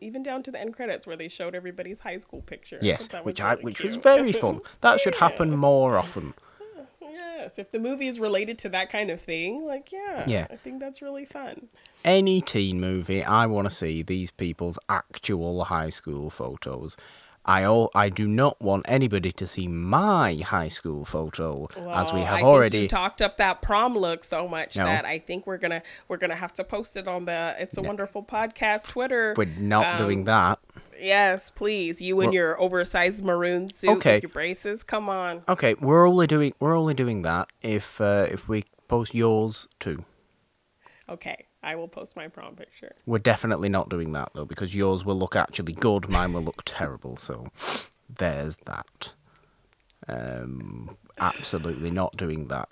Even 0.00 0.22
down 0.22 0.42
to 0.44 0.50
the 0.50 0.60
end 0.60 0.74
credits 0.74 1.06
where 1.06 1.16
they 1.16 1.28
showed 1.28 1.54
everybody's 1.54 2.00
high 2.00 2.18
school 2.18 2.42
picture. 2.42 2.78
Yes, 2.80 3.06
that 3.08 3.24
which 3.24 3.40
was 3.40 3.44
I 3.46 3.52
really 3.52 3.64
which 3.64 3.82
was 3.82 3.96
very 3.96 4.32
fun. 4.32 4.60
That 4.80 5.00
should 5.00 5.16
happen 5.16 5.56
more 5.56 5.96
often. 5.98 6.34
Yes, 7.02 7.58
if 7.58 7.72
the 7.72 7.78
movie 7.78 8.06
is 8.06 8.20
related 8.20 8.58
to 8.60 8.68
that 8.68 8.90
kind 8.90 9.10
of 9.10 9.18
thing, 9.18 9.64
like 9.64 9.90
yeah, 9.92 10.24
Yeah. 10.26 10.46
I 10.50 10.56
think 10.56 10.78
that's 10.78 11.00
really 11.00 11.24
fun. 11.24 11.68
Any 12.04 12.42
teen 12.42 12.78
movie, 12.80 13.24
I 13.24 13.46
want 13.46 13.66
to 13.68 13.74
see 13.74 14.02
these 14.02 14.30
people's 14.30 14.78
actual 14.90 15.64
high 15.64 15.88
school 15.88 16.28
photos. 16.28 16.98
I 17.44 17.64
all, 17.64 17.90
I 17.94 18.10
do 18.10 18.28
not 18.28 18.60
want 18.60 18.84
anybody 18.86 19.32
to 19.32 19.46
see 19.46 19.66
my 19.66 20.34
high 20.44 20.68
school 20.68 21.04
photo, 21.06 21.68
as 21.90 22.12
we 22.12 22.20
have 22.20 22.40
I 22.40 22.42
already. 22.42 22.86
talked 22.86 23.22
up 23.22 23.38
that 23.38 23.62
prom 23.62 23.96
look 23.96 24.24
so 24.24 24.46
much 24.46 24.76
No. 24.76 24.84
that 24.84 25.06
I 25.06 25.18
think 25.18 25.46
we're 25.46 25.56
gonna 25.56 25.82
we're 26.06 26.18
gonna 26.18 26.36
have 26.36 26.52
to 26.54 26.64
post 26.64 26.96
it 26.98 27.08
on 27.08 27.24
the 27.24 27.56
It's 27.58 27.78
a 27.78 27.82
Wonderful 27.82 28.22
Podcast 28.24 28.88
Twitter. 28.88 29.34
We're 29.36 29.46
not 29.58 29.86
Um, 29.86 29.98
doing 30.06 30.24
that. 30.24 30.58
Yes, 31.00 31.48
please. 31.48 32.02
You 32.02 32.20
and 32.20 32.34
your 32.34 32.60
oversized 32.60 33.24
maroon 33.24 33.70
suit 33.70 33.90
Okay. 33.96 34.16
with 34.16 34.24
your 34.24 34.30
braces. 34.30 34.82
Come 34.84 35.08
on. 35.08 35.42
Okay, 35.48 35.74
we're 35.80 36.06
only 36.06 36.26
doing 36.26 36.52
we're 36.60 36.76
only 36.76 36.92
doing 36.94 37.22
that 37.22 37.48
if 37.62 38.00
uh, 38.02 38.26
if 38.30 38.48
we 38.48 38.64
post 38.86 39.14
yours 39.14 39.66
too. 39.80 40.04
Okay, 41.08 41.46
I 41.62 41.76
will 41.76 41.88
post 41.88 42.16
my 42.16 42.28
prom 42.28 42.56
picture. 42.56 42.94
We're 43.06 43.18
definitely 43.18 43.68
not 43.68 43.88
doing 43.88 44.12
that 44.12 44.30
though 44.34 44.44
because 44.44 44.74
yours 44.74 45.04
will 45.04 45.16
look 45.18 45.36
actually 45.36 45.72
good, 45.74 46.08
mine 46.08 46.32
will 46.32 46.42
look 46.42 46.62
terrible. 46.64 47.16
So 47.16 47.46
there's 48.08 48.56
that. 48.66 49.14
Um, 50.08 50.96
absolutely 51.18 51.90
not 51.90 52.16
doing 52.16 52.48
that. 52.48 52.68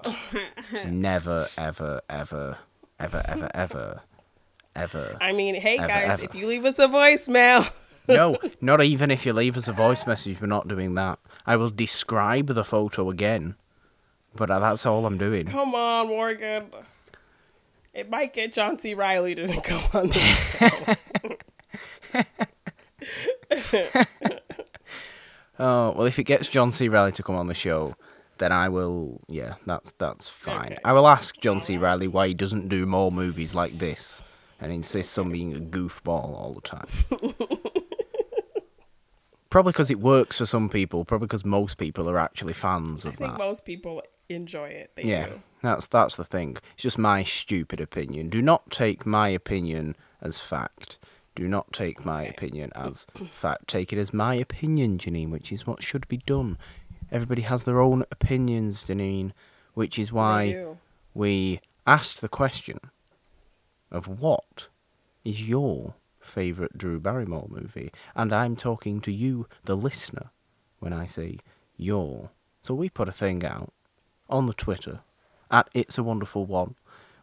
Never, 0.86 1.47
ever, 1.59 2.01
ever, 2.09 2.59
ever, 2.99 3.22
ever, 3.26 3.51
ever, 3.55 4.03
ever. 4.74 5.18
I 5.20 5.32
mean, 5.32 5.55
hey 5.55 5.78
Ever, 5.78 5.86
guys, 5.89 6.11
ever. 6.20 6.24
if 6.24 6.34
you 6.34 6.47
leave 6.49 6.64
us 6.64 6.78
a 6.78 6.89
voicemail, 6.89 7.70
No, 8.09 8.39
not 8.62 8.82
even 8.82 9.11
if 9.11 9.26
you 9.26 9.34
leave 9.34 9.57
us 9.59 9.68
a 9.68 9.72
voice 9.72 10.07
message. 10.07 10.41
We're 10.41 10.47
not 10.47 10.66
doing 10.66 10.95
that. 10.95 11.18
I 11.45 11.57
will 11.57 11.68
describe 11.70 12.47
the 12.47 12.64
photo 12.64 13.11
again, 13.11 13.57
but 14.34 14.47
that's 14.47 14.86
all 14.86 15.05
I'm 15.05 15.18
doing. 15.18 15.47
come 15.47 15.74
on, 15.74 16.09
Morgan. 16.09 16.66
It 17.95 18.09
might 18.11 18.32
get 18.34 18.53
John 18.53 18.76
C. 18.76 18.95
Reilly 18.95 19.34
to 19.34 19.47
go 19.68 19.80
on 19.93 20.09
the 20.09 20.18
show. 23.74 24.05
Oh 25.61 25.93
well, 25.97 26.07
if 26.07 26.18
it 26.20 26.24
gets 26.24 26.49
John 26.49 26.70
C. 26.70 26.89
Reilly 26.89 27.11
to 27.12 27.22
come 27.22 27.34
on 27.34 27.49
the 27.49 27.55
show, 27.55 27.95
then 28.39 28.53
I 28.53 28.68
will. 28.68 29.20
Yeah, 29.26 29.55
that's 29.66 29.91
that's 29.99 30.28
fine. 30.28 30.66
Okay. 30.66 30.78
I 30.84 30.93
will 30.93 31.09
ask 31.09 31.36
John 31.41 31.61
C. 31.61 31.76
Reilly 31.76 32.07
why 32.07 32.28
he 32.28 32.34
doesn't 32.34 32.68
do 32.68 32.86
more 32.86 33.11
movies 33.11 33.57
like 33.57 33.78
this, 33.78 34.22
and 34.61 34.70
insists 34.70 35.18
on 35.18 35.32
being 35.32 35.57
a 35.57 35.59
goofball 35.59 36.32
all 36.32 36.53
the 36.55 36.61
time. 36.61 36.86
probably 39.51 39.72
because 39.72 39.91
it 39.91 39.99
works 39.99 40.39
for 40.39 40.47
some 40.47 40.68
people. 40.68 41.05
Probably 41.05 41.26
because 41.26 41.45
most 41.45 41.76
people 41.76 42.09
are 42.09 42.18
actually 42.18 42.53
fans 42.53 43.05
of 43.05 43.14
I 43.14 43.14
of 43.14 43.18
think 43.18 43.30
that. 43.32 43.39
most 43.39 43.64
people 43.64 44.01
enjoy 44.29 44.68
it. 44.68 44.91
They 44.97 45.05
Yeah, 45.05 45.26
do. 45.26 45.43
that's 45.62 45.87
that's 45.87 46.16
the 46.16 46.24
thing. 46.24 46.57
It's 46.74 46.83
just 46.83 46.99
my 46.99 47.24
stupid 47.24 47.81
opinion. 47.81 48.29
Do 48.29 48.43
not 48.43 48.70
take 48.70 49.07
my 49.07 49.29
opinion 49.29 49.97
as 50.20 50.41
fact. 50.41 50.99
Do 51.35 51.47
not 51.49 51.72
take 51.72 52.05
my 52.05 52.22
Okay. 52.22 52.31
opinion 52.31 52.72
as 52.74 53.07
fact. 53.31 53.68
Take 53.68 53.93
it 53.93 53.99
as 53.99 54.12
my 54.12 54.35
opinion, 54.35 54.99
Janine, 54.99 55.31
which 55.31 55.53
is 55.53 55.66
what 55.66 55.83
should 55.83 56.07
be 56.09 56.16
done. 56.18 56.59
Everybody 57.12 57.43
has 57.43 57.64
their 57.64 57.81
own 57.81 58.05
opinions, 58.11 58.85
Janine, 58.85 59.33
which 59.74 59.99
is 59.99 60.12
why 60.12 60.57
we 61.14 61.61
asked 61.87 62.20
the 62.20 62.29
question 62.29 62.79
of 63.91 64.20
what 64.20 64.68
is 65.24 65.49
your 65.49 65.95
favourite 66.20 66.76
Drew 66.76 67.01
Barrymore 67.01 67.47
movie. 67.49 67.91
And 68.14 68.33
I'm 68.33 68.57
talking 68.57 69.01
to 69.03 69.12
you, 69.12 69.47
the 69.64 69.76
listener, 69.76 70.31
when 70.81 70.93
I 70.93 71.07
say 71.07 71.39
your. 71.76 72.31
So 72.61 72.74
we 72.74 72.89
put 72.91 73.09
a 73.09 73.12
thing 73.12 73.45
out 73.45 73.72
on 74.29 74.47
the 74.47 74.53
Twitter 74.55 75.01
at 75.51 75.68
It's 75.74 75.99
a 75.99 76.03
Wonderful 76.03 76.45
One, 76.47 76.74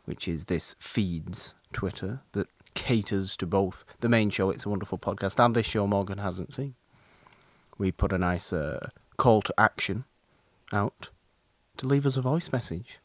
which 0.05 0.27
is 0.27 0.45
this 0.45 0.75
feed's 0.79 1.55
Twitter 1.73 2.21
that 2.33 2.47
caters 2.73 3.37
to 3.37 3.45
both 3.45 3.85
the 3.99 4.09
main 4.09 4.29
show, 4.29 4.49
It's 4.49 4.65
a 4.65 4.69
Wonderful 4.69 4.97
Podcast, 4.97 5.43
and 5.43 5.55
this 5.55 5.65
show 5.67 5.87
Morgan 5.87 6.17
hasn't 6.17 6.53
seen. 6.53 6.75
We 7.77 7.91
put 7.91 8.11
a 8.13 8.17
nice 8.17 8.51
uh, 8.53 8.89
call 9.17 9.41
to 9.43 9.53
action 9.57 10.05
out 10.73 11.09
to 11.77 11.87
leave 11.87 12.05
us 12.05 12.17
a 12.17 12.21
voice 12.21 12.51
message 12.51 12.99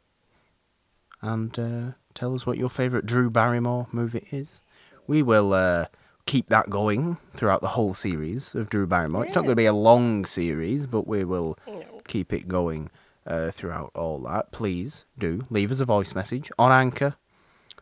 and 1.20 1.58
uh, 1.58 1.82
tell 2.14 2.34
us 2.34 2.46
what 2.46 2.56
your 2.58 2.70
favourite 2.70 3.04
Drew 3.04 3.30
Barrymore 3.30 3.88
movie 3.92 4.26
is. 4.30 4.62
We 5.06 5.22
will 5.22 5.52
uh, 5.52 5.86
keep 6.24 6.46
that 6.48 6.70
going 6.70 7.18
throughout 7.34 7.60
the 7.60 7.68
whole 7.68 7.94
series 7.94 8.54
of 8.54 8.70
Drew 8.70 8.86
Barrymore. 8.86 9.26
It's 9.26 9.34
not 9.34 9.42
going 9.42 9.52
to 9.52 9.56
be 9.56 9.66
a 9.66 9.72
long 9.74 10.24
series, 10.24 10.86
but 10.86 11.06
we 11.06 11.24
will 11.24 11.58
No. 11.66 12.00
keep 12.06 12.32
it 12.32 12.48
going 12.48 12.90
uh, 13.26 13.50
throughout 13.50 13.90
all 13.94 14.18
that. 14.20 14.52
Please 14.52 15.04
do 15.18 15.42
leave 15.50 15.70
us 15.70 15.80
a 15.80 15.84
voice 15.84 16.14
message 16.14 16.50
on 16.58 16.72
Anchor. 16.72 17.16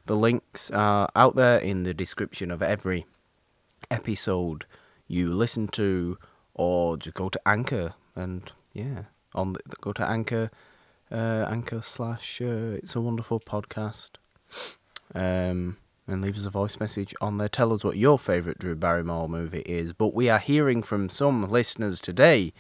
The 0.07 0.17
links 0.17 0.71
are 0.71 1.11
out 1.15 1.37
there 1.37 1.59
in 1.59 1.83
the 1.83 1.95
description 1.95 2.51
of 2.51 2.63
every 2.63 3.07
episode 3.91 4.65
you 5.07 5.33
listen 5.33 5.69
to, 5.69 6.19
or 6.55 6.97
just 6.97 7.17
go 7.17 7.29
to 7.29 7.41
Anchor 7.47 7.95
and 8.15 8.51
yeah, 8.73 9.05
on 9.35 9.53
the, 9.55 9.61
go 9.81 9.93
to 9.93 10.05
Anchor, 10.05 10.51
uh, 11.11 11.47
Anchor 11.49 11.83
slash 11.83 12.41
uh, 12.41 12.77
It's 12.77 12.97
a 12.97 13.01
Wonderful 13.01 13.41
Podcast, 13.41 14.11
um, 15.15 15.77
and 16.07 16.23
leave 16.23 16.37
us 16.37 16.47
a 16.47 16.51
voice 16.51 16.81
message 16.81 17.15
on 17.21 17.39
there. 17.39 17.49
Tell 17.49 17.73
us 17.73 17.85
what 17.85 17.97
your 17.97 18.19
favourite 18.19 18.59
Drew 18.59 18.75
Barrymore 18.75 19.29
movie 19.29 19.63
is. 19.67 19.93
But 19.93 20.15
we 20.15 20.29
are 20.29 20.39
hearing 20.39 20.83
from 20.83 21.09
some 21.09 21.51
listeners 21.51 22.01
today. 22.01 22.53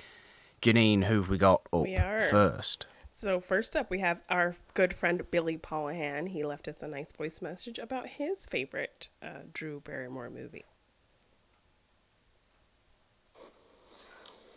Janine, 0.63 1.05
who've 1.05 1.29
we 1.29 1.39
got 1.39 1.63
up 1.73 1.83
We 1.83 1.97
are. 1.97 2.23
first? 2.23 2.87
So 3.11 3.41
first 3.41 3.75
up, 3.77 3.91
we 3.91 4.01
have 4.01 4.23
our 4.29 4.57
good 4.75 4.93
friend 4.95 5.23
Billy 5.31 5.57
Paulahan. 5.57 6.29
He 6.29 6.45
left 6.45 6.69
us 6.69 6.83
a 6.83 6.89
nice 6.89 7.13
voice 7.13 7.41
message 7.43 7.79
about 7.79 8.09
his 8.11 8.47
favorite 8.47 9.09
uh, 9.23 9.41
Drew 9.53 9.81
Barrymore 9.81 10.31
movie. 10.31 10.65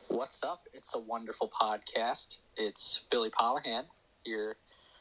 What's 0.09 0.43
up? 0.43 0.63
It's 0.73 0.93
a 0.93 0.99
wonderful 0.99 1.49
podcast. 1.49 2.39
It's 2.57 3.01
Billy 3.09 3.29
Pollahan, 3.29 3.83
your 4.25 4.57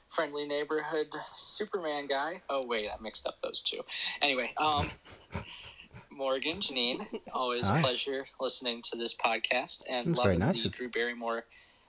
friendly 0.09 0.47
neighborhood 0.47 1.09
Superman 1.35 2.07
guy. 2.07 2.43
Oh 2.49 2.65
wait, 2.65 2.89
I 2.89 3.03
mixed 3.03 3.27
up 3.27 3.41
those 3.43 3.61
two. 3.61 3.81
Anyway, 4.23 4.53
um 4.57 4.87
Morgan, 6.21 6.59
Janine, 6.59 7.01
always 7.33 7.69
Hi. 7.69 7.79
a 7.79 7.81
pleasure 7.81 8.27
listening 8.39 8.83
to 8.91 8.99
this 8.99 9.17
podcast 9.17 9.83
and 9.89 10.09
That's 10.09 10.19
very 10.19 10.35
loving 10.35 10.39
nice 10.41 10.63
the 10.63 10.69
of 10.69 10.75
Drew 10.75 10.91
Barrymore 10.91 11.47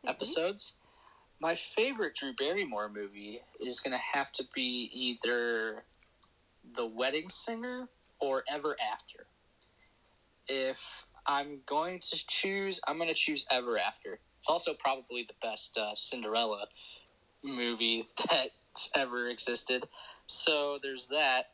episodes. 0.08 0.76
My 1.42 1.54
favorite 1.54 2.16
Drew 2.16 2.32
Barrymore 2.32 2.88
movie 2.88 3.42
is 3.60 3.82
gonna 3.82 4.00
have 4.14 4.32
to 4.32 4.46
be 4.56 4.90
either 4.94 5.84
The 6.76 6.86
Wedding 6.86 7.28
Singer 7.28 7.90
or 8.22 8.46
Ever 8.50 8.78
After. 8.82 9.26
If 10.48 11.04
I'm 11.28 11.60
going 11.66 12.00
to 12.00 12.26
choose, 12.26 12.80
I'm 12.88 12.96
going 12.96 13.10
to 13.10 13.14
choose 13.14 13.46
Ever 13.52 13.78
After. 13.78 14.20
It's 14.38 14.50
also 14.50 14.74
probably 14.74 15.24
the 15.24 15.36
best 15.42 15.78
uh, 15.78 15.94
Cinderella 15.94 16.68
movie 17.44 18.06
that's 18.32 18.92
ever 18.96 19.28
existed. 19.28 19.90
So 20.26 20.80
there's 20.82 21.10
that. 21.10 21.48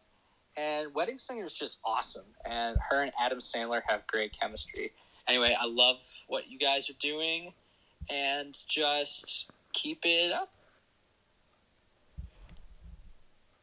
And 0.58 0.94
Wedding 0.96 1.18
Singer 1.18 1.46
is 1.46 1.54
just 1.54 1.80
awesome. 1.86 2.26
And 2.50 2.78
her 2.90 3.04
and 3.04 3.12
Adam 3.20 3.38
Sandler 3.38 3.82
have 3.88 4.08
great 4.08 4.38
chemistry. 4.38 4.92
Anyway, 5.28 5.56
I 5.58 5.68
love 5.68 6.00
what 6.28 6.50
you 6.50 6.58
guys 6.58 6.90
are 6.90 6.98
doing. 7.00 7.54
And 8.10 8.58
just 8.68 9.52
keep 9.74 10.00
it 10.04 10.32
up. 10.32 10.50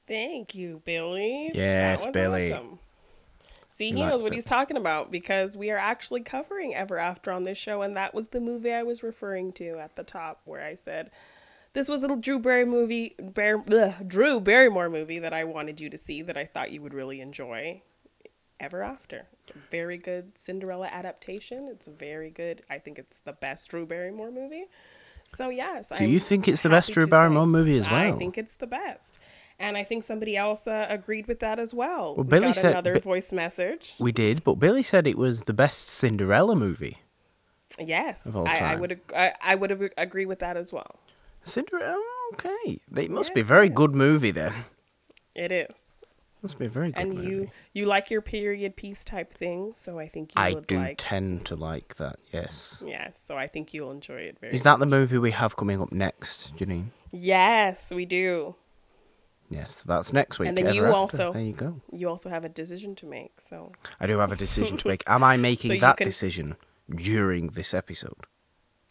Thank 0.06 0.54
you, 0.54 0.82
Billy. 0.84 1.50
Yes, 1.54 2.06
Billy. 2.12 2.52
awesome. 2.52 2.78
See, 3.70 3.88
he 3.90 3.96
like 3.96 4.08
knows 4.08 4.22
what 4.22 4.32
he's 4.32 4.44
talking 4.44 4.76
about 4.76 5.10
because 5.10 5.56
we 5.56 5.72
are 5.72 5.78
actually 5.78 6.20
covering 6.20 6.74
Ever 6.74 6.96
After 6.96 7.32
on 7.32 7.42
this 7.42 7.58
show, 7.58 7.82
and 7.82 7.96
that 7.96 8.14
was 8.14 8.28
the 8.28 8.38
movie 8.38 8.72
I 8.72 8.84
was 8.84 9.02
referring 9.02 9.52
to 9.54 9.78
at 9.80 9.96
the 9.96 10.04
top, 10.04 10.42
where 10.44 10.62
I 10.62 10.76
said 10.76 11.10
this 11.74 11.88
was 11.88 12.02
a 12.02 12.16
Drew 12.16 12.38
Barry 12.38 12.64
movie, 12.64 13.14
Bar- 13.20 13.58
bleh, 13.58 14.06
Drew 14.08 14.40
Barrymore 14.40 14.88
movie 14.88 15.18
that 15.18 15.32
I 15.32 15.44
wanted 15.44 15.80
you 15.80 15.90
to 15.90 15.98
see 15.98 16.22
that 16.22 16.36
I 16.36 16.44
thought 16.44 16.72
you 16.72 16.80
would 16.82 16.94
really 16.94 17.20
enjoy. 17.20 17.82
Ever 18.60 18.82
After. 18.82 19.26
It's 19.40 19.50
a 19.50 19.54
very 19.70 19.98
good 19.98 20.38
Cinderella 20.38 20.86
adaptation. 20.86 21.68
It's 21.70 21.86
very 21.86 22.30
good. 22.30 22.62
I 22.70 22.78
think 22.78 22.98
it's 22.98 23.18
the 23.18 23.32
best 23.32 23.68
Drew 23.70 23.84
Barrymore 23.84 24.30
movie. 24.30 24.66
So 25.26 25.48
yes. 25.48 25.88
So 25.88 26.04
I'm 26.04 26.10
you 26.10 26.20
think 26.20 26.46
it's 26.48 26.62
the 26.62 26.68
best 26.70 26.92
Drew 26.92 27.06
Barrymore 27.06 27.46
movie 27.46 27.76
as 27.78 27.90
well? 27.90 27.96
I 27.96 28.12
think 28.12 28.38
it's 28.38 28.54
the 28.54 28.66
best. 28.68 29.18
And 29.58 29.76
I 29.76 29.82
think 29.84 30.02
somebody 30.04 30.36
else 30.36 30.66
uh, 30.66 30.86
agreed 30.88 31.26
with 31.26 31.40
that 31.40 31.58
as 31.58 31.74
well. 31.74 32.14
Well, 32.14 32.24
we 32.24 32.30
Billy 32.30 32.46
got 32.46 32.56
said- 32.56 32.70
another 32.72 32.94
Bi- 32.94 33.00
voice 33.00 33.32
message. 33.32 33.94
We 33.98 34.12
did, 34.12 34.44
but 34.44 34.54
Billy 34.54 34.82
said 34.82 35.06
it 35.06 35.18
was 35.18 35.42
the 35.42 35.52
best 35.54 35.88
Cinderella 35.88 36.54
movie. 36.56 36.98
Yes, 37.78 38.34
I, 38.36 38.58
I 38.58 38.76
would 38.76 38.92
ag- 38.92 39.12
I, 39.14 39.32
I 39.42 39.54
would 39.56 39.70
have 39.70 39.82
agree 39.98 40.26
with 40.26 40.38
that 40.38 40.56
as 40.56 40.72
well. 40.72 41.00
Cinderella, 41.44 42.02
okay. 42.34 42.80
It 42.96 43.10
must 43.10 43.34
be 43.34 43.40
a 43.40 43.44
very 43.44 43.68
good 43.68 43.92
movie 43.92 44.30
then. 44.30 44.52
It 45.34 45.50
is, 45.52 45.86
Must 46.42 46.58
be 46.58 46.66
a 46.66 46.68
very 46.68 46.92
good 46.92 47.00
and 47.02 47.14
movie. 47.14 47.28
you 47.28 47.50
you 47.72 47.86
like 47.86 48.10
your 48.10 48.22
period 48.22 48.76
piece 48.76 49.04
type 49.04 49.32
things, 49.34 49.76
so 49.76 49.98
I 49.98 50.06
think 50.08 50.34
you 50.34 50.40
I 50.40 50.54
do 50.54 50.78
like. 50.78 50.96
tend 50.98 51.44
to 51.46 51.56
like 51.56 51.96
that. 51.96 52.16
Yes. 52.32 52.82
yes, 52.86 53.20
so 53.24 53.36
I 53.36 53.46
think 53.48 53.74
you'll 53.74 53.90
enjoy 53.90 54.20
it 54.30 54.38
very. 54.40 54.54
Is 54.54 54.62
that 54.62 54.78
the 54.78 54.86
movie 54.86 55.18
we 55.18 55.32
have 55.32 55.56
coming 55.56 55.80
up 55.82 55.90
next, 55.92 56.56
Janine? 56.56 56.86
Yes, 57.10 57.90
we 57.90 58.04
do. 58.06 58.54
Yes, 59.50 59.82
that's 59.82 60.12
next 60.12 60.38
week. 60.38 60.48
And 60.48 60.56
then 60.56 60.72
you 60.74 60.84
After. 60.84 60.94
also- 60.94 61.32
There 61.32 61.42
you 61.42 61.52
go. 61.52 61.80
You 61.92 62.08
also 62.08 62.28
have 62.30 62.44
a 62.44 62.48
decision 62.48 62.94
to 62.96 63.06
make, 63.06 63.40
so 63.40 63.72
I 64.00 64.06
do 64.06 64.18
have 64.18 64.32
a 64.32 64.36
decision 64.36 64.76
to 64.78 64.88
make. 64.92 65.02
Am 65.06 65.22
I 65.22 65.36
making 65.36 65.70
So 65.72 65.78
that 65.80 65.96
can- 65.98 66.06
decision 66.06 66.56
during 66.88 67.48
this 67.48 67.74
episode? 67.74 68.24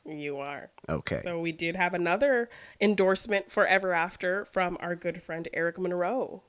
You 0.06 0.38
are. 0.38 0.70
Okay. 0.90 1.22
So 1.24 1.40
we 1.40 1.52
did 1.52 1.76
have 1.76 1.94
another 1.94 2.50
endorsement 2.82 3.52
for 3.52 3.66
Ever 3.66 3.94
After 3.94 4.46
from 4.46 4.78
our 4.80 4.96
good 4.96 5.22
friend 5.22 5.48
Eric 5.54 5.80
Monroe. 5.80 6.44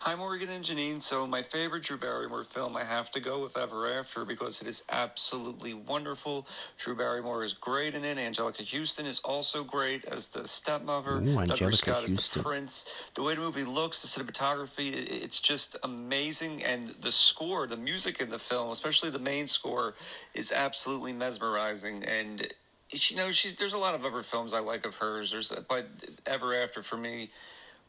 Hi, 0.00 0.14
Morgan 0.14 0.48
and 0.48 0.64
Janine. 0.64 1.02
So, 1.02 1.26
my 1.26 1.42
favorite 1.42 1.82
Drew 1.82 1.98
Barrymore 1.98 2.42
film, 2.44 2.74
I 2.76 2.84
have 2.84 3.10
to 3.10 3.20
go 3.20 3.42
with 3.42 3.56
Ever 3.56 3.86
After 3.92 4.24
because 4.24 4.62
it 4.62 4.66
is 4.66 4.82
absolutely 4.90 5.74
wonderful. 5.74 6.46
Drew 6.78 6.96
Barrymore 6.96 7.44
is 7.44 7.52
great 7.52 7.94
in 7.94 8.02
it. 8.04 8.16
Anjelica 8.16 8.66
Huston 8.66 9.04
is 9.04 9.18
also 9.20 9.64
great 9.64 10.04
as 10.06 10.28
the 10.28 10.48
stepmother. 10.48 11.16
Ooh, 11.18 11.36
Anjelica 11.36 11.74
Scott 11.74 11.94
Huston. 12.00 12.16
as 12.16 12.28
the 12.28 12.42
prince. 12.42 12.84
The 13.14 13.22
way 13.22 13.34
the 13.34 13.42
movie 13.42 13.64
looks, 13.64 14.00
the 14.00 14.08
cinematography, 14.08 14.88
i- 14.94 15.24
it's 15.24 15.38
just 15.40 15.76
amazing. 15.82 16.64
And 16.64 16.88
the 17.00 17.12
score, 17.12 17.66
the 17.66 17.76
music 17.76 18.20
in 18.22 18.30
the 18.30 18.38
film, 18.38 18.70
especially 18.70 19.10
the 19.10 19.18
main 19.18 19.46
score, 19.48 19.94
is 20.32 20.50
absolutely 20.50 21.12
mesmerizing. 21.12 22.04
And 22.04 22.52
you 22.90 23.16
know, 23.16 23.30
she's 23.30 23.54
there's 23.56 23.74
a 23.74 23.78
lot 23.78 23.94
of 23.94 24.02
other 24.06 24.22
films 24.22 24.54
I 24.54 24.60
like 24.60 24.86
of 24.86 24.94
hers. 24.94 25.30
There's, 25.32 25.52
but 25.68 25.86
Ever 26.24 26.54
After 26.54 26.82
for 26.82 26.96
me 26.96 27.28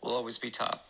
will 0.02 0.12
always 0.14 0.38
be 0.38 0.52
top. 0.52 0.86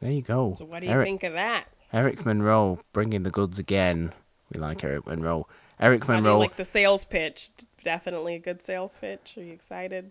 There 0.00 0.10
you 0.12 0.22
go. 0.22 0.54
So 0.58 0.64
what 0.64 0.80
do 0.80 0.86
you 0.86 0.92
Eric, 0.92 1.06
think 1.06 1.22
of 1.22 1.32
that? 1.34 1.66
Eric 1.92 2.26
Monroe 2.26 2.80
bringing 2.92 3.22
the 3.22 3.30
goods 3.30 3.58
again. 3.58 4.12
We 4.52 4.60
like 4.60 4.82
Eric 4.84 5.06
Monroe. 5.06 5.46
Eric 5.80 6.04
How 6.04 6.06
do 6.08 6.12
you 6.18 6.22
Monroe. 6.22 6.38
like 6.38 6.56
the 6.56 6.64
sales 6.64 7.04
pitch? 7.04 7.50
Definitely 7.82 8.34
a 8.34 8.38
good 8.38 8.62
sales 8.62 8.98
pitch. 8.98 9.34
Are 9.36 9.42
you 9.42 9.52
excited? 9.52 10.10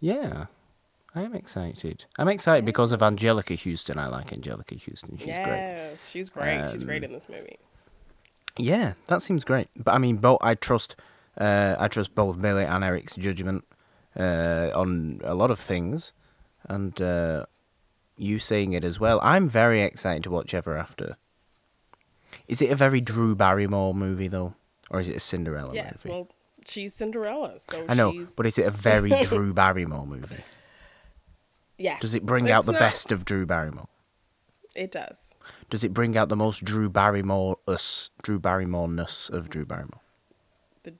Yeah, 0.00 0.46
I 1.14 1.22
am 1.22 1.34
excited. 1.34 2.04
I'm 2.18 2.28
excited 2.28 2.64
because 2.64 2.92
of 2.92 3.00
Anjelica 3.00 3.58
Huston. 3.62 3.98
I 3.98 4.06
like 4.08 4.30
Anjelica 4.30 4.82
Huston. 4.84 5.16
She's 5.18 5.26
great. 5.26 5.36
yes, 5.36 6.10
she's 6.10 6.28
great. 6.30 6.70
she's 6.70 6.84
great 6.84 6.98
Um, 6.98 7.04
in 7.04 7.12
this 7.12 7.28
movie. 7.28 7.58
Yeah, 8.56 8.94
that 9.06 9.22
seems 9.22 9.44
great. 9.44 9.68
But 9.76 9.92
I 9.94 9.98
mean, 9.98 10.16
both 10.16 10.38
I 10.42 10.54
trust. 10.54 10.96
Uh, 11.38 11.76
I 11.78 11.88
trust 11.88 12.14
both 12.14 12.40
Billy 12.40 12.64
and 12.64 12.82
Eric's 12.84 13.16
judgment 13.16 13.64
uh, 14.18 14.70
on 14.74 15.20
a 15.24 15.34
lot 15.34 15.50
of 15.50 15.58
things, 15.58 16.12
and 16.68 17.00
uh, 17.00 17.46
you 18.20 18.38
saying 18.38 18.72
it 18.72 18.84
as 18.84 18.98
well. 19.00 19.20
I'm 19.22 19.48
very 19.48 19.82
excited 19.82 20.22
to 20.24 20.30
watch 20.30 20.54
Ever 20.54 20.76
After. 20.76 21.16
Is 22.48 22.60
it 22.62 22.70
a 22.70 22.76
very 22.76 23.00
Drew 23.00 23.34
Barrymore 23.34 23.94
movie 23.94 24.28
though, 24.28 24.54
or 24.90 25.00
is 25.00 25.08
it 25.08 25.16
a 25.16 25.20
Cinderella 25.20 25.74
Yes, 25.74 26.04
movie? 26.04 26.14
well, 26.16 26.28
she's 26.66 26.94
Cinderella, 26.94 27.58
so 27.58 27.84
I 27.88 27.94
know, 27.94 28.12
she's... 28.12 28.34
but 28.36 28.46
is 28.46 28.58
it 28.58 28.66
a 28.66 28.70
very 28.70 29.10
Drew 29.22 29.52
Barrymore 29.54 30.06
movie? 30.06 30.42
yes. 31.78 32.00
Does 32.00 32.14
it 32.14 32.24
bring 32.26 32.50
out 32.50 32.66
the 32.66 32.72
not- 32.72 32.80
best 32.80 33.10
of 33.12 33.24
Drew 33.24 33.46
Barrymore? 33.46 33.88
It 34.76 34.92
does. 34.92 35.34
Does 35.68 35.82
it 35.82 35.92
bring 35.92 36.16
out 36.16 36.28
the 36.28 36.36
most 36.36 36.64
Drew 36.64 36.88
Barrymore 36.88 37.58
us, 37.66 38.10
Drew 38.22 38.38
Barrymore-ness 38.38 39.28
of 39.28 39.50
Drew 39.50 39.64
Barrymore? 39.64 40.00
The 40.84 40.94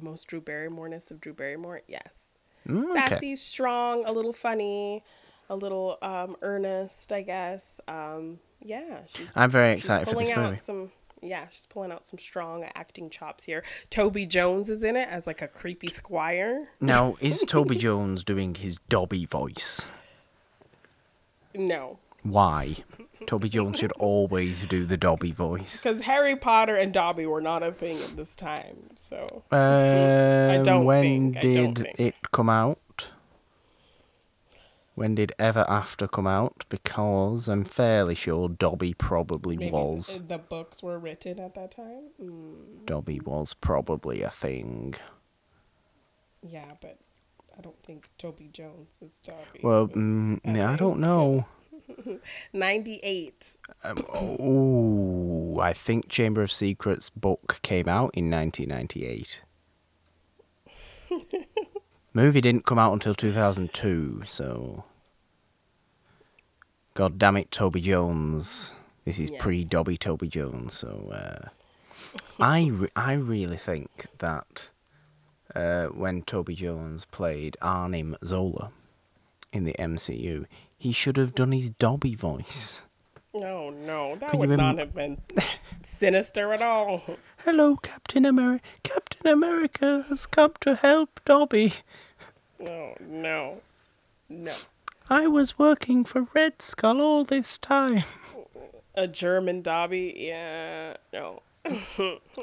most 0.00 0.26
Drew 0.28 0.40
Barrymore-ness 0.40 1.10
of 1.10 1.20
Drew 1.20 1.34
Barrymore. 1.34 1.82
Yes. 1.86 2.38
Mm, 2.66 2.84
okay. 2.90 3.06
Sassy, 3.14 3.36
strong, 3.36 4.04
a 4.06 4.12
little 4.12 4.32
funny. 4.32 5.04
A 5.50 5.56
little 5.56 5.98
um, 6.00 6.36
earnest, 6.40 7.12
I 7.12 7.20
guess. 7.22 7.80
Um, 7.86 8.38
yeah, 8.62 9.00
she's. 9.08 9.30
I'm 9.36 9.50
very 9.50 9.74
excited 9.74 10.06
for 10.06 10.12
pulling 10.12 10.28
this 10.28 10.36
out 10.38 10.44
movie. 10.44 10.56
Some, 10.58 10.92
yeah, 11.20 11.46
she's 11.50 11.66
pulling 11.66 11.92
out 11.92 12.06
some 12.06 12.18
strong 12.18 12.64
acting 12.74 13.10
chops 13.10 13.44
here. 13.44 13.62
Toby 13.90 14.24
Jones 14.24 14.70
is 14.70 14.82
in 14.84 14.96
it 14.96 15.08
as 15.10 15.26
like 15.26 15.42
a 15.42 15.48
creepy 15.48 15.88
squire. 15.88 16.68
Now, 16.80 17.16
is 17.20 17.40
Toby 17.46 17.76
Jones 17.76 18.24
doing 18.24 18.54
his 18.54 18.78
Dobby 18.88 19.26
voice? 19.26 19.86
No, 21.54 21.98
Why? 22.22 22.76
Toby 23.26 23.48
Jones 23.48 23.78
should 23.78 23.92
always 23.92 24.66
do 24.66 24.86
the 24.86 24.96
Dobby 24.96 25.32
voice. 25.32 25.76
because 25.82 26.02
Harry 26.02 26.36
Potter 26.36 26.76
and 26.76 26.92
Dobby 26.92 27.26
were 27.26 27.40
not 27.40 27.62
a 27.62 27.72
thing 27.72 27.98
at 27.98 28.16
this 28.16 28.34
time. 28.36 28.90
So 28.96 29.42
Um, 29.50 30.62
don't 30.62 30.84
when 30.84 31.02
think, 31.34 31.36
I 31.38 31.40
don't 31.52 31.74
did 31.74 31.84
think. 31.84 32.00
it 32.00 32.14
come 32.30 32.48
out? 32.48 32.78
When 35.00 35.14
did 35.14 35.32
Ever 35.38 35.64
After 35.66 36.06
come 36.06 36.26
out? 36.26 36.66
Because 36.68 37.48
I'm 37.48 37.64
fairly 37.64 38.14
sure 38.14 38.50
Dobby 38.50 38.92
probably 38.92 39.56
maybe 39.56 39.70
was. 39.72 40.20
the 40.28 40.36
books 40.36 40.82
were 40.82 40.98
written 40.98 41.40
at 41.40 41.54
that 41.54 41.70
time. 41.74 42.10
Mm, 42.22 42.84
Dobby 42.84 43.18
was 43.18 43.54
probably 43.54 44.20
a 44.20 44.28
thing. 44.28 44.96
yeah, 46.46 46.72
but 46.82 46.98
I 47.56 47.62
don't 47.62 47.82
think 47.82 48.10
Toby 48.18 48.50
Jones 48.52 48.98
is 49.00 49.18
Dobby. 49.20 49.60
Well, 49.62 49.88
mm, 49.88 50.38
I 50.44 50.76
don't 50.76 51.00
know. 51.00 51.46
Ninety-eight. 52.52 53.56
Um, 53.82 54.04
oh, 54.12 55.60
I 55.60 55.72
think 55.72 56.10
Chamber 56.10 56.42
of 56.42 56.52
Secrets 56.52 57.08
book 57.08 57.60
came 57.62 57.88
out 57.88 58.10
in 58.12 58.30
1998. 58.30 59.44
Movie 62.12 62.42
didn't 62.42 62.66
come 62.66 62.78
out 62.78 62.92
until 62.92 63.14
2002, 63.14 64.24
so. 64.26 64.84
God 66.94 67.18
damn 67.18 67.36
it, 67.36 67.50
Toby 67.50 67.80
Jones. 67.80 68.74
This 69.04 69.18
is 69.18 69.30
Yes. 69.30 69.40
pre 69.42 69.64
Dobby 69.64 69.96
Toby 69.96 70.28
Jones, 70.28 70.74
so. 70.74 71.10
Uh, 71.12 71.48
I, 72.38 72.66
re- 72.72 72.90
I 72.96 73.12
really 73.14 73.56
think 73.56 74.06
that 74.18 74.70
uh, 75.54 75.86
when 75.86 76.22
Toby 76.22 76.54
Jones 76.54 77.04
played 77.06 77.56
Arnim 77.62 78.16
Zola 78.24 78.72
in 79.52 79.64
the 79.64 79.74
MCU, 79.78 80.46
he 80.76 80.92
should 80.92 81.16
have 81.16 81.34
done 81.34 81.52
his 81.52 81.70
Dobby 81.70 82.14
voice. 82.14 82.82
No, 83.32 83.70
no, 83.70 84.16
that 84.16 84.30
Could 84.30 84.40
would 84.40 84.50
not 84.50 84.78
have 84.78 84.92
been 84.94 85.18
sinister 85.82 86.52
at 86.52 86.62
all. 86.62 87.02
Hello, 87.44 87.76
Captain 87.76 88.24
America. 88.24 88.64
Captain 88.82 89.26
America 89.28 90.04
has 90.08 90.26
come 90.26 90.52
to 90.60 90.74
help 90.74 91.20
Dobby. 91.24 91.74
No, 92.58 92.94
no, 93.00 93.60
no. 94.28 94.52
I 95.10 95.26
was 95.26 95.58
working 95.58 96.04
for 96.04 96.28
Red 96.34 96.62
Skull 96.62 97.00
all 97.00 97.24
this 97.24 97.58
time. 97.58 98.04
A 98.94 99.08
German 99.08 99.60
Dobby? 99.62 100.14
Yeah, 100.16 100.96
no. 101.12 101.42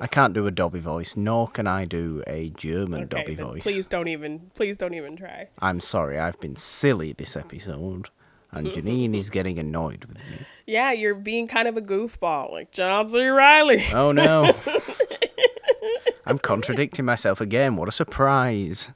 I 0.01 0.07
can't 0.07 0.33
do 0.33 0.45
a 0.47 0.51
Dobby 0.51 0.79
voice, 0.79 1.15
nor 1.17 1.47
can 1.47 1.65
I 1.65 1.85
do 1.85 2.23
a 2.27 2.49
German 2.51 3.03
Okay, 3.03 3.21
Dobby 3.21 3.35
then 3.35 3.45
voice. 3.45 3.63
please 3.63 3.87
don't 3.87 4.07
even, 4.07 4.51
please 4.53 4.77
don't 4.77 4.93
even 4.93 5.15
try. 5.15 5.47
I'm 5.59 5.79
sorry, 5.79 6.19
I've 6.19 6.39
been 6.39 6.55
silly 6.55 7.13
this 7.13 7.35
episode, 7.35 8.09
and 8.51 8.67
Janine 8.73 9.15
is 9.15 9.29
getting 9.29 9.57
annoyed 9.57 10.05
with 10.05 10.17
me. 10.17 10.45
Yeah, 10.65 10.91
you're 10.91 11.15
being 11.15 11.47
kind 11.47 11.67
of 11.67 11.77
a 11.77 11.81
goofball, 11.81 12.51
like 12.51 12.71
John 12.71 13.07
C. 13.07 13.25
Reilly. 13.27 13.85
Oh 13.93 14.11
no! 14.11 14.53
I'm 16.25 16.37
contradicting 16.37 17.05
myself 17.05 17.39
again. 17.41 17.75
What 17.77 17.87
a 17.87 17.93
surprise! 17.93 18.91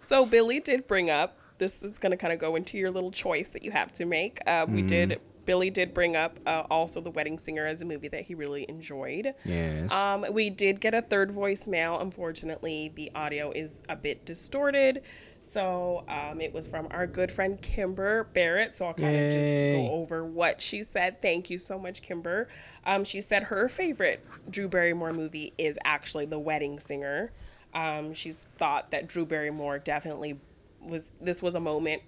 So 0.00 0.24
Billy 0.24 0.60
did 0.60 0.86
bring 0.86 1.10
up. 1.10 1.38
This 1.58 1.82
is 1.82 1.98
going 1.98 2.10
to 2.10 2.16
kind 2.16 2.32
of 2.32 2.38
go 2.38 2.56
into 2.56 2.78
your 2.78 2.90
little 2.90 3.10
choice 3.10 3.48
that 3.50 3.62
you 3.62 3.70
have 3.70 3.92
to 3.94 4.04
make. 4.04 4.40
Uh, 4.46 4.66
we 4.68 4.82
did. 4.82 5.20
Billy 5.46 5.70
did 5.70 5.94
bring 5.94 6.16
up 6.16 6.40
uh, 6.44 6.64
also 6.68 7.00
The 7.00 7.10
Wedding 7.10 7.38
Singer 7.38 7.64
as 7.64 7.80
a 7.80 7.84
movie 7.84 8.08
that 8.08 8.22
he 8.22 8.34
really 8.34 8.66
enjoyed. 8.68 9.32
Yes. 9.44 9.92
Um, 9.92 10.26
we 10.32 10.50
did 10.50 10.80
get 10.80 10.92
a 10.92 11.00
third 11.00 11.30
voicemail. 11.30 12.02
Unfortunately, 12.02 12.90
the 12.94 13.12
audio 13.14 13.52
is 13.52 13.80
a 13.88 13.94
bit 13.94 14.24
distorted. 14.24 15.02
So 15.40 16.04
um, 16.08 16.40
it 16.40 16.52
was 16.52 16.66
from 16.66 16.88
our 16.90 17.06
good 17.06 17.30
friend 17.30 17.62
Kimber 17.62 18.24
Barrett. 18.24 18.74
So 18.74 18.86
I'll 18.86 18.94
kind 18.94 19.14
of 19.14 19.32
just 19.32 19.76
go 19.76 19.92
over 19.92 20.24
what 20.24 20.60
she 20.60 20.82
said. 20.82 21.22
Thank 21.22 21.48
you 21.48 21.58
so 21.58 21.78
much, 21.78 22.02
Kimber. 22.02 22.48
Um, 22.84 23.04
she 23.04 23.20
said 23.20 23.44
her 23.44 23.68
favorite 23.68 24.26
Drew 24.50 24.66
Barrymore 24.68 25.12
movie 25.12 25.52
is 25.56 25.78
actually 25.84 26.26
The 26.26 26.40
Wedding 26.40 26.80
Singer. 26.80 27.30
Um, 27.72 28.14
she's 28.14 28.48
thought 28.56 28.90
that 28.90 29.06
Drew 29.06 29.24
Barrymore 29.24 29.78
definitely 29.78 30.40
was. 30.86 31.12
This 31.20 31.42
was 31.42 31.54
a 31.54 31.60
moment 31.60 32.02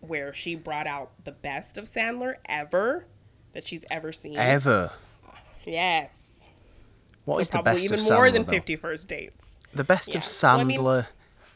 where 0.00 0.32
she 0.32 0.54
brought 0.54 0.86
out 0.86 1.12
the 1.24 1.32
best 1.32 1.76
of 1.76 1.84
Sandler 1.84 2.36
ever 2.46 3.06
that 3.52 3.66
she's 3.66 3.84
ever 3.90 4.12
seen. 4.12 4.36
Ever. 4.36 4.92
Yes. 5.64 6.48
What 7.24 7.36
so 7.36 7.40
is 7.40 7.48
the 7.50 7.62
best 7.62 7.84
even 7.84 7.98
of 7.98 8.04
more 8.06 8.26
Sandler, 8.26 8.32
than 8.32 8.42
though? 8.44 8.52
50 8.52 8.76
first 8.76 9.08
dates. 9.08 9.60
The 9.74 9.84
best 9.84 10.08
of 10.08 10.22
Yes. 10.22 10.42
Well, 10.42 10.60
I 10.60 10.64
mean, 10.64 10.80
Sandler 10.80 11.06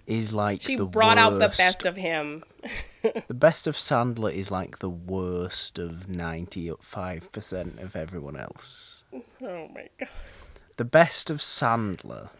is 0.06 0.32
like 0.32 0.60
She 0.60 0.76
the 0.76 0.84
brought 0.84 1.18
out 1.18 1.38
the 1.38 1.48
best 1.56 1.86
of 1.86 1.96
him. 1.96 2.44
The 3.28 3.34
best 3.34 3.66
of 3.66 3.76
Sandler 3.76 4.32
is 4.32 4.50
like 4.50 4.78
the 4.78 4.88
worst 4.88 5.78
of 5.78 6.06
95% 6.08 7.82
of 7.82 7.94
everyone 7.94 8.34
else. 8.34 9.04
Oh 9.42 9.68
my 9.74 9.88
god. 9.98 10.08
The 10.78 10.86
best 10.86 11.28
of 11.28 11.40
Sandler 11.40 12.30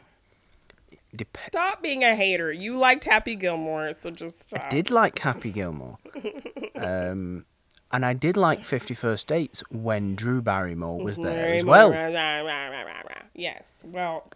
dep- 1.16 1.36
Stop 1.36 1.82
being 1.82 2.04
a 2.04 2.14
hater. 2.14 2.52
You 2.52 2.76
liked 2.76 3.04
Happy 3.04 3.34
Gilmore, 3.34 3.92
so 3.92 4.10
just 4.10 4.40
stop. 4.42 4.66
I 4.66 4.68
did 4.68 4.90
like 4.90 5.18
Happy 5.18 5.50
Gilmore. 5.52 5.98
um, 6.76 7.44
and 7.90 8.04
I 8.04 8.12
did 8.12 8.36
like 8.36 8.64
Fifty 8.64 8.94
First 8.94 9.28
Dates 9.28 9.62
when 9.70 10.14
Drew 10.14 10.42
Barrymore 10.42 10.98
was 10.98 11.16
there 11.16 11.34
Very 11.34 11.58
as 11.58 11.64
well. 11.64 11.90
rah, 11.90 12.06
rah, 12.06 12.40
rah, 12.40 12.68
rah, 12.68 12.82
rah. 12.82 13.22
Yes. 13.34 13.82
Well, 13.84 14.30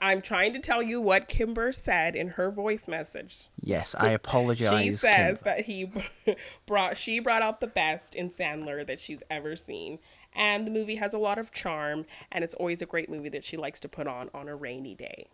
I'm 0.00 0.22
trying 0.22 0.52
to 0.52 0.60
tell 0.60 0.82
you 0.82 1.00
what 1.00 1.28
Kimber 1.28 1.72
said 1.72 2.14
in 2.14 2.28
her 2.30 2.50
voice 2.50 2.86
message. 2.86 3.48
Yes, 3.60 3.94
I 3.98 4.10
apologize. 4.10 4.84
She 4.84 4.90
says 4.92 5.40
that 5.40 5.64
he 5.64 5.90
brought 6.66 6.96
she 6.96 7.18
brought 7.18 7.42
out 7.42 7.60
the 7.60 7.66
best 7.66 8.14
in 8.14 8.30
Sandler 8.30 8.86
that 8.86 9.00
she's 9.00 9.22
ever 9.30 9.56
seen. 9.56 9.98
And 10.34 10.66
the 10.66 10.70
movie 10.70 10.96
has 10.96 11.14
a 11.14 11.18
lot 11.18 11.38
of 11.38 11.52
charm 11.52 12.06
and 12.30 12.44
it's 12.44 12.54
always 12.54 12.80
a 12.80 12.86
great 12.86 13.10
movie 13.10 13.30
that 13.30 13.42
she 13.42 13.56
likes 13.56 13.80
to 13.80 13.88
put 13.88 14.06
on 14.06 14.30
on 14.32 14.48
a 14.48 14.54
rainy 14.54 14.94
day. 14.94 15.28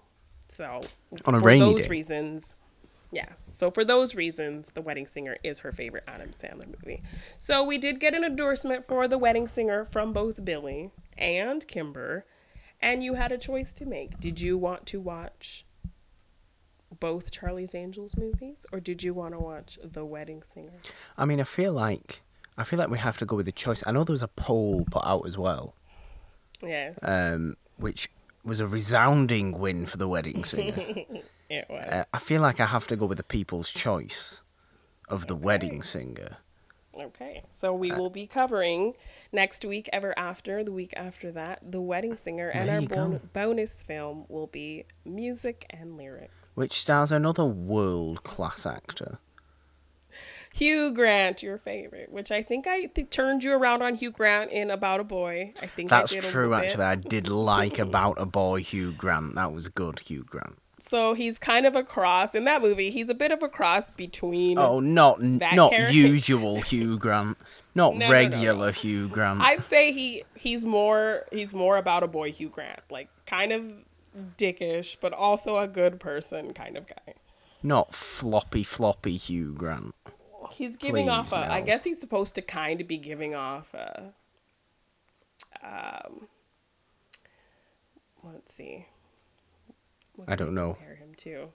So 0.54 0.80
On 1.24 1.34
a 1.34 1.40
for 1.40 1.46
rainy 1.46 1.60
those 1.60 1.82
day? 1.82 1.88
reasons, 1.88 2.54
yes. 3.10 3.40
So 3.58 3.70
for 3.72 3.84
those 3.84 4.14
reasons, 4.14 4.70
The 4.70 4.80
Wedding 4.82 5.06
Singer 5.08 5.36
is 5.42 5.58
her 5.60 5.72
favorite 5.72 6.04
Adam 6.06 6.30
Sandler 6.30 6.66
movie. 6.66 7.02
So 7.38 7.64
we 7.64 7.76
did 7.76 7.98
get 7.98 8.14
an 8.14 8.22
endorsement 8.24 8.84
for 8.86 9.08
The 9.08 9.18
Wedding 9.18 9.48
Singer 9.48 9.84
from 9.84 10.12
both 10.12 10.44
Billy 10.44 10.90
and 11.18 11.66
Kimber, 11.66 12.24
and 12.80 13.02
you 13.02 13.14
had 13.14 13.32
a 13.32 13.38
choice 13.38 13.72
to 13.74 13.84
make. 13.84 14.20
Did 14.20 14.40
you 14.40 14.56
want 14.56 14.86
to 14.86 15.00
watch 15.00 15.64
both 17.00 17.32
Charlie's 17.32 17.74
Angels 17.74 18.16
movies, 18.16 18.64
or 18.72 18.78
did 18.78 19.02
you 19.02 19.12
want 19.12 19.34
to 19.34 19.40
watch 19.40 19.78
The 19.82 20.04
Wedding 20.04 20.42
Singer? 20.44 20.78
I 21.18 21.24
mean, 21.24 21.40
I 21.40 21.44
feel 21.44 21.72
like 21.72 22.22
I 22.56 22.62
feel 22.62 22.78
like 22.78 22.90
we 22.90 22.98
have 22.98 23.16
to 23.18 23.26
go 23.26 23.34
with 23.34 23.46
the 23.46 23.52
choice. 23.52 23.82
I 23.84 23.90
know 23.90 24.04
there 24.04 24.12
was 24.12 24.22
a 24.22 24.28
poll 24.28 24.84
put 24.88 25.04
out 25.04 25.26
as 25.26 25.36
well, 25.36 25.74
Yes, 26.62 26.96
um, 27.02 27.56
which 27.76 28.08
was 28.44 28.60
a 28.60 28.66
resounding 28.66 29.58
win 29.58 29.86
for 29.86 29.96
the 29.96 30.08
wedding 30.08 30.44
singer. 30.52 30.74
it 31.48 31.66
was. 31.68 31.86
uh, 31.86 32.04
I 32.12 32.18
feel 32.18 32.40
like 32.42 32.60
I 32.60 32.66
have 32.66 32.86
to 32.88 32.96
go 32.96 33.06
with 33.06 33.18
the 33.18 33.24
people's 33.24 33.70
choice 33.70 34.42
of 35.08 35.26
the 35.26 35.34
wedding 35.36 35.82
singer. 35.82 36.38
Okay, 36.96 37.42
so 37.50 37.74
we 37.74 37.90
will 37.90 38.08
be 38.10 38.24
covering 38.28 38.94
next 39.32 39.64
week, 39.64 39.88
ever 39.92 40.16
after, 40.16 40.62
the 40.62 40.70
week 40.70 40.92
after 40.96 41.32
that, 41.32 41.72
The 41.72 41.80
Wedding 41.80 42.16
Singer, 42.16 42.50
and 42.50 42.70
our 42.70 42.82
bon- 42.82 43.20
bonus 43.32 43.82
film 43.82 44.26
will 44.28 44.46
be 44.46 44.84
music 45.04 45.66
and 45.70 45.96
lyrics. 45.96 46.52
which 46.54 46.74
stars 46.74 47.10
another 47.10 47.44
world 47.44 48.22
class 48.22 48.64
actor. 48.64 49.18
Hugh 50.56 50.92
Grant, 50.92 51.42
your 51.42 51.58
favorite, 51.58 52.12
which 52.12 52.30
I 52.30 52.40
think 52.40 52.68
I 52.68 52.86
th- 52.86 53.10
turned 53.10 53.42
you 53.42 53.52
around 53.54 53.82
on 53.82 53.96
Hugh 53.96 54.12
Grant 54.12 54.52
in 54.52 54.70
About 54.70 55.00
a 55.00 55.04
Boy. 55.04 55.52
I 55.60 55.66
think 55.66 55.90
That's 55.90 56.12
a 56.12 56.20
true, 56.20 56.50
bit. 56.50 56.66
actually. 56.66 56.84
I 56.84 56.94
did 56.94 57.26
like 57.26 57.80
About 57.80 58.20
a 58.20 58.24
Boy 58.24 58.60
Hugh 58.62 58.92
Grant. 58.92 59.34
That 59.34 59.52
was 59.52 59.68
good, 59.68 59.98
Hugh 59.98 60.22
Grant. 60.22 60.56
So 60.78 61.14
he's 61.14 61.40
kind 61.40 61.66
of 61.66 61.74
a 61.74 61.82
cross 61.82 62.36
in 62.36 62.44
that 62.44 62.62
movie. 62.62 62.90
He's 62.90 63.08
a 63.08 63.14
bit 63.14 63.32
of 63.32 63.42
a 63.42 63.48
cross 63.48 63.90
between. 63.90 64.56
Oh, 64.58 64.78
not 64.78 65.20
not 65.20 65.70
character- 65.72 65.90
usual 65.92 66.60
Hugh 66.60 66.98
Grant, 67.00 67.36
not 67.74 67.94
No, 67.94 67.98
no, 68.00 68.06
no, 68.06 68.12
regular 68.12 68.66
no. 68.66 68.72
Hugh 68.72 69.08
Grant. 69.08 69.40
I'd 69.40 69.64
say 69.64 69.90
he 69.92 70.22
he's 70.36 70.64
more 70.64 71.24
he's 71.32 71.52
more 71.52 71.78
about 71.78 72.04
a 72.04 72.06
boy 72.06 72.30
Hugh 72.30 72.48
Grant, 72.50 72.80
like 72.90 73.08
kind 73.26 73.50
of 73.50 73.72
dickish, 74.38 74.96
but 75.00 75.12
also 75.12 75.58
a 75.58 75.66
good 75.66 75.98
person 75.98 76.52
kind 76.52 76.76
of 76.76 76.86
guy. 76.86 77.14
Not 77.62 77.94
floppy 77.94 78.62
floppy 78.62 79.16
Hugh 79.16 79.52
Grant. 79.56 79.94
He's 80.54 80.76
giving 80.76 81.08
off 81.10 81.32
a. 81.32 81.36
I 81.36 81.60
no. 81.60 81.66
guess 81.66 81.84
he's 81.84 82.00
supposed 82.00 82.34
to 82.36 82.42
kind 82.42 82.80
of 82.80 82.88
be 82.88 82.96
giving 82.96 83.34
off 83.34 83.72
a. 83.74 84.12
Um. 85.62 86.28
Let's 88.22 88.54
see. 88.54 88.86
What 90.16 90.30
I 90.30 90.34
don't 90.36 90.54
know. 90.54 90.74
Compare 90.74 90.96
him 90.96 91.14
to. 91.18 91.48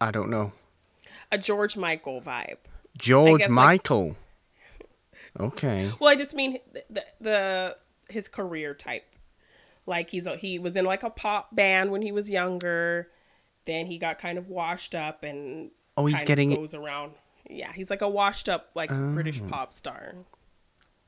I 0.00 0.10
don't 0.10 0.30
know. 0.30 0.52
a 1.32 1.38
George 1.38 1.76
Michael 1.76 2.20
vibe. 2.20 2.58
George 2.96 3.40
guess, 3.40 3.50
like- 3.50 3.54
Michael. 3.54 4.16
okay. 5.38 5.92
Well, 6.00 6.10
I 6.10 6.16
just 6.16 6.34
mean 6.34 6.58
the, 6.72 6.84
the, 6.88 7.04
the 7.20 7.76
his 8.08 8.28
career 8.28 8.74
type. 8.74 9.04
Like 9.86 10.10
he's 10.10 10.26
a, 10.26 10.36
he 10.36 10.58
was 10.58 10.76
in 10.76 10.84
like 10.84 11.02
a 11.02 11.10
pop 11.10 11.54
band 11.54 11.90
when 11.90 12.02
he 12.02 12.12
was 12.12 12.30
younger. 12.30 13.08
Then 13.64 13.86
he 13.86 13.98
got 13.98 14.18
kind 14.18 14.38
of 14.38 14.48
washed 14.48 14.94
up 14.94 15.22
and 15.22 15.70
Oh, 15.98 16.06
he's 16.06 16.22
getting- 16.22 16.54
goes 16.54 16.74
around. 16.74 17.12
Yeah, 17.50 17.72
he's 17.72 17.90
like 17.90 18.02
a 18.02 18.08
washed 18.08 18.48
up 18.48 18.70
like 18.74 18.90
British 18.90 19.40
Oh. 19.42 19.48
pop 19.48 19.72
star. 19.72 20.14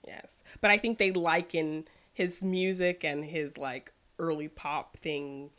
Yes, 0.07 0.43
but 0.61 0.71
I 0.71 0.79
think 0.79 0.99
they 0.99 1.13
liken 1.13 1.87
his 2.13 2.43
music 2.43 3.05
and 3.05 3.25
his 3.25 3.59
like 3.59 3.93
early 4.19 4.49
pop 4.49 4.97
thing 4.97 5.51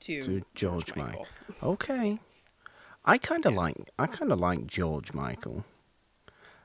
to, 0.00 0.22
To 0.22 0.42
George 0.54 0.94
Michael. 0.96 1.26
Okay. 1.62 2.18
I 3.04 3.18
kind 3.18 3.44
of 3.46 3.54
like 3.54 3.74
I 3.98 4.06
kind 4.06 4.32
of 4.32 4.38
like 4.38 4.66
George 4.66 5.12
Michael. 5.12 5.64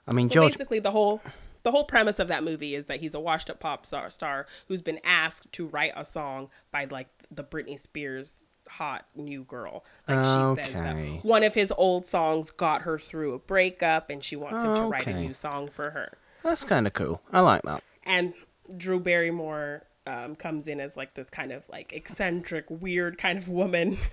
I 0.07 0.13
mean, 0.13 0.27
So 0.27 0.35
George. 0.35 0.53
basically, 0.53 0.79
the 0.79 0.91
whole 0.91 1.21
the 1.63 1.71
whole 1.71 1.83
premise 1.83 2.19
of 2.19 2.27
that 2.29 2.43
movie 2.43 2.75
is 2.75 2.85
that 2.85 2.99
he's 3.01 3.13
a 3.13 3.19
washed 3.19 3.49
up 3.49 3.59
pop 3.59 3.85
star 3.85 4.09
star 4.09 4.45
who's 4.67 4.81
been 4.81 4.99
asked 5.03 5.51
to 5.53 5.67
write 5.67 5.93
a 5.95 6.05
song 6.05 6.49
by 6.71 6.85
like 6.85 7.09
the 7.29 7.43
Britney 7.43 7.77
Spears 7.77 8.43
hot 8.77 9.05
new 9.15 9.43
girl. 9.43 9.83
Like 10.07 10.23
she 10.23 10.63
says 10.63 10.79
that 10.79 10.95
one 11.23 11.43
of 11.43 11.53
his 11.53 11.71
old 11.77 12.05
songs 12.05 12.51
got 12.51 12.81
her 12.83 12.97
through 12.99 13.33
a 13.33 13.39
breakup, 13.39 14.09
and 14.09 14.23
she 14.23 14.35
wants 14.35 14.63
him 14.63 14.75
to 14.75 14.81
write 14.83 15.07
a 15.07 15.13
new 15.13 15.33
song 15.33 15.67
for 15.69 15.91
her. 15.91 16.17
That's 16.43 16.63
kind 16.63 16.85
of 16.87 16.93
cool. 16.93 17.21
I 17.33 17.39
like 17.41 17.63
that. 17.63 17.83
And 18.03 18.33
Drew 18.77 18.99
Barrymore 18.99 19.83
um, 20.07 20.35
comes 20.35 20.67
in 20.67 20.79
as 20.79 20.95
like 20.95 21.15
this 21.15 21.29
kind 21.29 21.51
of 21.51 21.67
like 21.69 21.91
eccentric, 21.93 22.65
weird 22.69 23.17
kind 23.17 23.37
of 23.37 23.49
woman. 23.49 23.97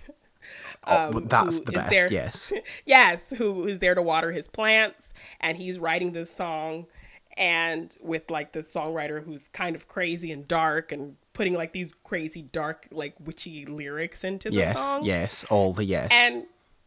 Oh, 0.87 1.21
that's 1.21 1.61
the 1.61 1.71
best. 1.71 1.89
there- 1.91 2.13
Yes. 2.13 2.53
yes, 2.85 3.31
who 3.31 3.65
is 3.67 3.79
there 3.79 3.95
to 3.95 4.03
water 4.03 4.33
his 4.33 4.49
plants, 4.49 5.15
and 5.41 5.57
he's 5.57 5.79
writing 5.79 6.13
this 6.15 6.33
song, 6.35 6.87
and 7.37 7.97
with 8.03 8.29
like 8.31 8.53
this 8.53 8.75
songwriter 8.75 9.23
who's 9.25 9.47
kind 9.49 9.77
of 9.77 9.87
crazy 9.87 10.33
and 10.33 10.49
dark, 10.49 10.91
and 10.91 11.15
putting 11.33 11.55
like 11.55 11.73
these 11.73 11.93
crazy 11.93 12.43
dark 12.43 12.89
like 12.91 13.15
witchy 13.21 13.65
lyrics 13.67 14.25
into 14.25 14.51
the 14.51 14.57
yes. 14.57 14.77
song, 14.77 15.05
Yes. 15.05 15.45
All 15.51 15.73
the 15.73 15.85
yes. 15.85 16.09
and 16.13 16.45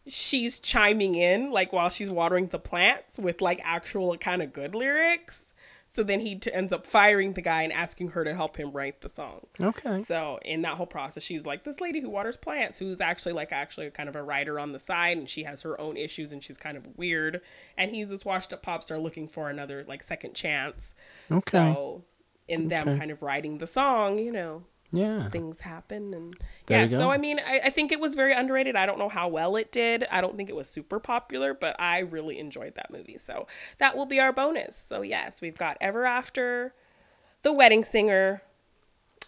she's 0.07 0.59
chiming 0.59 1.15
in 1.15 1.51
like 1.51 1.73
while 1.73 1.89
she's 1.89 2.09
watering 2.11 2.47
the 2.47 2.59
plants 2.59 3.17
with 3.17 3.41
like 3.41 3.59
actual 3.63 4.15
kind 4.17 4.41
of 4.41 4.53
good 4.53 4.75
lyrics. 4.75 5.53
So 5.87 6.03
then 6.03 6.19
he 6.19 6.35
t- 6.35 6.51
ends 6.51 6.73
up 6.73 6.85
firing 6.85 7.33
the 7.33 7.41
guy 7.41 7.61
and 7.61 7.71
asking 7.71 8.09
her 8.09 8.23
to 8.25 8.33
help 8.33 8.57
him 8.57 8.71
write 8.71 9.01
the 9.01 9.07
song. 9.07 9.45
okay. 9.61 9.99
So 9.99 10.39
in 10.43 10.61
that 10.63 10.75
whole 10.77 10.87
process, 10.87 11.23
she's 11.23 11.45
like 11.45 11.63
this 11.63 11.79
lady 11.79 12.01
who 12.01 12.09
waters 12.09 12.37
plants, 12.37 12.79
who's 12.79 12.99
actually 12.99 13.33
like 13.33 13.51
actually 13.51 13.89
kind 13.91 14.09
of 14.09 14.15
a 14.15 14.23
writer 14.23 14.59
on 14.59 14.73
the 14.73 14.79
side, 14.79 15.17
and 15.17 15.29
she 15.29 15.43
has 15.43 15.61
her 15.61 15.79
own 15.79 15.95
issues, 15.95 16.33
and 16.33 16.43
she's 16.43 16.57
kind 16.57 16.75
of 16.75 16.87
weird. 16.97 17.39
And 17.77 17.91
he's 17.91 18.09
this 18.09 18.25
washed 18.25 18.51
up 18.51 18.61
pop 18.63 18.83
star 18.83 18.97
looking 18.97 19.27
for 19.27 19.49
another 19.49 19.85
like 19.87 20.03
second 20.03 20.33
chance. 20.33 20.95
Okay. 21.31 21.39
So 21.49 22.03
in 22.47 22.67
them 22.67 22.89
Okay. 22.89 22.99
kind 22.99 23.11
of 23.11 23.21
writing 23.21 23.57
the 23.57 23.67
song, 23.67 24.19
you 24.19 24.31
know, 24.31 24.63
Yeah. 24.91 25.29
things 25.29 25.61
happen, 25.61 26.13
and 26.13 26.33
There 26.67 26.85
yeah. 26.85 26.97
So 26.97 27.09
I 27.11 27.17
mean, 27.17 27.39
I, 27.39 27.61
I 27.65 27.69
think 27.69 27.91
it 27.91 27.99
was 27.99 28.15
very 28.15 28.33
underrated. 28.33 28.75
I 28.75 28.85
don't 28.85 28.99
know 28.99 29.09
how 29.09 29.27
well 29.27 29.55
it 29.55 29.71
did. 29.71 30.05
I 30.11 30.21
don't 30.21 30.37
think 30.37 30.49
it 30.49 30.55
was 30.55 30.69
super 30.69 30.99
popular, 30.99 31.53
but 31.53 31.75
I 31.79 31.99
really 31.99 32.39
enjoyed 32.39 32.75
that 32.75 32.91
movie. 32.91 33.17
So 33.17 33.47
that 33.79 33.95
will 33.97 34.05
be 34.05 34.19
our 34.19 34.31
bonus. 34.31 34.75
So 34.75 35.01
yes, 35.01 35.41
we've 35.41 35.57
got 35.57 35.77
Ever 35.81 36.05
After, 36.05 36.73
The 37.41 37.51
Wedding 37.53 37.83
Singer, 37.83 38.41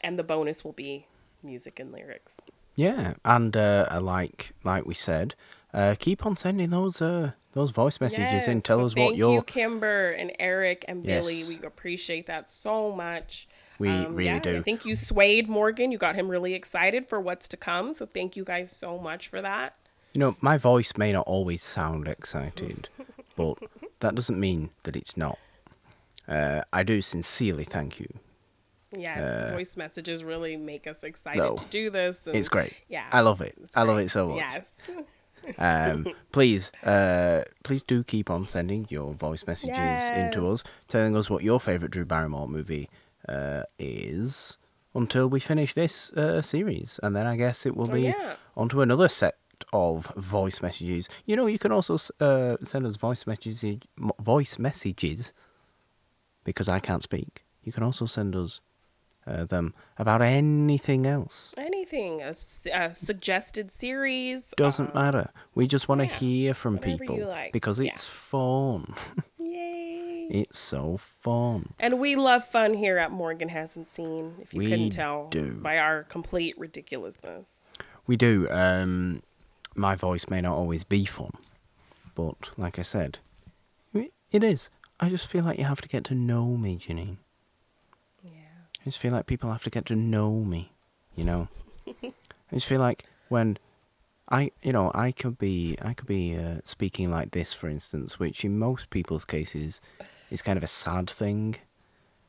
and 0.02 0.18
the 0.18 0.24
bonus 0.24 0.64
will 0.64 0.74
be 0.74 1.08
music 1.44 1.80
and 1.80 1.92
lyrics. 1.92 2.42
Yeah, 2.76 3.16
and 3.26 3.58
uh, 3.58 3.88
uh, 3.92 4.00
like 4.02 4.52
like 4.64 4.86
we 4.86 4.94
said, 4.94 5.34
uh, 5.74 5.96
keep 6.00 6.26
on 6.26 6.38
sending 6.38 6.70
those 6.70 7.02
uh, 7.02 7.32
those 7.54 7.72
voice 7.72 8.00
messages. 8.00 8.48
Yes, 8.48 8.64
Tell 8.64 8.78
so 8.80 8.86
us 8.86 8.96
what 8.96 9.16
you're. 9.16 9.38
thank 9.40 9.50
you, 9.56 9.62
Kimber 9.62 10.12
and 10.12 10.32
Eric 10.40 10.86
and 10.88 11.04
Billy. 11.04 11.40
Yes. 11.40 11.48
We 11.50 11.66
appreciate 11.66 12.28
that 12.28 12.50
so 12.50 12.92
much. 12.94 13.48
We 13.80 13.90
Um, 13.90 14.16
really 14.16 14.26
yeah, 14.26 14.40
do. 14.40 14.58
I 14.58 14.62
think 14.62 14.86
you 14.86 14.96
swayed 14.96 15.50
Morgan. 15.50 15.92
You 15.92 15.98
got 15.98 16.16
him 16.16 16.30
really 16.30 16.54
excited 16.54 17.08
for 17.08 17.20
what's 17.20 17.48
to 17.50 17.58
come. 17.58 17.94
So 17.94 18.06
thank 18.06 18.36
you 18.36 18.44
guys 18.44 18.72
so 18.76 18.98
much 18.98 19.28
for 19.28 19.42
that. 19.42 19.76
You 20.14 20.20
know, 20.20 20.38
my 20.42 20.58
voice 20.58 20.94
may 20.98 21.12
not 21.12 21.28
always 21.28 21.62
sound 21.62 22.08
excited, 22.08 22.90
but 23.36 23.58
that 24.00 24.16
doesn't 24.16 24.40
mean 24.40 24.72
that 24.84 24.96
it's 24.96 25.16
not. 25.16 25.38
Uh, 26.28 26.62
I 26.74 26.84
do 26.84 27.02
sincerely 27.02 27.64
thank 27.66 28.00
you. 28.00 28.08
Yes, 28.98 29.50
the 29.50 29.52
voice 29.56 29.76
messages 29.78 30.24
really 30.24 30.58
make 30.58 30.88
us 30.88 31.04
excited 31.04 31.42
Uh, 31.42 31.50
no, 31.50 31.56
to 31.58 31.66
do 31.66 31.90
this. 31.90 32.26
and- 32.26 32.36
It's 32.36 32.50
great. 32.50 32.74
Yeah, 32.88 33.06
I 33.12 33.20
love 33.20 33.42
it. 33.42 33.56
I 33.76 33.84
love 33.84 33.98
it 34.00 34.10
so 34.10 34.28
much. 34.28 34.38
Yes. 34.38 34.80
Um, 35.58 36.06
please, 36.32 36.72
uh, 36.84 37.44
please 37.64 37.84
do 37.84 38.04
keep 38.04 38.30
on 38.30 38.46
sending 38.48 38.86
your 38.90 39.14
voice 39.14 39.46
messages 39.48 40.10
into 40.14 40.46
us, 40.48 40.64
telling 40.88 41.16
us 41.16 41.30
what 41.30 41.44
your 41.44 41.60
favourite 41.60 41.92
Drew 41.92 42.06
Barrymore 42.06 42.48
movie 42.48 42.90
uh, 43.28 43.64
is 43.80 44.58
until 44.94 45.28
we 45.28 45.40
finish 45.40 45.74
this 45.74 46.12
uh, 46.14 46.42
series, 46.42 47.00
and 47.04 47.16
then 47.16 47.26
I 47.28 47.36
guess 47.38 47.66
it 47.66 47.76
will 47.76 47.90
Oh, 47.90 47.94
be 47.94 48.02
yeah. 48.04 48.36
onto 48.56 48.82
another 48.82 49.08
set 49.08 49.36
of 49.74 50.06
voice 50.16 50.62
messages. 50.62 51.10
You 51.26 51.36
know, 51.36 51.48
you 51.48 51.60
can 51.60 51.72
also 51.72 51.98
uh, 52.20 52.58
send 52.64 52.86
us 52.86 52.96
voice 52.96 53.26
messages, 53.28 53.64
voice 54.20 54.58
messages, 54.60 55.34
because 56.44 56.68
I 56.70 56.80
can't 56.80 57.04
speak. 57.04 57.44
You 57.64 57.72
can 57.72 57.84
also 57.84 58.06
send 58.06 58.36
us 58.36 58.62
uh, 59.28 59.44
them 59.46 59.74
about 59.98 60.22
anything 60.22 61.06
else. 61.06 61.54
Anything, 61.58 62.22
a 62.22 62.34
suggested 62.96 63.72
series. 63.72 64.54
Doesn't 64.58 64.92
uh, 64.92 65.00
matter. 65.00 65.30
We 65.56 65.68
just 65.68 65.88
want 65.90 66.02
to 66.02 66.08
yeah, 66.08 66.14
hear 66.14 66.54
from 66.54 66.78
people 66.80 67.18
you 67.18 67.26
like. 67.26 67.52
because 67.52 67.80
Yeah. 67.80 67.92
it's 67.92 68.06
fun. 68.06 68.94
Yay. 69.40 70.28
it's 70.30 70.60
so 70.60 70.98
fun. 70.98 71.74
And 71.80 72.00
we 72.00 72.16
love 72.16 72.44
fun 72.46 72.74
here 72.74 72.98
at 72.98 73.12
Morgan 73.12 73.50
Hasn't 73.50 73.90
Seen, 73.90 74.36
if 74.42 74.54
you 74.54 74.60
We 74.60 74.70
couldn't 74.70 74.90
tell 74.92 75.28
do. 75.30 75.54
by 75.54 75.78
our 75.78 76.04
complete 76.04 76.58
ridiculousness. 76.58 77.70
We 78.06 78.16
do. 78.18 78.48
Um, 78.50 79.22
my 79.76 79.96
voice 79.96 80.28
may 80.30 80.42
not 80.42 80.56
always 80.58 80.84
be 80.84 81.06
fun, 81.06 81.32
but 82.16 82.50
like 82.58 82.80
I 82.80 82.84
said, 82.84 83.20
it 84.30 84.44
is. 84.44 84.70
I 85.00 85.10
just 85.10 85.28
feel 85.28 85.46
like 85.46 85.58
you 85.58 85.64
have 85.66 85.80
to 85.82 85.88
get 85.88 86.04
to 86.06 86.16
know 86.16 86.58
me, 86.58 86.78
Janine. 86.78 87.18
Yeah. 88.88 88.90
I 88.90 88.92
just 88.92 89.00
feel 89.00 89.12
like 89.12 89.26
people 89.26 89.52
have 89.52 89.64
to 89.64 89.70
get 89.70 89.86
to 89.88 89.96
know 89.96 90.32
me, 90.40 90.72
you 91.16 91.24
know. 91.26 91.48
I 91.88 92.12
just 92.54 92.68
feel 92.68 92.80
like 92.80 93.06
when 93.30 93.58
I, 94.30 94.52
you 94.62 94.72
know, 94.72 94.92
I 94.96 95.12
could 95.12 95.38
be, 95.38 95.76
I 95.82 95.94
could 95.94 96.08
be 96.08 96.38
uh, 96.38 96.60
speaking 96.64 97.12
like 97.12 97.32
this, 97.32 97.54
for 97.54 97.68
instance, 97.70 98.20
which 98.20 98.46
in 98.46 98.58
most 98.58 98.90
people's 98.90 99.26
cases 99.26 99.82
is 100.32 100.42
kind 100.42 100.58
of 100.58 100.64
a 100.64 100.68
sad 100.68 101.10
thing, 101.10 101.56